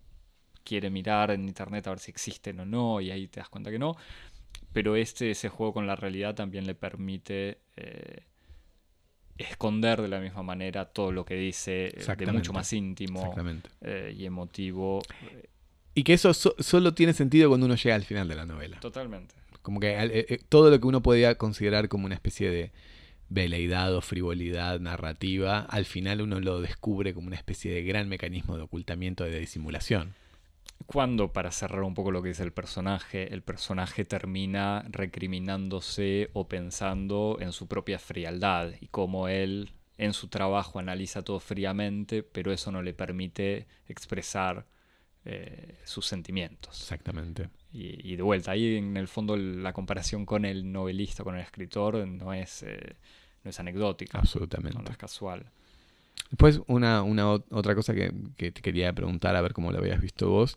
quiere 0.64 0.90
mirar 0.90 1.30
en 1.30 1.46
internet 1.46 1.86
a 1.86 1.90
ver 1.90 2.00
si 2.00 2.10
existen 2.10 2.58
o 2.58 2.66
no, 2.66 3.00
y 3.00 3.12
ahí 3.12 3.28
te 3.28 3.38
das 3.38 3.48
cuenta 3.48 3.70
que 3.70 3.78
no. 3.78 3.94
Pero 4.72 4.96
este, 4.96 5.30
ese 5.30 5.48
juego 5.48 5.72
con 5.72 5.86
la 5.86 5.94
realidad 5.94 6.34
también 6.34 6.66
le 6.66 6.74
permite... 6.74 7.60
Eh, 7.76 8.24
esconder 9.36 10.02
de 10.02 10.08
la 10.08 10.18
misma 10.18 10.42
manera 10.42 10.86
todo 10.86 11.12
lo 11.12 11.24
que 11.24 11.36
dice 11.36 11.94
eh, 11.96 12.16
de 12.16 12.26
mucho 12.32 12.52
más 12.52 12.72
íntimo 12.72 13.32
eh, 13.80 14.12
y 14.18 14.26
emotivo 14.26 15.00
y 15.98 16.04
que 16.04 16.12
eso 16.12 16.32
solo 16.32 16.94
tiene 16.94 17.12
sentido 17.12 17.48
cuando 17.48 17.66
uno 17.66 17.74
llega 17.74 17.96
al 17.96 18.04
final 18.04 18.28
de 18.28 18.36
la 18.36 18.46
novela. 18.46 18.78
Totalmente. 18.78 19.34
Como 19.62 19.80
que 19.80 19.98
eh, 19.98 20.26
eh, 20.28 20.38
todo 20.48 20.70
lo 20.70 20.78
que 20.78 20.86
uno 20.86 21.02
podía 21.02 21.34
considerar 21.34 21.88
como 21.88 22.06
una 22.06 22.14
especie 22.14 22.50
de 22.50 22.70
veleidad 23.28 23.92
o 23.96 24.00
frivolidad 24.00 24.78
narrativa, 24.78 25.58
al 25.58 25.86
final 25.86 26.20
uno 26.20 26.38
lo 26.38 26.60
descubre 26.60 27.14
como 27.14 27.26
una 27.26 27.34
especie 27.34 27.72
de 27.72 27.82
gran 27.82 28.08
mecanismo 28.08 28.56
de 28.56 28.62
ocultamiento, 28.62 29.24
de 29.24 29.40
disimulación. 29.40 30.14
Cuando, 30.86 31.32
para 31.32 31.50
cerrar 31.50 31.82
un 31.82 31.94
poco 31.94 32.12
lo 32.12 32.22
que 32.22 32.28
dice 32.28 32.44
el 32.44 32.52
personaje, 32.52 33.34
el 33.34 33.42
personaje 33.42 34.04
termina 34.04 34.84
recriminándose 34.90 36.30
o 36.32 36.46
pensando 36.46 37.38
en 37.40 37.50
su 37.50 37.66
propia 37.66 37.98
frialdad 37.98 38.70
y 38.80 38.86
cómo 38.86 39.26
él 39.26 39.72
en 39.96 40.12
su 40.12 40.28
trabajo 40.28 40.78
analiza 40.78 41.22
todo 41.22 41.40
fríamente, 41.40 42.22
pero 42.22 42.52
eso 42.52 42.70
no 42.70 42.82
le 42.82 42.94
permite 42.94 43.66
expresar 43.88 44.64
eh, 45.30 45.74
sus 45.84 46.06
sentimientos. 46.06 46.80
Exactamente. 46.80 47.50
Y, 47.70 48.16
de 48.16 48.22
vuelta, 48.22 48.52
ahí 48.52 48.76
en 48.76 48.96
el 48.96 49.08
fondo 49.08 49.36
la 49.36 49.74
comparación 49.74 50.24
con 50.24 50.46
el 50.46 50.72
novelista, 50.72 51.22
con 51.22 51.34
el 51.34 51.42
escritor, 51.42 52.08
no 52.08 52.32
es, 52.32 52.62
eh, 52.62 52.96
no 53.44 53.50
es 53.50 53.60
anecdótica. 53.60 54.18
Absolutamente. 54.18 54.78
No, 54.82 54.90
es 54.90 54.96
casual. 54.96 55.44
Después, 56.30 56.62
una, 56.66 57.02
una 57.02 57.30
otra 57.30 57.74
cosa 57.74 57.94
que, 57.94 58.10
te 58.38 58.52
quería 58.52 58.90
preguntar, 58.94 59.36
a 59.36 59.42
ver 59.42 59.52
cómo 59.52 59.70
lo 59.70 59.78
habías 59.78 60.00
visto 60.00 60.30
vos. 60.30 60.56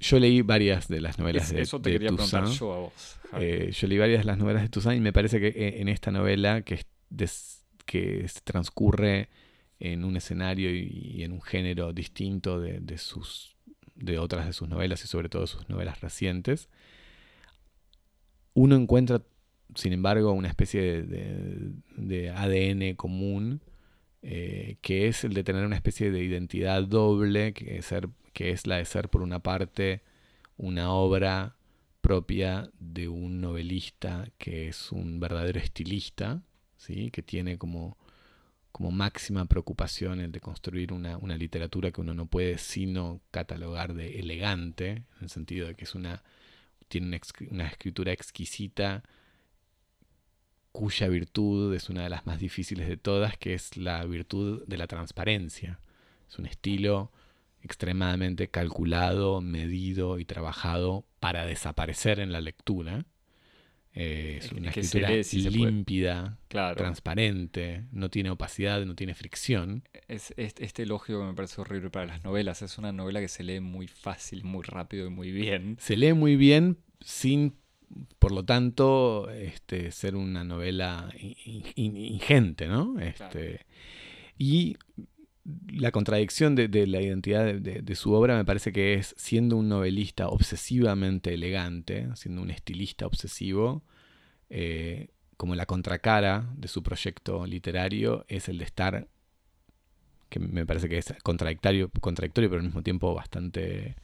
Yo 0.00 0.18
leí 0.18 0.40
varias 0.40 0.88
de 0.88 1.02
las 1.02 1.18
novelas 1.18 1.52
de, 1.52 1.60
eso 1.60 1.78
te 1.78 1.92
quería 1.92 2.08
preguntar 2.08 2.46
yo 2.46 2.72
a 2.72 2.78
vos. 2.78 3.18
Eh, 3.38 3.72
yo 3.72 3.88
leí 3.88 3.98
varias 3.98 4.20
de 4.20 4.24
las 4.24 4.38
novelas 4.38 4.62
de 4.62 4.70
Toussaint 4.70 5.00
y 5.00 5.02
me 5.02 5.12
parece 5.12 5.38
que 5.38 5.80
en 5.80 5.88
esta 5.88 6.10
novela 6.10 6.62
que, 6.62 6.80
que 7.84 8.26
transcurre 8.42 9.28
en 9.78 10.04
un 10.04 10.16
escenario 10.16 10.74
y, 10.74 11.22
en 11.22 11.32
un 11.32 11.42
género 11.42 11.92
distinto 11.92 12.58
de, 12.58 12.80
de, 12.80 12.96
sus 12.96 13.52
de 13.94 14.18
otras 14.18 14.46
de 14.46 14.52
sus 14.52 14.68
novelas 14.68 15.04
y 15.04 15.08
sobre 15.08 15.28
todo 15.28 15.46
sus 15.46 15.68
novelas 15.68 16.00
recientes, 16.00 16.68
uno 18.54 18.76
encuentra, 18.76 19.22
sin 19.74 19.92
embargo, 19.92 20.32
una 20.32 20.48
especie 20.48 21.02
de, 21.02 22.30
ADN 22.30 22.94
común, 22.96 23.62
eh, 24.22 24.76
que 24.82 25.08
es 25.08 25.24
el 25.24 25.34
de 25.34 25.44
tener 25.44 25.64
una 25.64 25.76
especie 25.76 26.10
de 26.10 26.22
identidad 26.22 26.82
doble, 26.82 27.54
que 27.54 27.78
es, 27.78 27.86
ser, 27.86 28.08
que 28.32 28.50
es 28.50 28.66
la 28.66 28.76
de 28.76 28.84
ser, 28.84 29.08
por 29.08 29.22
una 29.22 29.40
parte, 29.40 30.02
una 30.56 30.92
obra 30.92 31.56
propia 32.00 32.70
de 32.78 33.08
un 33.08 33.40
novelista 33.40 34.28
que 34.38 34.68
es 34.68 34.92
un 34.92 35.20
verdadero 35.20 35.60
estilista, 35.60 36.42
¿sí? 36.76 37.10
que 37.10 37.22
tiene 37.22 37.58
como 37.58 37.96
como 38.72 38.90
máxima 38.90 39.44
preocupación 39.44 40.20
el 40.20 40.32
de 40.32 40.40
construir 40.40 40.92
una, 40.92 41.18
literatura 41.36 41.92
que 41.92 42.00
uno 42.00 42.14
no 42.14 42.26
puede 42.26 42.58
sino 42.58 43.20
catalogar 43.30 43.94
de 43.94 44.18
elegante, 44.18 44.90
en 44.90 45.04
el 45.20 45.28
sentido 45.28 45.68
de 45.68 45.74
que 45.74 45.84
es 45.84 45.94
una, 45.94 46.22
tiene 46.88 47.20
una, 47.50 47.66
escritura 47.66 48.12
exquisita 48.12 49.02
cuya 50.72 51.08
virtud 51.08 51.74
es 51.74 51.90
una 51.90 52.02
de 52.02 52.08
las 52.08 52.26
más 52.26 52.40
difíciles 52.40 52.88
de 52.88 52.96
todas, 52.96 53.36
que 53.36 53.52
es 53.52 53.76
la 53.76 54.04
virtud 54.06 54.64
de 54.66 54.78
la 54.78 54.86
transparencia. 54.86 55.78
Es 56.28 56.38
un 56.38 56.46
estilo 56.46 57.12
extremadamente 57.62 58.48
calculado, 58.48 59.42
medido 59.42 60.18
y 60.18 60.24
trabajado 60.24 61.04
para 61.20 61.44
desaparecer 61.44 62.20
en 62.20 62.32
la 62.32 62.40
lectura 62.40 63.04
es 63.94 64.52
una 64.52 64.70
escritura 64.70 65.10
límpida, 65.50 66.38
transparente, 66.48 67.84
no 67.92 68.08
tiene 68.10 68.30
opacidad, 68.30 68.84
no 68.86 68.94
tiene 68.94 69.14
fricción. 69.14 69.84
Es, 70.08 70.32
este 70.36 70.82
elogio 70.84 71.20
que 71.20 71.26
me 71.26 71.34
parece 71.34 71.60
horrible 71.60 71.90
para 71.90 72.06
las 72.06 72.24
novelas. 72.24 72.62
Es 72.62 72.78
una 72.78 72.92
novela 72.92 73.20
que 73.20 73.28
se 73.28 73.42
lee 73.42 73.60
muy 73.60 73.88
fácil, 73.88 74.44
muy 74.44 74.62
rápido 74.62 75.06
y 75.06 75.10
muy 75.10 75.30
bien. 75.30 75.76
Se 75.78 75.96
lee 75.96 76.14
muy 76.14 76.36
bien 76.36 76.78
sin, 77.00 77.54
por 78.18 78.32
lo 78.32 78.44
tanto, 78.44 79.28
este, 79.30 79.90
ser 79.90 80.16
una 80.16 80.42
novela 80.42 81.12
ingente, 81.76 82.68
¿no? 82.68 82.98
Este, 82.98 83.66
Y 84.38 84.76
la 85.44 85.90
contradicción 85.90 86.54
de, 86.54 86.68
la 86.86 87.00
identidad 87.02 87.54
de, 87.54 87.94
su 87.94 88.12
obra 88.12 88.36
me 88.36 88.44
parece 88.44 88.72
que 88.72 88.94
es 88.94 89.14
siendo 89.18 89.56
un 89.56 89.68
novelista 89.68 90.28
obsesivamente 90.28 91.34
elegante, 91.34 92.08
siendo 92.14 92.42
un 92.42 92.50
estilista 92.50 93.06
obsesivo, 93.06 93.82
eh, 94.50 95.08
como 95.36 95.54
la 95.56 95.66
contracara 95.66 96.48
de 96.56 96.68
su 96.68 96.82
proyecto 96.82 97.46
literario 97.46 98.24
es 98.28 98.48
el 98.48 98.58
de 98.58 98.64
estar 98.64 99.08
que 100.28 100.38
me 100.38 100.64
parece 100.64 100.88
que 100.88 100.96
es 100.96 101.12
contradictorio, 101.22 101.90
contradictorio 102.00 102.48
pero 102.48 102.60
al 102.60 102.66
mismo 102.66 102.82
tiempo 102.82 103.12
bastante, 103.12 103.96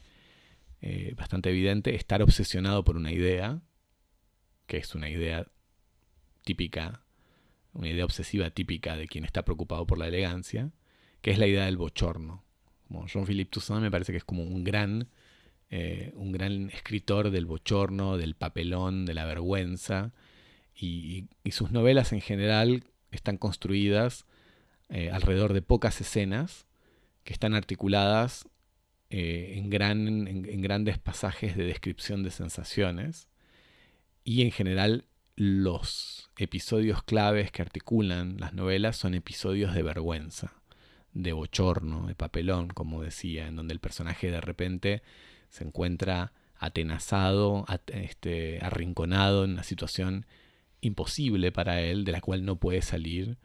eh, 0.82 1.14
bastante 1.16 1.48
evidente, 1.48 1.94
estar 1.94 2.22
obsesionado 2.22 2.84
por 2.84 2.96
una 2.96 3.12
idea, 3.12 3.62
que 4.66 4.76
es 4.76 4.94
una 4.94 5.08
idea 5.08 5.46
típica, 6.44 7.02
una 7.72 7.88
idea 7.88 8.04
obsesiva 8.04 8.50
típica 8.50 8.96
de 8.96 9.08
quien 9.08 9.24
está 9.24 9.42
preocupado 9.42 9.86
por 9.86 9.96
la 9.98 10.08
elegancia, 10.08 10.70
que 11.28 11.32
es 11.32 11.38
la 11.38 11.46
idea 11.46 11.66
del 11.66 11.76
bochorno. 11.76 12.42
Como 12.86 13.06
Jean-Philippe 13.06 13.50
Toussaint 13.50 13.82
me 13.82 13.90
parece 13.90 14.12
que 14.12 14.16
es 14.16 14.24
como 14.24 14.44
un 14.44 14.64
gran, 14.64 15.10
eh, 15.68 16.10
un 16.16 16.32
gran 16.32 16.70
escritor 16.70 17.30
del 17.30 17.44
bochorno, 17.44 18.16
del 18.16 18.34
papelón, 18.34 19.04
de 19.04 19.12
la 19.12 19.26
vergüenza, 19.26 20.14
y, 20.74 21.26
sus 21.50 21.70
novelas 21.70 22.14
en 22.14 22.22
general 22.22 22.84
están 23.10 23.36
construidas 23.36 24.24
eh, 24.88 25.10
alrededor 25.10 25.52
de 25.52 25.60
pocas 25.60 26.00
escenas 26.00 26.66
que 27.24 27.34
están 27.34 27.52
articuladas 27.52 28.48
eh, 29.10 29.52
en, 29.56 29.68
gran, 29.68 30.26
en, 30.28 30.62
grandes 30.62 30.96
pasajes 30.96 31.58
de 31.58 31.64
descripción 31.64 32.22
de 32.22 32.30
sensaciones. 32.30 33.28
Y 34.24 34.40
en 34.40 34.50
general 34.50 35.04
los 35.36 36.30
episodios 36.38 37.02
claves 37.02 37.52
que 37.52 37.60
articulan 37.60 38.38
las 38.40 38.54
novelas 38.54 38.96
son 38.96 39.12
episodios 39.12 39.74
de 39.74 39.82
vergüenza, 39.82 40.57
de 41.12 41.32
bochorno, 41.32 42.06
de 42.06 42.14
papelón, 42.14 42.68
como 42.68 43.02
decía, 43.02 43.48
en 43.48 43.56
donde 43.56 43.74
el 43.74 43.80
personaje 43.80 44.30
de 44.30 44.40
repente 44.40 45.02
se 45.48 45.64
encuentra 45.64 46.32
atenazado, 46.58 47.64
este, 47.86 48.58
arrinconado 48.62 49.44
en 49.44 49.52
una 49.52 49.62
situación 49.62 50.26
imposible 50.80 51.52
para 51.52 51.80
él, 51.80 52.04
de 52.04 52.12
la 52.12 52.20
cual 52.20 52.44
no 52.44 52.56
puede 52.56 52.82
salir 52.82 53.38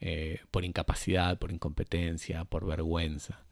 eh, 0.00 0.40
por 0.50 0.64
incapacidad, 0.64 1.38
por 1.38 1.52
incompetencia, 1.52 2.44
por 2.44 2.66
vergüenza. 2.66 3.44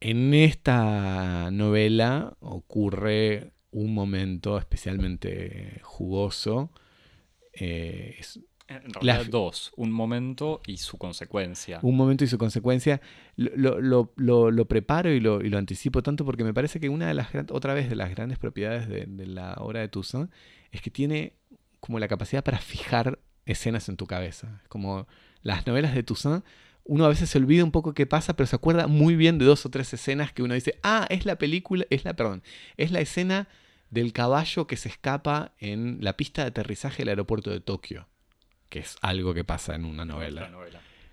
En 0.00 0.32
esta 0.32 1.50
novela 1.50 2.36
ocurre 2.40 3.52
un 3.70 3.94
momento 3.94 4.58
especialmente 4.58 5.80
jugoso. 5.82 6.70
Eh, 7.52 8.20
en 8.70 8.92
realidad 8.92 9.26
dos, 9.26 9.72
un 9.76 9.90
momento 9.90 10.60
y 10.66 10.76
su 10.78 10.96
consecuencia. 10.96 11.80
Un 11.82 11.96
momento 11.96 12.24
y 12.24 12.26
su 12.28 12.38
consecuencia. 12.38 13.00
Lo, 13.36 14.66
preparo 14.68 15.10
y 15.10 15.20
lo, 15.20 15.40
anticipo 15.58 16.02
tanto 16.02 16.24
porque 16.24 16.44
me 16.44 16.54
parece 16.54 16.80
que 16.80 16.88
una 16.88 17.08
de 17.08 17.14
las, 17.14 17.28
otra 17.50 17.74
vez, 17.74 17.88
de 17.88 17.96
las 17.96 18.10
grandes 18.10 18.38
propiedades 18.38 18.88
de, 18.88 19.06
de 19.06 19.26
la 19.26 19.54
obra 19.58 19.80
de 19.80 19.88
Toussaint 19.88 20.30
es 20.70 20.80
que 20.80 20.90
tiene 20.90 21.34
como 21.80 21.98
la 21.98 22.08
capacidad 22.08 22.44
para 22.44 22.58
fijar 22.58 23.18
escenas 23.44 23.88
en 23.88 23.96
tu 23.96 24.06
cabeza. 24.06 24.62
Como 24.68 25.06
las 25.42 25.66
novelas 25.66 25.94
de 25.94 26.02
Toussaint, 26.02 26.44
uno 26.84 27.04
a 27.04 27.08
veces 27.08 27.30
se 27.30 27.38
olvida 27.38 27.64
un 27.64 27.72
poco 27.72 27.94
qué 27.94 28.06
pasa, 28.06 28.34
pero 28.36 28.46
se 28.46 28.56
acuerda 28.56 28.86
muy 28.86 29.16
bien 29.16 29.38
de 29.38 29.44
dos 29.44 29.66
o 29.66 29.70
tres 29.70 29.92
escenas 29.92 30.32
que 30.32 30.42
uno 30.42 30.54
dice, 30.54 30.78
ah, 30.82 31.06
es 31.10 31.24
la 31.24 31.36
película, 31.36 31.84
es 31.90 32.04
la, 32.04 32.14
perdón, 32.14 32.42
es 32.76 32.90
la 32.90 33.00
escena 33.00 33.48
del 33.90 34.12
caballo 34.12 34.66
que 34.66 34.76
se 34.76 34.88
escapa 34.88 35.52
en 35.58 35.98
la 36.00 36.16
pista 36.16 36.42
de 36.42 36.48
aterrizaje 36.48 36.98
del 36.98 37.10
aeropuerto 37.10 37.50
de 37.50 37.60
Tokio, 37.60 38.08
que 38.70 38.78
es 38.78 38.96
algo 39.02 39.34
que 39.34 39.44
pasa 39.44 39.74
en 39.74 39.84
una 39.84 40.06
novela. 40.06 40.50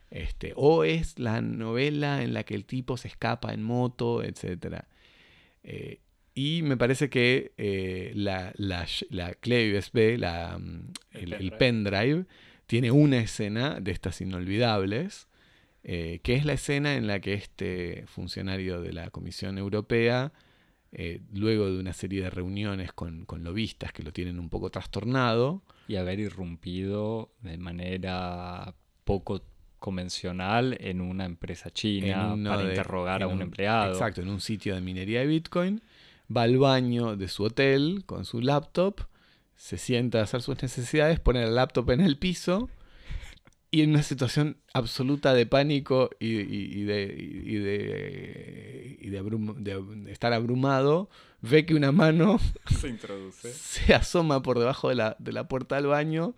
Este, 0.10 0.54
o 0.56 0.86
es 0.86 1.20
la 1.20 1.42
novela 1.42 2.24
en 2.24 2.34
la 2.34 2.44
que 2.44 2.56
el 2.56 2.64
tipo 2.64 2.96
se 2.96 3.10
escapa 3.10 3.54
en 3.54 3.62
moto, 3.62 4.24
etc. 4.24 4.84
Eh, 5.64 6.00
y 6.34 6.62
me 6.62 6.78
parece 6.78 7.10
que 7.10 7.52
eh, 7.58 8.14
la, 8.16 8.54
la, 8.56 8.88
la, 9.10 9.34
clave 9.34 9.78
USB, 9.78 10.18
la, 10.18 10.58
mm, 10.58 10.92
el, 11.12 11.52
pendrive. 11.54 12.26
tiene 12.68 12.92
una 12.92 13.18
escena 13.18 13.80
de 13.82 13.92
estas 13.92 14.22
inolvidables, 14.22 15.28
eh, 15.84 16.20
que 16.24 16.36
es 16.36 16.46
la 16.46 16.54
escena 16.54 16.96
en 16.96 17.08
la 17.08 17.20
que 17.20 17.34
este 17.34 18.06
funcionario 18.08 18.82
de 18.82 18.94
la 18.94 19.10
Comisión 19.10 19.58
Europea, 19.58 20.32
luego 21.34 21.70
de 21.70 21.80
una 21.80 21.94
serie 21.94 22.24
de 22.24 22.30
reuniones 22.30 22.92
con, 22.92 23.26
con 23.26 23.44
lobistas 23.44 23.92
que 23.92 24.02
lo 24.02 24.14
tienen 24.14 24.40
un 24.40 24.50
poco 24.50 24.72
trastornado, 24.72 25.62
y 25.88 25.96
haber 25.96 26.20
irrumpido 26.20 27.32
de 27.42 27.58
manera 27.58 28.76
poco 29.04 29.42
convencional 29.80 30.78
en 30.82 31.02
una 31.02 31.26
empresa 31.26 31.72
china 31.72 32.36
para 32.44 32.64
interrogar 32.64 33.24
a 33.24 33.28
un, 33.28 33.42
empleado. 33.42 33.94
Exacto, 33.94 34.22
en 34.22 34.30
un 34.30 34.42
sitio 34.42 34.76
de 34.76 34.82
minería 34.82 35.22
de 35.22 35.28
Bitcoin 35.28 35.82
va 36.36 36.44
al 36.44 36.58
baño 36.58 37.16
de 37.16 37.28
su 37.28 37.44
hotel 37.44 38.04
con 38.06 38.26
su 38.26 38.42
laptop, 38.42 39.02
se 39.56 39.78
sienta 39.78 40.20
a 40.20 40.24
hacer 40.24 40.42
sus 40.42 40.62
necesidades, 40.62 41.20
pone 41.20 41.44
el 41.44 41.56
laptop 41.56 41.92
en 41.92 42.02
el 42.02 42.18
piso 42.18 42.70
y 43.70 43.82
en 43.82 43.92
una 43.92 44.04
situación 44.04 44.58
absoluta 44.74 45.34
de 45.34 45.46
pánico 45.46 46.10
y, 46.20 46.84
de, 46.84 47.06
de, 49.60 50.12
estar 50.12 50.34
abrumado, 50.34 51.10
ve 51.42 51.66
que 51.66 51.76
una 51.76 51.92
mano 51.92 52.40
se 52.80 52.88
introduce. 52.88 53.54
Se 53.54 53.94
asoma 53.94 54.42
por 54.42 54.60
debajo 54.60 54.90
de 54.90 54.96
la, 54.96 55.16
de 55.20 55.34
la 55.34 55.48
puerta 55.48 55.76
del 55.76 55.88
baño, 55.88 56.34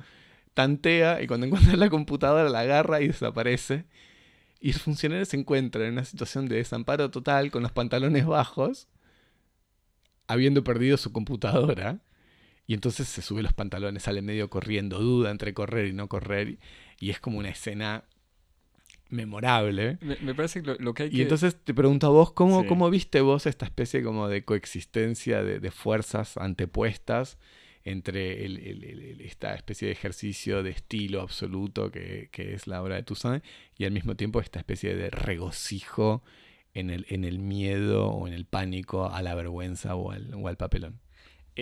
tantea 0.54 1.22
y 1.22 1.28
cuando 1.28 1.46
encuentra 1.46 1.76
la 1.76 1.90
computadora 1.90 2.50
la 2.50 2.62
agarra 2.62 3.02
y 3.02 3.08
desaparece. 3.08 3.86
Y 4.60 4.70
el 4.70 4.80
funcionario 4.80 5.26
se 5.26 5.38
encuentra 5.38 5.86
en 5.86 5.94
una 5.94 6.06
situación 6.06 6.48
de 6.50 6.58
desamparo 6.58 7.12
total 7.12 7.52
con 7.52 7.64
los 7.64 7.72
pantalones 7.72 8.26
bajos 8.26 8.88
habiendo 10.30 10.64
perdido 10.64 10.96
su 10.96 11.12
computadora. 11.12 12.00
Y 12.70 12.76
entonces 12.76 13.07
se 13.07 13.24
sube 13.24 13.41
los 13.41 13.53
pantalones, 13.53 14.03
sale 14.03 14.22
medio 14.22 14.47
corriendo, 14.51 14.99
duda 14.99 15.32
entre 15.32 15.55
correr 15.55 15.88
y 15.88 15.93
no 15.93 16.07
correr. 16.07 16.59
Y 16.99 17.09
es 17.09 17.20
como 17.20 17.39
una 17.39 17.49
escena 17.49 18.03
memorable. 19.09 19.97
Me, 20.01 20.36
parece 20.36 20.61
que 20.61 20.76
lo, 20.78 20.93
que 20.93 21.01
hay 21.01 21.09
que... 21.09 21.17
Y 21.17 21.22
entonces 21.24 21.57
te 21.63 21.74
pregunto 21.74 22.05
a 22.05 22.11
vos, 22.11 22.32
¿cómo, 22.32 22.67
¿cómo 22.67 22.91
viste 22.91 23.22
vos 23.22 23.47
esta 23.47 23.65
especie 23.65 24.03
como 24.03 24.28
de 24.28 24.45
coexistencia 24.45 25.41
de, 25.41 25.72
fuerzas 25.72 26.38
antepuestas 26.38 27.39
entre 27.86 28.45
esta 29.26 29.55
especie 29.55 29.88
de 29.88 29.93
ejercicio 29.93 30.61
de 30.61 30.70
estilo 30.70 31.22
absoluto 31.22 31.89
que, 31.89 32.30
que 32.32 32.53
es 32.53 32.67
la 32.67 32.84
obra 32.84 32.97
de 32.97 33.01
Toussaint 33.01 33.43
y 33.80 33.86
al 33.86 33.91
mismo 33.93 34.15
tiempo 34.15 34.41
esta 34.41 34.59
especie 34.59 34.95
de 34.95 35.09
regocijo 35.09 36.22
en 36.76 36.91
el, 36.91 37.07
en 37.09 37.24
el 37.24 37.39
miedo 37.39 38.09
o 38.09 38.28
en 38.28 38.36
el 38.36 38.45
pánico 38.45 39.11
a 39.11 39.24
la 39.24 39.34
vergüenza 39.34 39.95
o 39.95 40.11
al, 40.11 40.36
o 40.36 40.47
al 40.47 40.55
papelón. 40.55 40.99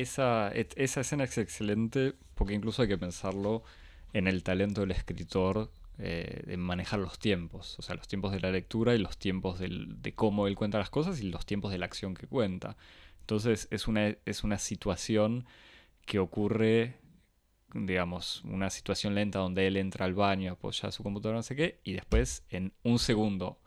Esa, 0.02 0.52
esa 0.52 1.02
escena 1.02 1.24
es 1.24 1.38
excelente 1.38 2.14
porque 2.36 2.54
incluso 2.54 2.82
hay 2.82 2.88
que 2.88 2.98
pensarlo 2.98 3.64
en 4.14 4.28
el 4.28 4.44
talento 4.44 4.82
del 4.82 4.92
escritor 4.92 5.72
eh, 5.98 6.44
de 6.46 6.58
manejar 6.58 7.00
los 7.00 7.18
tiempos, 7.18 7.78
o 7.80 7.82
sea, 7.82 7.96
los 7.96 8.08
tiempos 8.08 8.32
de 8.32 8.40
la 8.40 8.52
lectura 8.52 8.94
y 8.94 9.00
los 9.00 9.18
tiempos 9.18 9.60
de 9.60 10.14
cómo 10.14 10.48
él 10.48 10.56
cuenta 10.56 10.78
las 10.78 10.92
cosas 10.92 11.20
y 11.22 11.30
los 11.30 11.46
tiempos 11.46 11.72
de 11.72 11.80
la 11.80 11.86
acción 11.86 12.14
que 12.14 12.28
cuenta. 12.28 12.78
Entonces 13.22 13.68
es 13.72 13.88
una, 13.88 14.16
es 14.26 14.44
una 14.44 14.60
situación 14.60 15.46
que 16.06 16.20
ocurre, 16.20 16.98
digamos, 17.74 18.44
una 18.46 18.70
situación 18.70 19.16
lenta 19.16 19.40
donde 19.40 19.68
él 19.68 19.78
entra 19.78 20.06
al 20.06 20.14
baño, 20.14 20.54
apoya 20.54 20.92
su 20.92 21.04
computadora, 21.04 21.40
no 21.40 21.44
sé 21.44 21.56
qué, 21.56 21.80
y 21.84 21.94
después 21.94 22.44
en 22.50 22.74
un 22.84 23.00
segundo 23.00 23.60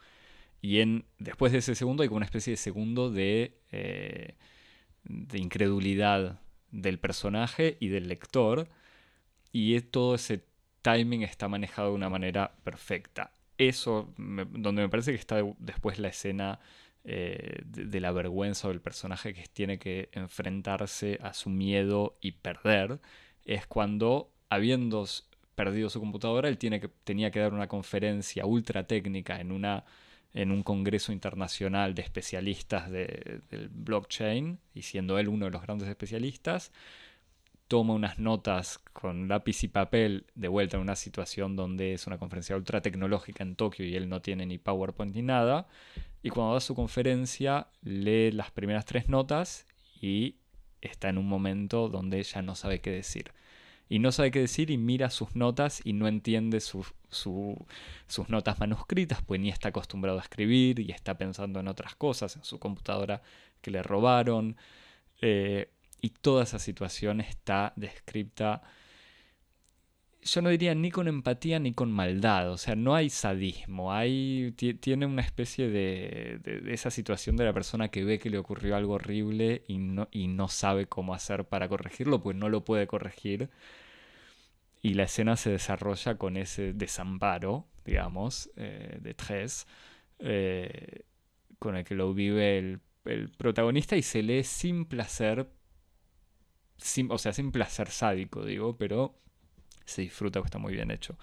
y 0.62 0.80
en, 0.80 1.06
después 1.18 1.52
de 1.52 1.58
ese 1.58 1.74
segundo 1.74 2.02
hay 2.02 2.08
como 2.08 2.18
una 2.18 2.26
especie 2.26 2.52
de 2.52 2.56
segundo 2.56 3.10
de, 3.10 3.58
eh, 3.72 4.36
de 5.04 5.38
incredulidad 5.38 6.40
del 6.70 6.98
personaje 6.98 7.76
y 7.80 7.88
del 7.88 8.08
lector. 8.08 8.68
Y 9.52 9.80
todo 9.80 10.14
ese 10.14 10.44
timing 10.82 11.22
está 11.22 11.48
manejado 11.48 11.88
de 11.90 11.94
una 11.94 12.08
manera 12.08 12.54
perfecta. 12.64 13.32
Eso, 13.58 14.12
donde 14.16 14.82
me 14.82 14.88
parece 14.88 15.12
que 15.12 15.18
está 15.18 15.42
después 15.58 15.98
la 15.98 16.08
escena 16.08 16.60
eh, 17.04 17.62
de, 17.64 18.00
la 18.00 18.12
vergüenza 18.12 18.68
del 18.68 18.80
personaje 18.80 19.32
que 19.34 19.44
tiene 19.52 19.78
que 19.78 20.10
enfrentarse 20.12 21.18
a 21.22 21.32
su 21.34 21.50
miedo 21.50 22.18
y 22.20 22.32
perder, 22.32 23.00
es 23.44 23.66
cuando, 23.66 24.30
habiendo 24.48 25.06
perdido 25.54 25.90
su 25.90 26.00
computadora, 26.00 26.48
él 26.48 26.58
tiene 26.58 26.80
que, 26.80 26.88
tenía 26.88 27.30
que 27.30 27.40
dar 27.40 27.52
una 27.52 27.68
conferencia 27.68 28.46
ultra 28.46 28.86
técnica 28.86 29.40
en 29.40 29.52
una 29.52 29.84
en 30.34 30.52
un 30.52 30.62
congreso 30.62 31.12
internacional 31.12 31.94
de 31.94 32.02
especialistas 32.02 32.90
de, 32.90 33.40
del 33.50 33.68
blockchain, 33.68 34.58
y 34.74 34.82
siendo 34.82 35.18
él 35.18 35.28
uno 35.28 35.46
de 35.46 35.50
los 35.50 35.62
grandes 35.62 35.88
especialistas, 35.88 36.72
toma 37.68 37.94
unas 37.94 38.18
notas 38.18 38.78
con 38.78 39.28
lápiz 39.28 39.62
y 39.62 39.68
papel 39.68 40.26
de 40.34 40.48
vuelta 40.48 40.76
en 40.76 40.82
una 40.82 40.96
situación 40.96 41.54
donde 41.54 41.94
es 41.94 42.06
una 42.06 42.18
conferencia 42.18 42.56
ultra 42.56 42.80
tecnológica 42.80 43.44
en 43.44 43.54
Tokio 43.54 43.86
y 43.86 43.94
él 43.94 44.08
no 44.08 44.20
tiene 44.22 44.44
ni 44.44 44.58
PowerPoint 44.58 45.14
ni 45.14 45.22
nada, 45.22 45.68
y 46.22 46.30
cuando 46.30 46.54
da 46.54 46.60
su 46.60 46.74
conferencia 46.74 47.68
lee 47.82 48.32
las 48.32 48.50
primeras 48.50 48.84
tres 48.84 49.08
notas 49.08 49.66
y 50.00 50.36
está 50.80 51.08
en 51.08 51.18
un 51.18 51.28
momento 51.28 51.88
donde 51.88 52.22
ya 52.22 52.42
no 52.42 52.54
sabe 52.54 52.80
qué 52.80 52.90
decir 52.90 53.32
y 53.90 53.98
no 53.98 54.12
sabe 54.12 54.30
qué 54.30 54.38
decir 54.38 54.70
y 54.70 54.78
mira 54.78 55.10
sus 55.10 55.34
notas 55.34 55.82
y 55.84 55.92
no 55.94 56.06
entiende 56.06 56.60
sus 56.60 56.94
notas 58.28 58.60
manuscritas, 58.60 59.20
pues 59.20 59.40
ni 59.40 59.48
está 59.48 59.70
acostumbrado 59.70 60.18
a 60.18 60.22
escribir 60.22 60.78
y 60.78 60.92
está 60.92 61.18
pensando 61.18 61.58
en 61.58 61.66
otras 61.66 61.96
cosas, 61.96 62.36
en 62.36 62.44
su 62.44 62.60
computadora 62.60 63.20
que 63.60 63.72
le 63.72 63.82
robaron. 63.82 64.56
Eh, 65.20 65.70
y 66.00 66.10
toda 66.10 66.44
esa 66.44 66.60
situación 66.60 67.20
está 67.20 67.72
descrita 67.74 68.62
yo 70.22 70.42
no 70.42 70.50
diría 70.50 70.74
ni 70.74 70.90
con 70.90 71.08
empatía 71.08 71.58
ni 71.58 71.72
con 71.72 71.90
maldad, 71.90 72.50
o 72.50 72.58
sea, 72.58 72.76
no 72.76 72.94
hay 72.94 73.10
sadismo, 73.10 73.92
hay, 73.92 74.52
tiene 74.80 75.06
una 75.06 75.22
especie 75.22 75.68
de, 75.70 76.40
de, 76.42 76.72
esa 76.74 76.90
situación 76.90 77.36
de 77.36 77.44
la 77.44 77.52
persona 77.52 77.88
que 77.88 78.04
ve 78.04 78.18
que 78.18 78.30
le 78.30 78.38
ocurrió 78.38 78.76
algo 78.76 78.94
horrible 78.94 79.64
y 79.66 79.78
no, 79.78 80.08
y 80.10 80.28
no 80.28 80.48
sabe 80.48 80.86
cómo 80.86 81.14
hacer 81.14 81.46
para 81.46 81.68
corregirlo, 81.68 82.22
pues 82.22 82.36
no 82.36 82.48
lo 82.48 82.64
puede 82.64 82.86
corregir. 82.86 83.50
Y 84.82 84.94
la 84.94 85.04
escena 85.04 85.36
se 85.36 85.50
desarrolla 85.50 86.16
con 86.16 86.36
ese 86.36 86.72
desamparo, 86.72 87.66
digamos, 87.84 88.50
eh, 88.56 88.98
de 89.00 89.14
Tres, 89.14 89.66
eh, 90.18 91.04
con 91.58 91.76
el 91.76 91.84
que 91.84 91.94
lo 91.94 92.14
vive 92.14 92.58
el, 92.58 92.80
el, 93.04 93.30
protagonista 93.30 93.96
y 93.96 94.02
se 94.02 94.22
lee 94.22 94.42
sin 94.44 94.86
placer, 94.86 95.50
sin, 96.78 97.10
o 97.10 97.18
sea, 97.18 97.32
sin 97.32 97.52
placer 97.52 97.88
sádico, 97.90 98.44
digo, 98.44 98.76
pero 98.78 99.14
se 99.90 100.02
disfruta, 100.02 100.40
está 100.40 100.58
muy 100.58 100.74
bien 100.74 100.90
hecho. 100.90 101.18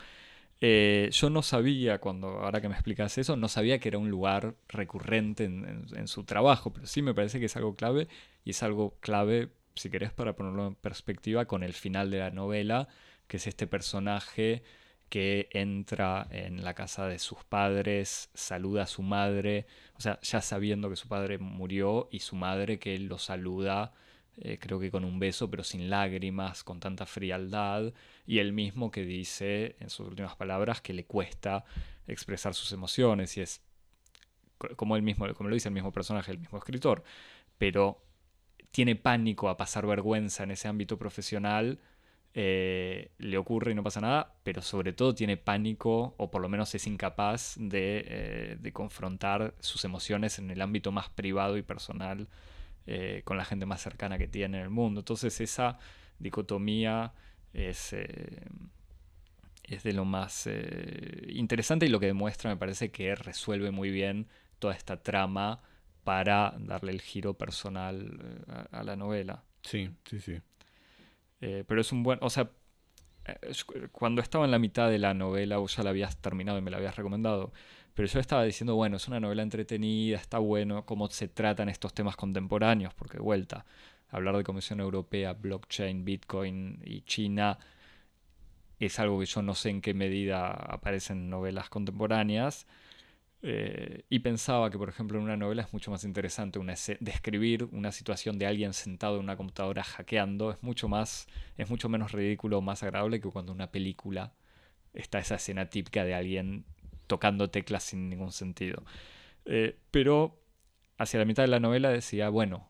Eh, 0.59 1.09
yo 1.11 1.29
no 1.29 1.43
sabía, 1.43 1.99
cuando 1.99 2.27
ahora 2.27 2.61
que 2.61 2.69
me 2.69 2.73
explicas 2.73 3.17
eso, 3.17 3.35
no 3.35 3.47
sabía 3.47 3.79
que 3.79 3.89
era 3.89 3.99
un 3.99 4.09
lugar 4.09 4.55
recurrente 4.67 5.43
en, 5.45 6.07
su 6.07 6.23
trabajo, 6.23 6.73
pero 6.73 6.87
sí 6.87 7.01
me 7.01 7.13
parece 7.13 7.39
que 7.39 7.45
es 7.45 7.55
algo 7.55 7.75
clave 7.75 8.07
y 8.43 8.51
es 8.51 8.63
algo 8.63 8.97
clave, 8.99 9.49
si 9.75 9.89
querés, 9.91 10.11
para 10.11 10.35
ponerlo 10.35 10.67
en 10.67 10.75
perspectiva 10.75 11.45
con 11.45 11.63
el 11.63 11.73
final 11.73 12.09
de 12.09 12.19
la 12.19 12.31
novela, 12.31 12.87
que 13.27 13.37
es 13.37 13.45
este 13.47 13.67
personaje 13.67 14.63
que 15.09 15.47
entra 15.51 16.27
en 16.31 16.63
la 16.63 16.73
casa 16.73 17.07
de 17.07 17.19
sus 17.19 17.43
padres, 17.45 18.29
saluda 18.33 18.83
a 18.83 18.87
su 18.87 19.03
madre, 19.03 19.67
o 19.95 20.01
sea, 20.01 20.19
ya 20.21 20.41
sabiendo 20.41 20.89
que 20.89 20.95
su 20.95 21.07
padre 21.07 21.37
murió 21.37 22.09
y 22.11 22.19
su 22.19 22.35
madre 22.35 22.79
que 22.79 22.97
lo 22.99 23.17
saluda 23.19 23.93
eh, 24.39 24.59
creo 24.59 24.79
que 24.79 24.91
con 24.91 25.03
un 25.03 25.19
beso, 25.19 25.49
pero 25.49 25.63
sin 25.63 25.89
lágrimas, 25.89 26.63
con 26.63 26.79
tanta 26.79 27.05
frialdad, 27.07 27.93
y 28.27 28.37
él 28.39 28.53
mismo 28.53 28.91
que 28.91 29.03
dice 29.03 29.75
en 29.79 29.89
sus 29.89 30.07
últimas 30.07 30.35
palabras 30.35 30.81
que 30.81 30.93
le 30.93 31.05
cuesta 31.05 31.65
expresar 32.07 32.53
sus 32.53 32.71
emociones, 32.71 33.35
y 33.37 33.41
es 33.41 33.63
como 34.75 34.95
él 34.95 35.01
mismo, 35.01 35.31
como 35.33 35.49
lo 35.49 35.55
dice 35.55 35.69
el 35.69 35.73
mismo 35.73 35.91
personaje, 35.91 36.31
el 36.31 36.39
mismo 36.39 36.57
escritor, 36.57 37.03
pero 37.57 38.03
tiene 38.71 38.95
pánico 38.95 39.49
a 39.49 39.57
pasar 39.57 39.87
vergüenza 39.87 40.43
en 40.43 40.51
ese 40.51 40.67
ámbito 40.67 40.97
profesional, 40.99 41.79
eh, 42.35 43.09
le 43.17 43.37
ocurre 43.39 43.71
y 43.71 43.75
no 43.75 43.83
pasa 43.83 44.01
nada, 44.01 44.35
pero 44.43 44.61
sobre 44.61 44.93
todo 44.93 45.15
tiene 45.15 45.37
pánico, 45.37 46.13
o 46.17 46.29
por 46.29 46.43
lo 46.43 46.49
menos 46.49 46.75
es 46.75 46.85
incapaz 46.85 47.55
de, 47.57 48.03
eh, 48.07 48.57
de 48.59 48.71
confrontar 48.71 49.55
sus 49.59 49.83
emociones 49.83 50.37
en 50.37 50.51
el 50.51 50.61
ámbito 50.61 50.91
más 50.91 51.09
privado 51.09 51.57
y 51.57 51.63
personal 51.63 52.27
eh, 52.89 53.21
con 53.25 53.35
la 53.35 53.43
gente 53.43 53.65
más 53.65 53.81
cercana 53.81 54.17
que 54.17 54.29
tiene 54.29 54.57
en 54.57 54.63
el 54.63 54.69
mundo. 54.69 55.01
Entonces 55.01 55.41
esa 55.41 55.77
dicotomía 56.19 57.11
es, 57.51 57.91
eh, 57.91 58.45
es 59.63 59.83
de 59.83 59.91
lo 59.91 60.05
más 60.05 60.47
eh, 60.47 61.27
interesante 61.27 61.85
y 61.85 61.89
lo 61.89 61.99
que 61.99 62.05
demuestra 62.05 62.49
me 62.49 62.55
parece 62.55 62.89
que 62.89 63.13
resuelve 63.15 63.71
muy 63.71 63.91
bien 63.91 64.27
toda 64.59 64.73
esta 64.73 65.03
trama 65.03 65.61
para 66.05 66.55
darle 66.59 66.93
el 66.93 67.01
giro 67.01 67.33
personal 67.33 68.65
a, 68.71 68.83
la 68.83 68.95
novela. 68.95 69.43
Sí, 69.63 69.89
sí, 70.05 70.21
sí. 70.21 70.39
pero 71.39 71.81
es 71.81 71.91
un 71.91 72.03
buen, 72.03 72.19
o 72.21 72.29
sea, 72.29 72.49
cuando 73.91 74.21
estaba 74.21 74.45
en 74.45 74.51
la 74.51 74.59
mitad 74.59 74.89
de 74.89 74.99
la 74.99 75.13
novela, 75.13 75.57
vos 75.57 75.75
ya 75.75 75.83
la 75.83 75.89
habías 75.89 76.15
terminado 76.21 76.57
y 76.57 76.61
me 76.61 76.71
la 76.71 76.77
habías 76.77 76.95
recomendado, 76.95 77.51
pero 77.97 78.07
yo 78.07 78.19
estaba 78.19 78.43
diciendo, 78.43 78.75
bueno, 78.75 78.97
es 78.97 79.07
una 79.07 79.19
novela 79.19 79.41
entretenida, 79.41 80.17
está 80.17 80.37
bueno 80.37 80.85
cómo 80.85 81.09
se 81.09 81.27
tratan 81.27 81.67
estos 81.67 81.95
temas 81.95 82.15
contemporáneos, 82.15 82.93
porque 82.93 83.17
vuelta, 83.17 83.65
hablar 84.11 84.37
de 84.37 84.43
Comisión 84.43 84.79
Europea, 84.81 85.33
blockchain, 85.33 86.05
Bitcoin 86.05 86.79
y 86.85 87.01
China 87.01 87.57
es 88.79 88.99
algo 88.99 89.19
que 89.19 89.25
yo 89.25 89.41
no 89.41 89.55
sé 89.55 89.71
en 89.71 89.81
qué 89.81 89.95
medida 89.95 90.51
aparecen 90.51 91.17
en 91.17 91.29
novelas 91.31 91.69
contemporáneas. 91.69 92.67
Eh, 93.41 94.03
y 94.09 94.19
pensaba 94.19 94.69
que, 94.69 94.77
por 94.77 94.89
ejemplo, 94.89 95.17
en 95.17 95.23
una 95.23 95.35
novela 95.35 95.63
es 95.63 95.73
mucho 95.73 95.89
más 95.89 96.03
interesante 96.03 96.59
una 96.59 96.75
describir 96.99 97.63
una 97.71 97.91
situación 97.91 98.37
de 98.37 98.45
alguien 98.45 98.73
sentado 98.73 99.15
en 99.15 99.23
una 99.23 99.37
computadora 99.37 99.83
hackeando. 99.83 100.51
Es 100.51 100.61
mucho 100.61 100.87
más, 100.87 101.27
es 101.57 101.67
mucho 101.67 101.89
menos 101.89 102.11
ridículo, 102.11 102.61
más 102.61 102.83
agradable 102.83 103.19
que 103.19 103.29
cuando 103.31 103.53
una 103.53 103.71
película 103.71 104.33
está 104.93 105.17
esa 105.17 105.35
escena 105.35 105.67
típica 105.69 106.03
de 106.03 106.13
alguien 106.13 106.65
tocando 107.07 107.49
teclas 107.49 107.83
sin 107.83 108.09
ningún 108.09 108.31
sentido. 108.31 108.83
Eh, 109.45 109.77
pero 109.91 110.39
hacia 110.97 111.19
la 111.19 111.25
mitad 111.25 111.43
de 111.43 111.47
la 111.47 111.59
novela 111.59 111.89
decía, 111.89 112.29
bueno, 112.29 112.69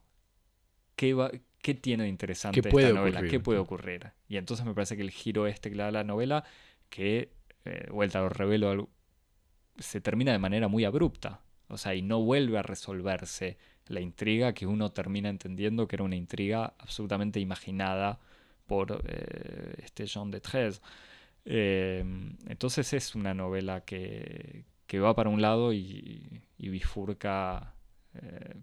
¿qué, 0.95 1.13
va, 1.13 1.31
qué 1.61 1.73
tiene 1.73 2.03
de 2.03 2.09
interesante 2.09 2.59
esta 2.59 2.93
novela? 2.93 3.21
¿Qué 3.23 3.39
puede 3.39 3.59
ocurrir? 3.59 4.11
Y 4.27 4.38
entonces 4.38 4.65
me 4.65 4.73
parece 4.73 4.95
que 4.95 5.03
el 5.03 5.11
giro 5.11 5.47
este 5.47 5.69
que 5.69 5.75
le 5.75 5.83
da 5.83 5.91
la 5.91 6.03
novela, 6.03 6.43
que, 6.89 7.33
eh, 7.65 7.88
vuelta 7.91 8.21
lo 8.21 8.29
revelo, 8.29 8.89
se 9.77 10.01
termina 10.01 10.31
de 10.31 10.39
manera 10.39 10.67
muy 10.67 10.85
abrupta. 10.85 11.41
O 11.69 11.77
sea, 11.77 11.95
y 11.95 12.01
no 12.01 12.21
vuelve 12.21 12.57
a 12.57 12.63
resolverse 12.63 13.57
la 13.88 13.99
intriga 13.99 14.53
que 14.53 14.65
uno 14.65 14.91
termina 14.91 15.29
entendiendo 15.29 15.88
que 15.88 15.97
era 15.97 16.03
una 16.03 16.15
intriga 16.15 16.73
absolutamente 16.77 17.39
imaginada 17.39 18.19
por 18.65 19.01
eh, 19.05 19.75
este 19.83 20.05
Jean 20.05 20.31
de 20.31 20.41
Tres. 20.41 20.81
Em, 21.49 22.35
entonces 22.47 22.91
es 22.91 23.15
una 23.15 23.33
novela 23.33 23.85
que, 23.85 24.65
va 24.95 25.15
para 25.15 25.29
un 25.29 25.41
lado 25.41 25.71
y, 25.71 26.43
bifurca, 26.57 27.73
eh, 28.15 28.55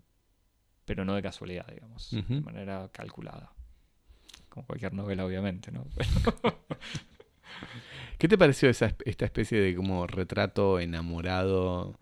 pero 0.84 1.06
no 1.06 1.14
de 1.14 1.22
casualidad, 1.22 1.66
digamos, 1.66 2.10
de 2.10 2.40
manera 2.42 2.90
calculada. 2.92 3.54
Como 4.50 4.66
cualquier 4.66 4.92
novela, 4.92 5.24
obviamente, 5.24 5.72
¿no? 5.72 5.86
¿Qué 8.18 8.28
te 8.28 8.36
pareció 8.36 8.68
esa, 8.68 8.94
esta 9.06 9.24
especie 9.24 9.58
de 9.58 9.74
como 9.74 10.06
retrato 10.06 10.78
enamorado 10.78 11.98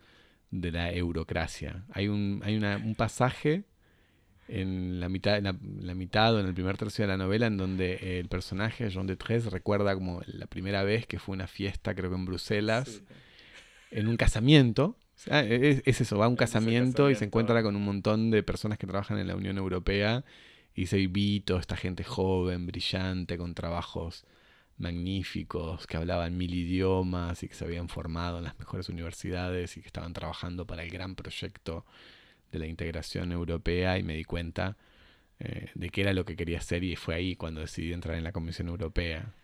de 0.50 0.72
la 0.72 0.92
eurocracia? 0.92 1.84
Hay 1.92 2.08
un, 2.08 2.42
hay 2.44 2.56
un 2.56 2.96
pasaje 2.96 3.62
en 4.48 5.00
la 5.00 5.08
mitad, 5.08 5.38
en 5.38 5.44
la, 5.44 5.94
mitad 5.94 6.34
o 6.34 6.40
en 6.40 6.46
el 6.46 6.54
primer 6.54 6.76
tercio 6.76 7.04
de 7.04 7.08
la 7.08 7.16
novela, 7.16 7.46
en 7.46 7.56
donde 7.56 8.18
el 8.20 8.28
personaje, 8.28 8.90
Jean 8.90 9.06
de 9.06 9.16
Tres, 9.16 9.46
recuerda 9.46 9.94
como 9.94 10.20
la 10.26 10.46
primera 10.46 10.82
vez 10.82 11.06
que 11.06 11.18
fue 11.18 11.34
una 11.34 11.46
fiesta, 11.46 11.94
creo 11.94 12.10
que 12.10 12.16
en 12.16 12.24
Bruselas, 12.24 13.02
en 13.90 14.08
un 14.08 14.16
casamiento. 14.16 14.96
es, 15.26 15.82
eso, 15.84 16.18
va 16.18 16.26
a 16.26 16.28
un 16.28 16.36
casamiento, 16.36 17.10
y 17.10 17.14
se 17.14 17.24
encuentra 17.24 17.62
con 17.62 17.76
un 17.76 17.84
montón 17.84 18.30
de 18.30 18.42
personas 18.42 18.78
que 18.78 18.86
trabajan 18.86 19.18
en 19.18 19.28
la 19.28 19.36
Unión 19.36 19.58
Europea 19.58 20.24
y 20.74 20.86
se 20.86 21.06
Vito, 21.06 21.58
esta 21.58 21.76
gente 21.76 22.04
joven, 22.04 22.66
brillante, 22.66 23.36
con 23.36 23.54
trabajos 23.54 24.24
magníficos, 24.78 25.86
que 25.86 25.96
hablaban 25.96 26.36
mil 26.36 26.54
idiomas 26.54 27.42
y 27.42 27.48
que 27.48 27.54
se 27.54 27.64
habían 27.64 27.88
formado 27.88 28.38
en 28.38 28.44
las 28.44 28.58
mejores 28.58 28.88
universidades 28.88 29.76
y 29.76 29.80
que 29.80 29.86
estaban 29.86 30.12
trabajando 30.12 30.66
para 30.66 30.82
el 30.82 30.90
gran 30.90 31.14
proyecto 31.14 31.84
de 32.52 32.58
la 32.58 32.66
integración 32.66 33.32
europea 33.32 33.98
y 33.98 34.02
me 34.02 34.14
di 34.14 34.24
cuenta 34.24 34.76
eh, 35.40 35.70
de 35.74 35.90
qué 35.90 36.02
era 36.02 36.12
lo 36.12 36.24
que 36.24 36.36
quería 36.36 36.58
hacer 36.58 36.84
y 36.84 36.94
fue 36.94 37.16
ahí 37.16 37.34
cuando 37.34 37.60
decidí 37.62 37.92
entrar 37.92 38.16
en 38.16 38.24
la 38.24 38.32
Comisión 38.32 38.68
Europea. 38.68 39.34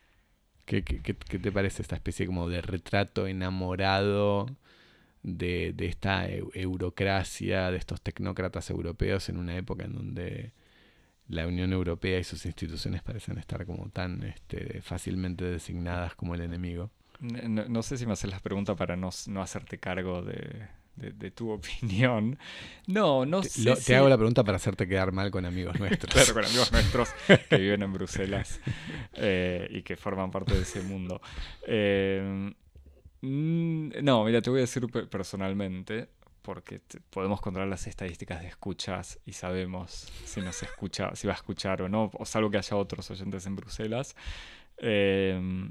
¿Qué, 0.64 0.84
qué, 0.84 1.14
te 1.14 1.50
parece 1.50 1.82
esta 1.82 1.96
especie 1.96 2.26
como 2.26 2.48
de 2.48 2.60
retrato 2.60 3.26
enamorado 3.26 4.46
de, 5.22 5.72
de 5.72 5.86
esta 5.86 6.28
eurocracia, 6.28 7.70
de 7.70 7.78
estos 7.78 8.02
tecnócratas 8.02 8.68
europeos 8.70 9.30
en 9.30 9.38
una 9.38 9.56
época 9.56 9.84
en 9.84 9.94
donde 9.94 10.52
la 11.28 11.46
Unión 11.46 11.72
Europea 11.72 12.18
y 12.18 12.24
sus 12.24 12.44
instituciones 12.46 13.02
parecen 13.02 13.38
estar 13.38 13.64
como 13.66 13.88
tan 13.88 14.22
este, 14.24 14.82
fácilmente 14.82 15.44
designadas 15.46 16.14
como 16.14 16.34
el 16.34 16.42
enemigo? 16.42 16.90
No, 17.20 17.82
sé 17.82 17.96
si 17.96 18.06
me 18.06 18.12
haces 18.12 18.30
la 18.30 18.38
pregunta 18.38 18.76
para 18.76 18.94
no, 18.94 19.10
no 19.26 19.42
hacerte 19.42 19.78
cargo 19.78 20.22
de, 20.22 20.68
de, 20.98 21.30
tu 21.30 21.50
opinión. 21.52 22.38
No, 22.86 23.24
no 23.24 23.42
te, 23.42 23.48
sé. 23.48 23.74
te 23.76 23.96
hago 23.96 24.08
la 24.08 24.16
pregunta 24.16 24.44
para 24.44 24.56
hacerte 24.56 24.86
quedar 24.88 25.12
mal 25.12 25.30
con 25.30 25.44
amigos 25.44 25.78
nuestros. 25.80 26.12
claro, 26.12 26.34
con 26.34 26.44
amigos 26.44 26.72
nuestros 26.72 27.10
que 27.48 27.56
viven 27.58 27.82
en 27.82 27.92
Bruselas 27.92 28.60
eh, 29.14 29.68
y 29.70 29.82
que 29.82 29.96
forman 29.96 30.30
parte 30.30 30.54
de 30.54 30.62
ese 30.62 30.82
mundo. 30.82 31.20
Eh, 31.66 32.52
mm, 33.20 33.88
no, 34.02 34.24
mira, 34.24 34.42
te 34.42 34.50
voy 34.50 34.58
a 34.58 34.62
decir 34.62 34.86
personalmente, 35.08 36.08
porque 36.42 36.80
podemos 37.10 37.40
controlar 37.40 37.68
las 37.68 37.86
estadísticas 37.86 38.40
de 38.40 38.48
escuchas 38.48 39.18
y 39.26 39.32
sabemos 39.32 40.10
si 40.24 40.40
nos 40.40 40.62
escucha, 40.62 41.14
si 41.14 41.26
va 41.26 41.34
a 41.34 41.36
escuchar 41.36 41.82
o 41.82 41.88
no, 41.88 42.10
o 42.14 42.24
salvo 42.24 42.50
que 42.50 42.58
haya 42.58 42.76
otros 42.76 43.10
oyentes 43.10 43.46
en 43.46 43.56
Bruselas. 43.56 44.16
Eh, 44.78 45.70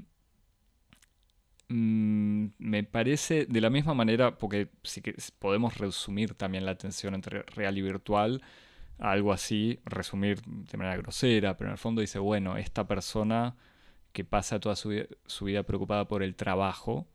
Mm, 1.68 2.46
me 2.58 2.82
parece 2.84 3.44
de 3.46 3.60
la 3.60 3.68
misma 3.70 3.92
manera, 3.94 4.38
porque 4.38 4.70
sí 4.82 5.02
que 5.02 5.14
podemos 5.38 5.76
resumir 5.76 6.34
también 6.34 6.64
la 6.64 6.76
tensión 6.78 7.14
entre 7.14 7.42
real 7.42 7.76
y 7.76 7.82
virtual, 7.82 8.42
algo 8.98 9.32
así, 9.32 9.80
resumir 9.84 10.40
de 10.42 10.78
manera 10.78 10.96
grosera, 10.96 11.56
pero 11.56 11.68
en 11.70 11.72
el 11.72 11.78
fondo 11.78 12.00
dice, 12.00 12.18
bueno, 12.18 12.56
esta 12.56 12.86
persona 12.88 13.56
que 14.12 14.24
pasa 14.24 14.60
toda 14.60 14.76
su, 14.76 15.06
su 15.26 15.46
vida 15.46 15.62
preocupada 15.64 16.08
por 16.08 16.22
el 16.22 16.36
trabajo 16.36 17.06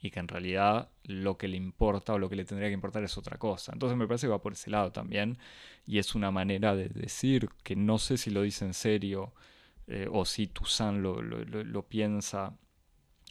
y 0.00 0.10
que 0.10 0.20
en 0.20 0.28
realidad 0.28 0.90
lo 1.04 1.38
que 1.38 1.48
le 1.48 1.56
importa 1.56 2.14
o 2.14 2.18
lo 2.18 2.28
que 2.28 2.36
le 2.36 2.44
tendría 2.44 2.68
que 2.68 2.74
importar 2.74 3.04
es 3.04 3.16
otra 3.18 3.38
cosa. 3.38 3.72
Entonces 3.72 3.96
me 3.98 4.06
parece 4.06 4.26
que 4.26 4.32
va 4.32 4.42
por 4.42 4.52
ese 4.52 4.70
lado 4.70 4.92
también 4.92 5.38
y 5.86 5.98
es 5.98 6.14
una 6.14 6.30
manera 6.30 6.76
de 6.76 6.88
decir 6.90 7.48
que 7.62 7.76
no 7.76 7.98
sé 7.98 8.18
si 8.18 8.30
lo 8.30 8.42
dice 8.42 8.66
en 8.66 8.74
serio 8.74 9.34
eh, 9.86 10.08
o 10.12 10.24
si 10.26 10.46
Toussaint 10.48 11.00
lo, 11.00 11.22
lo, 11.22 11.44
lo 11.64 11.82
piensa 11.88 12.56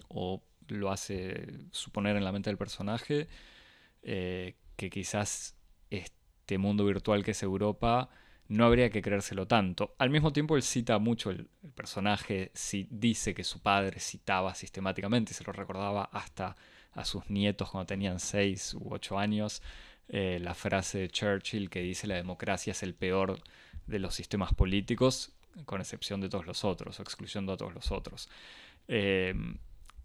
o 0.10 0.44
lo 0.68 0.92
hace 0.92 1.48
suponer 1.72 2.16
en 2.16 2.24
la 2.24 2.32
mente 2.32 2.50
del 2.50 2.58
personaje 2.58 3.28
eh, 4.04 4.56
que 4.76 4.90
quizás 4.90 5.56
este 5.90 6.58
mundo 6.58 6.86
virtual 6.86 7.24
que 7.24 7.32
es 7.32 7.44
Europa 7.44 8.10
no 8.48 8.66
habría 8.66 8.90
que 8.90 9.02
creérselo 9.02 9.48
tanto. 9.48 9.96
Al 9.98 10.10
mismo 10.10 10.34
tiempo, 10.34 10.56
él 10.56 10.64
cita 10.64 11.00
mucho, 11.00 11.32
el, 11.32 11.48
personaje 11.76 12.52
si, 12.54 12.88
dice 12.92 13.34
que 13.34 13.44
su 13.44 13.62
padre 13.62 14.00
citaba 14.00 14.54
sistemáticamente, 14.54 15.32
y 15.32 15.36
se 15.36 15.44
lo 15.44 15.54
recordaba 15.54 16.04
hasta 16.12 16.56
a 16.92 17.06
sus 17.06 17.30
nietos 17.30 17.72
cuando 17.72 17.88
tenían 17.88 18.20
6 18.20 18.76
u 18.76 18.94
8 18.94 19.18
años, 19.18 19.62
eh, 20.10 20.40
la 20.42 20.54
frase 20.54 21.00
de 21.00 21.10
Churchill 21.10 21.70
que 21.70 21.80
dice 21.80 22.06
la 22.08 22.16
democracia 22.16 22.72
es 22.72 22.84
el 22.84 22.94
peor 22.94 23.40
de 23.88 24.00
los 24.00 24.14
sistemas 24.14 24.54
políticos, 24.54 25.32
con 25.66 25.82
excepción 25.82 26.20
de 26.22 26.30
todos 26.30 26.46
los 26.46 26.64
otros, 26.64 27.00
o 27.00 27.04
excluyendo 27.04 27.54
a 27.54 27.58
todos 27.58 27.74
los 27.74 27.92
otros. 27.92 28.30
Eh, 28.88 29.34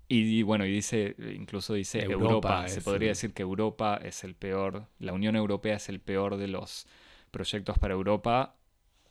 y, 0.09 0.43
bueno, 0.43 0.65
y 0.65 0.73
dice, 0.73 1.15
incluso 1.35 1.75
dice 1.75 2.03
Europa, 2.03 2.67
se 2.69 2.81
podría 2.81 3.11
decir 3.11 3.35
que 3.35 3.43
Europa 3.43 4.01
es 4.03 4.25
el 4.25 4.35
peor, 4.35 4.87
la 4.99 5.13
Unión 5.13 5.37
Europea 5.37 5.77
es 5.77 5.91
el 5.91 6.01
peor 6.01 6.39
de 6.39 6.49
los 6.49 6.87
proyectos 7.31 7.79
para 7.79 7.93
Europa, 7.93 8.57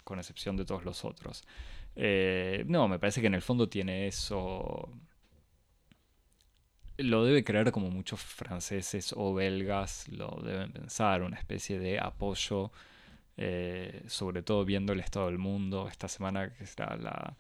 con 0.03 0.17
excepción 0.17 0.57
de 0.57 0.65
todos 0.65 0.85
los 0.85 1.05
otros. 1.05 1.43
Eh, 1.95 2.63
no, 2.67 2.87
me 2.87 2.97
parece 2.97 3.21
que 3.21 3.27
en 3.27 3.35
el 3.35 3.43
fondo 3.43 3.69
tiene 3.69 4.07
eso. 4.07 4.89
Lo 6.97 7.23
debe 7.23 7.43
creer 7.43 7.71
como 7.71 7.91
muchos 7.91 8.19
franceses 8.19 9.13
o 9.15 9.35
belgas 9.35 10.07
lo 10.09 10.41
deben 10.43 10.71
pensar, 10.71 11.21
una 11.21 11.37
especie 11.37 11.77
de 11.77 11.99
apoyo, 11.99 12.71
eh, 13.37 14.03
sobre 14.07 14.41
todo 14.41 14.65
viendo 14.65 14.93
el 14.93 14.99
estado 14.99 15.27
del 15.27 15.37
mundo. 15.37 15.87
Esta 15.87 16.07
semana 16.07 16.51
que 16.55 16.65
será 16.65 16.95
la, 16.95 17.37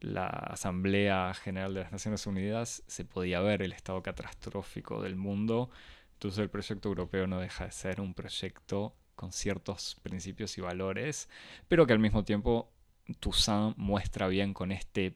la 0.00 0.26
Asamblea 0.26 1.32
General 1.34 1.74
de 1.74 1.80
las 1.80 1.92
Naciones 1.92 2.26
Unidas, 2.26 2.82
se 2.86 3.04
podía 3.04 3.40
ver 3.40 3.62
el 3.62 3.72
estado 3.72 4.02
catastrófico 4.02 5.02
del 5.02 5.16
mundo. 5.16 5.70
Entonces 6.14 6.38
el 6.38 6.50
proyecto 6.50 6.88
europeo 6.88 7.26
no 7.26 7.40
deja 7.40 7.64
de 7.64 7.72
ser 7.72 8.00
un 8.00 8.14
proyecto 8.14 8.94
con 9.14 9.32
ciertos 9.32 9.96
principios 10.02 10.56
y 10.58 10.60
valores, 10.60 11.28
pero 11.68 11.86
que 11.86 11.92
al 11.92 11.98
mismo 11.98 12.24
tiempo 12.24 12.72
Toussaint 13.20 13.76
muestra 13.76 14.28
bien 14.28 14.54
con 14.54 14.72
este, 14.72 15.14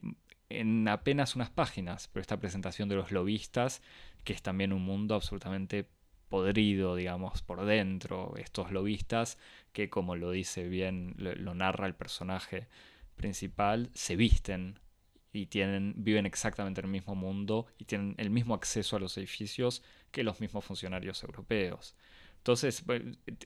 en 0.49 0.87
apenas 0.87 1.35
unas 1.35 1.49
páginas, 1.49 2.07
pero 2.07 2.21
esta 2.21 2.39
presentación 2.39 2.89
de 2.89 2.95
los 2.95 3.11
lobistas, 3.11 3.81
que 4.23 4.33
es 4.33 4.41
también 4.41 4.73
un 4.73 4.83
mundo 4.83 5.15
absolutamente 5.15 5.89
podrido, 6.29 6.95
digamos, 6.95 7.41
por 7.41 7.65
dentro, 7.65 8.33
estos 8.37 8.71
lobistas, 8.71 9.37
que 9.73 9.89
como 9.89 10.15
lo 10.15 10.31
dice 10.31 10.67
bien, 10.67 11.15
lo, 11.17 11.53
narra 11.53 11.87
el 11.87 11.95
personaje 11.95 12.67
principal, 13.15 13.89
se 13.93 14.15
visten 14.15 14.79
y 15.31 15.47
tienen, 15.47 15.93
viven 15.97 16.25
exactamente 16.25 16.81
en 16.81 16.85
el 16.85 16.91
mismo 16.91 17.15
mundo 17.15 17.67
y 17.77 17.85
tienen 17.85 18.15
el 18.17 18.29
mismo 18.29 18.53
acceso 18.53 18.95
a 18.95 18.99
los 18.99 19.17
edificios 19.17 19.83
que 20.11 20.23
los 20.23 20.39
mismos 20.39 20.63
funcionarios 20.63 21.23
europeos. 21.23 21.95
Entonces, 22.37 22.83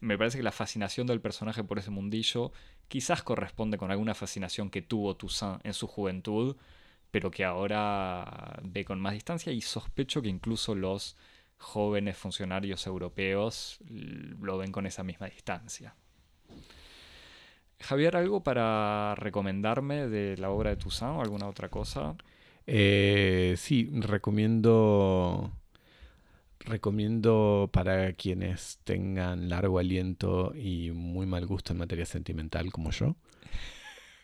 me 0.02 0.18
parece 0.18 0.38
que 0.38 0.44
la 0.44 0.52
fascinación 0.52 1.08
del 1.08 1.22
personaje 1.22 1.64
por 1.64 1.80
ese 1.80 1.90
mundillo 1.90 2.52
quizás 2.90 3.24
corresponde 3.24 3.78
con 3.78 3.92
alguna 3.92 4.14
fascinación 4.14 4.70
que 4.70 4.82
tuvo 4.82 5.16
Toussaint 5.16 5.66
en 5.66 5.74
su 5.74 5.88
juventud, 5.88 6.58
pero 7.10 7.32
que 7.32 7.46
ahora 7.46 8.60
ve 8.62 8.84
con 8.84 9.00
más 9.00 9.14
distancia 9.14 9.54
y 9.54 9.62
sospecho 9.62 10.22
que 10.22 10.28
incluso 10.28 10.76
los 10.76 11.16
jóvenes 11.58 12.18
funcionarios 12.18 12.86
europeos 12.88 13.80
lo 13.88 14.58
ven 14.58 14.72
con 14.72 14.86
esa 14.86 15.04
misma 15.04 15.28
distancia. 15.28 15.96
Javier, 17.82 18.18
¿algo 18.18 18.44
para 18.44 19.16
recomendarme 19.16 20.08
de 20.08 20.38
la 20.38 20.50
obra 20.50 20.72
de 20.72 20.76
Toussaint 20.76 21.18
o 21.18 21.22
alguna 21.22 21.48
otra 21.48 21.70
cosa? 21.70 22.16
Eh, 22.68 23.56
sí, 23.58 23.90
recomiendo 23.94 25.52
recomiendo 26.60 27.70
para 27.72 28.14
quienes 28.14 28.80
tengan 28.84 29.50
largo 29.50 29.80
aliento 29.80 30.54
y 30.56 30.92
muy 30.92 31.26
mal 31.26 31.46
gusto 31.46 31.74
en 31.74 31.80
materia 31.80 32.06
sentimental 32.06 32.72
como 32.72 32.92
yo. 32.92 33.16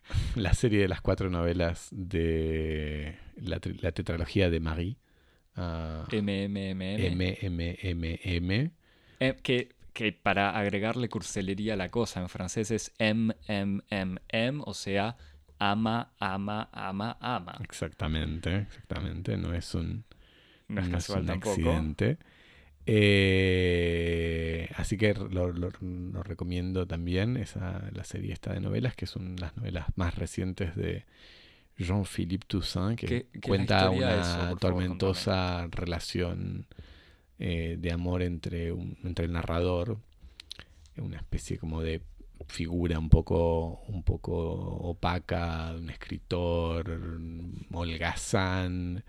La 0.35 0.53
serie 0.53 0.79
de 0.79 0.87
las 0.87 1.01
cuatro 1.01 1.29
novelas 1.29 1.87
de 1.91 3.17
la, 3.37 3.59
tetralogía 3.59 4.49
de 4.49 4.59
Marie. 4.59 4.97
MMMM. 5.55 7.07
MMMM. 7.49 8.71
Eh, 9.19 9.35
que, 9.41 9.69
que 9.95 10.11
para 10.11 10.49
agregarle 10.49 11.07
curselería 11.07 11.73
a 11.73 11.77
la 11.77 11.89
cosa 11.89 12.19
en 12.19 12.27
francés 12.27 12.69
es 12.69 12.91
MMMM, 12.99 14.61
o 14.65 14.73
sea, 14.73 15.15
ama, 15.57 16.11
ama, 16.19 16.69
ama, 16.73 17.17
ama. 17.21 17.57
Exactamente, 17.63 18.57
exactamente. 18.57 19.37
No 19.37 19.53
es 19.53 19.73
un, 19.73 20.03
no 20.67 20.97
es 20.97 21.09
un 21.09 21.29
accidente. 21.29 22.17
Eh, 22.85 24.69
así 24.75 24.97
que 24.97 25.13
lo, 25.13 25.53
recomiendo 26.23 26.85
también, 26.85 27.37
esa, 27.37 27.81
la 27.93 28.03
serie 28.03 28.33
esta 28.33 28.51
de 28.51 28.59
novelas, 28.59 28.97
que 28.97 29.05
son 29.05 29.37
las 29.37 29.55
novelas 29.55 29.85
más 29.95 30.15
recientes 30.15 30.75
de 30.75 31.05
Jean-Philippe 31.77 32.47
Toussaint, 32.47 32.99
que 32.99 33.27
cuenta 33.41 33.89
una 33.89 34.57
tormentosa 34.57 35.67
relación 35.71 36.67
eh, 37.39 37.77
de 37.79 37.91
amor 37.91 38.21
entre, 38.21 38.71
un, 38.71 38.97
entre 39.03 39.25
el 39.25 39.33
narrador, 39.33 39.99
una 40.97 41.17
especie 41.17 41.57
como 41.57 41.81
de 41.81 42.01
figura 42.47 42.99
un 42.99 43.09
poco, 43.09 43.81
un 43.87 44.03
poco 44.03 44.33
opaca, 44.35 45.73
un 45.77 45.89
escritor 45.89 47.19
holgazán 47.71 49.03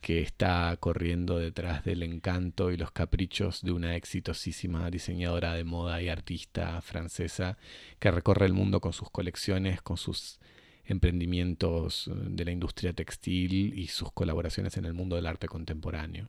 que 0.00 0.20
está 0.20 0.76
corriendo 0.80 1.38
detrás 1.38 1.84
del 1.84 2.02
encanto 2.02 2.72
y 2.72 2.76
los 2.76 2.90
caprichos 2.90 3.62
de 3.62 3.70
una 3.70 3.94
exitosísima 3.94 4.90
diseñadora 4.90 5.54
de 5.54 5.62
moda 5.64 6.02
y 6.02 6.08
artista 6.08 6.80
francesa 6.82 7.56
que 8.00 8.10
recorre 8.10 8.46
el 8.46 8.52
mundo 8.52 8.80
con 8.80 8.92
sus 8.92 9.10
colecciones, 9.10 9.80
con 9.80 9.96
sus 9.96 10.40
emprendimientos 10.84 12.10
de 12.12 12.44
la 12.44 12.50
industria 12.50 12.92
textil 12.92 13.78
y 13.78 13.86
sus 13.86 14.10
colaboraciones 14.10 14.76
en 14.76 14.86
el 14.86 14.92
mundo 14.92 15.14
del 15.14 15.26
arte 15.26 15.46
contemporáneo. 15.46 16.28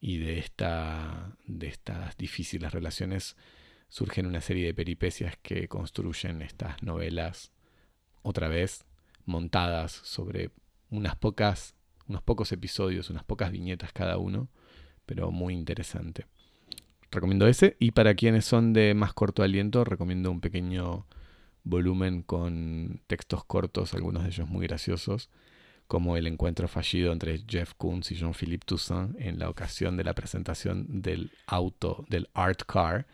Y 0.00 0.18
de, 0.18 0.38
esta, 0.38 1.36
de 1.46 1.68
estas 1.68 2.16
difíciles 2.16 2.72
relaciones 2.72 3.36
surgen 3.88 4.26
una 4.26 4.40
serie 4.40 4.66
de 4.66 4.74
peripecias 4.74 5.36
que 5.42 5.68
construyen 5.68 6.42
estas 6.42 6.82
novelas, 6.82 7.52
otra 8.22 8.48
vez, 8.48 8.84
montadas 9.24 9.92
sobre 9.92 10.50
unas 10.90 11.16
pocas 11.16 11.76
unos 12.08 12.22
pocos 12.22 12.52
episodios, 12.52 13.10
unas 13.10 13.24
pocas 13.24 13.50
viñetas 13.50 13.92
cada 13.92 14.18
uno, 14.18 14.48
pero 15.06 15.30
muy 15.30 15.54
interesante. 15.54 16.26
Recomiendo 17.10 17.46
ese 17.46 17.76
y 17.78 17.92
para 17.92 18.14
quienes 18.14 18.44
son 18.44 18.72
de 18.72 18.94
más 18.94 19.12
corto 19.12 19.42
aliento 19.42 19.84
recomiendo 19.84 20.30
un 20.30 20.40
pequeño 20.40 21.06
volumen 21.64 22.22
con 22.22 23.02
textos 23.06 23.44
cortos, 23.44 23.94
algunos 23.94 24.22
de 24.22 24.30
ellos 24.30 24.48
muy 24.48 24.66
graciosos, 24.66 25.30
como 25.86 26.16
el 26.16 26.26
encuentro 26.26 26.68
fallido 26.68 27.12
entre 27.12 27.42
Jeff 27.46 27.74
Koons 27.76 28.10
y 28.10 28.16
Jean-Philippe 28.16 28.66
Toussaint 28.66 29.14
en 29.20 29.38
la 29.38 29.48
ocasión 29.48 29.96
de 29.96 30.04
la 30.04 30.14
presentación 30.14 31.02
del 31.02 31.30
auto, 31.46 32.04
del 32.08 32.28
Art 32.34 32.62
Car. 32.66 33.06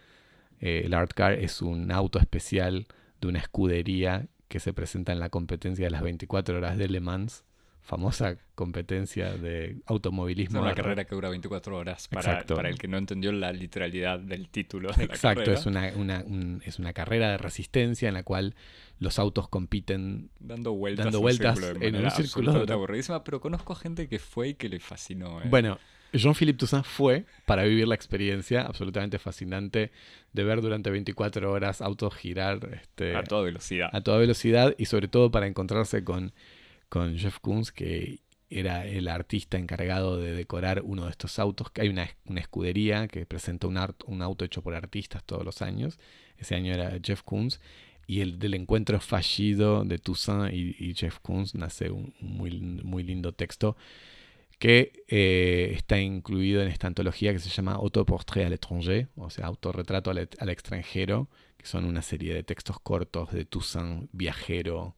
Eh, 0.61 0.83
el 0.85 0.95
Art 0.95 1.13
Car 1.13 1.33
es 1.35 1.61
un 1.63 1.91
auto 1.91 2.19
especial 2.19 2.87
de 3.21 3.29
una 3.29 3.39
escudería 3.39 4.27
que 4.49 4.61
se 4.61 4.73
presenta 4.73 5.13
en 5.13 5.21
la 5.21 5.29
competencia 5.29 5.87
de 5.87 5.91
las 5.91 6.03
24 6.03 6.57
horas 6.57 6.77
de 6.79 6.89
Le 6.89 7.01
Mans 7.01 7.45
famosa 7.83 8.37
competencia 8.55 9.33
de 9.35 9.77
automovilismo. 9.87 10.61
Es 10.61 10.65
una 10.65 10.75
carrera 10.75 11.05
que 11.05 11.15
dura 11.15 11.29
24 11.29 11.77
horas, 11.77 12.09
para, 12.09 12.45
para, 12.45 12.69
el 12.69 12.79
que 12.79 12.89
no 12.89 12.97
entendió 12.97 13.33
la 13.33 13.53
literalidad 13.53 14.21
del 14.21 14.49
título. 14.49 14.91
Exacto, 14.99 15.53
es 15.53 15.67
una, 15.67 15.89
es 16.65 16.79
una 16.79 16.93
carrera 16.93 17.33
de 17.33 17.39
resistencia 17.39 18.09
en 18.09 18.15
la 18.15 18.23
cual 18.23 18.55
los 18.99 19.19
autos 19.19 19.49
compiten 19.49 20.31
dando 20.39 20.73
vueltas, 20.73 21.07
dando 21.07 21.21
vueltas 21.21 21.59
en 21.81 21.97
un 21.97 22.11
círculo. 22.13 22.53
aburridísima, 22.73 23.25
pero 23.25 23.41
conozco 23.41 23.75
gente 23.75 24.09
que 24.09 24.19
fue 24.21 24.51
y 24.51 24.55
que 24.55 24.69
le 24.69 24.79
fascinó. 24.79 25.43
¿eh? 25.43 25.47
Bueno, 25.51 25.79
Jean-Philippe 26.13 26.59
Toussaint 26.59 26.87
fue 26.87 27.25
para 27.47 27.65
vivir 27.65 27.89
la 27.89 27.95
experiencia 27.95 28.63
absolutamente 28.63 29.19
fascinante 29.19 29.91
de 30.33 30.45
ver 30.45 30.61
durante 30.61 30.91
24 30.91 31.51
horas 31.51 31.81
autos 31.81 32.15
girar 32.15 32.61
este, 32.81 33.17
a 33.17 33.25
toda 33.25 33.43
velocidad. 33.43 33.89
A 33.93 34.03
toda 34.03 34.19
velocidad 34.19 34.75
y 34.79 34.85
sobre 34.85 35.09
todo 35.09 35.31
para 35.31 35.47
encontrarse 35.47 36.05
con 36.05 36.33
con 36.93 37.17
Jeff 37.17 37.39
Koons, 37.39 37.73
que 37.73 38.21
era 38.51 38.85
el 38.85 39.09
artista 39.09 39.57
encargado 39.57 40.19
de 40.19 40.35
decorar 40.35 40.83
uno 40.85 41.07
de 41.07 41.11
estos 41.11 41.39
autos. 41.39 41.69
Hay 41.81 41.89
una, 41.89 42.11
escudería 42.37 43.09
que 43.09 43.25
presenta 43.25 43.67
un, 43.67 43.79
auto 44.21 44.45
hecho 44.45 44.61
por 44.61 44.75
artistas 44.75 45.25
todos 45.25 45.43
los 45.43 45.63
años. 45.63 45.99
Ese 46.37 46.55
año 46.55 46.75
era 46.75 46.99
Jeff 47.03 47.23
Koons. 47.23 47.63
Y 48.07 48.21
el 48.21 48.39
del 48.39 48.53
encuentro 48.53 49.01
fallido 49.01 49.85
de 49.87 49.97
Toussaint 49.97 50.53
y, 50.53 50.93
Jeff 50.95 51.19
Koons 51.21 51.55
nace 51.55 51.91
un, 51.91 52.13
muy, 52.21 52.61
muy 52.61 53.05
lindo 53.05 53.33
texto 53.33 53.75
que 54.59 54.93
eh, 55.09 55.73
está 55.75 55.99
incluido 55.99 56.61
en 56.61 56.69
esta 56.69 56.89
antología 56.89 57.33
que 57.33 57.39
se 57.39 57.49
llama 57.49 57.73
Autoportrait 57.73 58.45
à 58.45 58.51
l'étranger, 58.51 59.09
o 59.17 59.31
sea, 59.31 59.47
autorretrato 59.47 60.11
al, 60.11 60.29
al, 60.39 60.49
extranjero, 60.51 61.31
que 61.57 61.65
son 61.65 61.87
una 61.87 62.03
serie 62.03 62.35
de 62.35 62.43
textos 62.43 62.79
cortos 62.81 63.33
de 63.33 63.47
Toussaint 63.47 64.11
viajero 64.13 64.95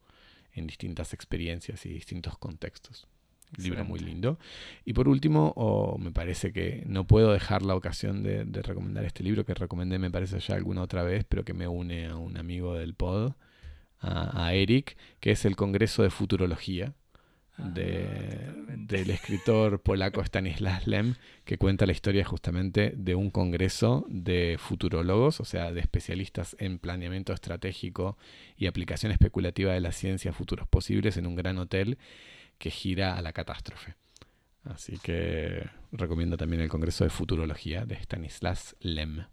en 0.55 0.67
distintas 0.67 1.13
experiencias 1.13 1.85
y 1.85 1.89
distintos 1.89 2.37
contextos. 2.37 3.07
libro 3.57 3.85
muy 3.85 3.99
lindo. 3.99 4.39
Y 4.83 4.93
por 4.93 5.07
último, 5.07 5.97
me 5.99 6.11
parece 6.11 6.51
que 6.51 6.83
no 6.87 7.05
puedo 7.05 7.31
dejar 7.31 7.61
la 7.61 7.75
ocasión 7.75 8.23
de, 8.23 8.43
de 8.45 8.61
recomendar 8.61 9.05
este 9.05 9.23
libro 9.23 9.45
que 9.45 9.53
recomendé, 9.53 9.99
me 9.99 10.11
parece 10.11 10.39
ya 10.39 10.55
alguna 10.55 10.81
otra 10.81 11.03
vez, 11.03 11.25
pero 11.27 11.45
que 11.45 11.53
me 11.53 11.67
une 11.67 12.07
a 12.07 12.17
un 12.17 12.37
amigo 12.37 12.75
del 12.75 12.95
pod, 12.95 13.33
a, 13.99 14.45
a 14.45 14.53
Eric, 14.53 14.97
que 15.19 15.31
es 15.31 15.45
el 15.45 15.55
Congreso 15.55 16.03
de 16.03 16.09
Futurología 16.09 16.93
del 17.57 19.09
escritor 19.09 19.81
polaco 19.81 20.23
Stanislas 20.23 20.87
Lem, 20.87 21.15
que 21.45 21.57
cuenta 21.57 21.85
la 21.85 21.93
historia 21.93 22.25
justamente 22.25 22.93
de 22.95 23.15
un 23.15 23.31
congreso 23.31 24.05
de 24.09 24.57
futurólogos, 24.59 25.39
o 25.39 25.45
sea, 25.45 25.71
de 25.71 25.79
especialistas 25.79 26.55
en 26.59 26.79
planeamiento 26.79 27.33
estratégico 27.33 28.17
y 28.57 28.67
aplicación 28.67 29.11
especulativa 29.11 29.73
de 29.73 29.81
la 29.81 29.91
ciencia 29.91 30.33
futuros 30.33 30.67
posibles 30.67 31.17
en 31.17 31.27
un 31.27 31.35
gran 31.35 31.57
hotel 31.57 31.97
que 32.57 32.71
gira 32.71 33.17
a 33.17 33.21
la 33.21 33.33
catástrofe. 33.33 33.95
Así 34.65 34.97
que 34.97 35.69
recomiendo 35.91 36.37
también 36.37 36.61
el 36.61 36.69
Congreso 36.69 37.03
de 37.03 37.09
Futurología 37.09 37.85
de 37.85 37.95
Stanislas 37.95 38.75
Lem. 38.79 39.25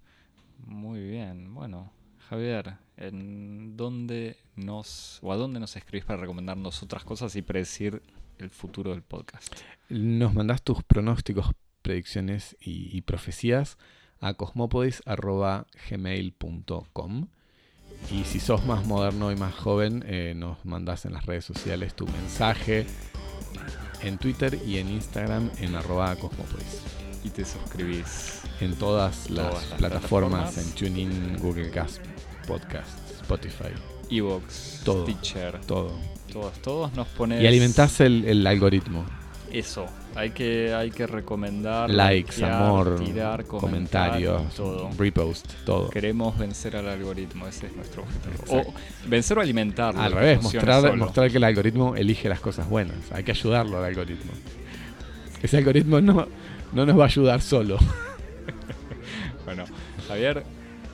Muy 0.58 1.00
bien, 1.00 1.54
bueno, 1.54 1.92
Javier, 2.32 2.76
¿en 2.96 3.76
dónde 3.76 4.38
nos 4.56 5.18
o 5.22 5.34
a 5.34 5.36
dónde 5.36 5.60
nos 5.60 5.76
escribís 5.76 6.06
para 6.06 6.18
recomendarnos 6.18 6.82
otras 6.82 7.04
cosas 7.04 7.36
y 7.36 7.42
predecir 7.42 8.00
el 8.38 8.48
futuro 8.48 8.92
del 8.92 9.02
podcast? 9.02 9.54
Nos 9.90 10.32
mandás 10.32 10.62
tus 10.62 10.82
pronósticos, 10.82 11.50
predicciones 11.82 12.56
y, 12.58 12.88
y 12.96 13.02
profecías 13.02 13.76
a 14.18 14.32
cosmopodis.gmail.com 14.32 17.26
y 18.10 18.24
si 18.24 18.40
sos 18.40 18.64
más 18.64 18.86
moderno 18.86 19.30
y 19.30 19.36
más 19.36 19.54
joven, 19.54 20.02
eh, 20.06 20.32
nos 20.34 20.64
mandás 20.64 21.04
en 21.04 21.12
las 21.12 21.26
redes 21.26 21.44
sociales 21.44 21.92
tu 21.92 22.06
mensaje 22.06 22.86
en 24.00 24.16
Twitter 24.16 24.58
y 24.66 24.78
en 24.78 24.88
Instagram 24.88 25.50
en 25.58 25.74
arroba 25.74 26.16
cosmopodis. 26.16 26.80
Y 27.24 27.28
te 27.28 27.44
suscribís. 27.44 28.38
En 28.60 28.74
todas 28.76 29.30
las, 29.30 29.48
Todas 29.50 29.70
las 29.70 29.78
plataformas, 29.78 30.54
plataformas. 30.54 30.58
en 30.58 30.74
TuneIn, 30.74 31.38
Google 31.38 31.70
Cast, 31.70 32.00
Podcast, 32.46 32.98
Spotify, 33.22 33.72
Evox, 34.10 34.80
Todo. 34.84 35.04
Stitcher, 35.04 35.60
todo. 35.66 35.92
todos, 36.32 36.52
todos 36.62 36.92
nos 36.94 37.08
pones. 37.08 37.42
Y 37.42 37.46
alimentás 37.46 38.00
el, 38.00 38.24
el 38.24 38.46
algoritmo. 38.46 39.04
Eso, 39.50 39.86
hay 40.14 40.30
que, 40.30 40.72
hay 40.72 40.90
que 40.90 41.06
recomendar. 41.06 41.90
Likes, 41.90 42.42
amor, 42.42 42.98
tirar, 43.04 43.44
comentarios, 43.44 44.54
todo. 44.54 44.90
repost, 44.98 45.46
todo. 45.66 45.90
Queremos 45.90 46.38
vencer 46.38 46.74
al 46.76 46.88
algoritmo, 46.88 47.46
ese 47.46 47.66
es 47.66 47.76
nuestro 47.76 48.02
objetivo. 48.02 48.34
Exacto. 48.44 48.70
O 48.70 49.08
vencer 49.08 49.38
o 49.38 49.40
alimentarlo. 49.42 50.00
Al 50.00 50.12
revés, 50.12 50.42
mostrar, 50.42 50.96
mostrar 50.96 51.30
que 51.30 51.36
el 51.36 51.44
algoritmo 51.44 51.96
elige 51.96 52.28
las 52.30 52.40
cosas 52.40 52.68
buenas. 52.68 52.96
Hay 53.12 53.24
que 53.24 53.32
ayudarlo 53.32 53.76
al 53.78 53.84
algoritmo. 53.84 54.32
Ese 55.42 55.58
algoritmo 55.58 56.00
no, 56.00 56.26
no 56.72 56.86
nos 56.86 56.98
va 56.98 57.04
a 57.04 57.06
ayudar 57.06 57.40
solo. 57.40 57.78
Bueno, 59.44 59.64
Javier, 60.06 60.44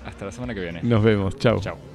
hasta 0.08 0.24
la 0.26 0.32
semana 0.32 0.54
que 0.54 0.60
viene. 0.60 0.80
Nos 0.82 1.02
vemos. 1.02 1.36
Chao. 1.36 1.60
Chao. 1.60 1.87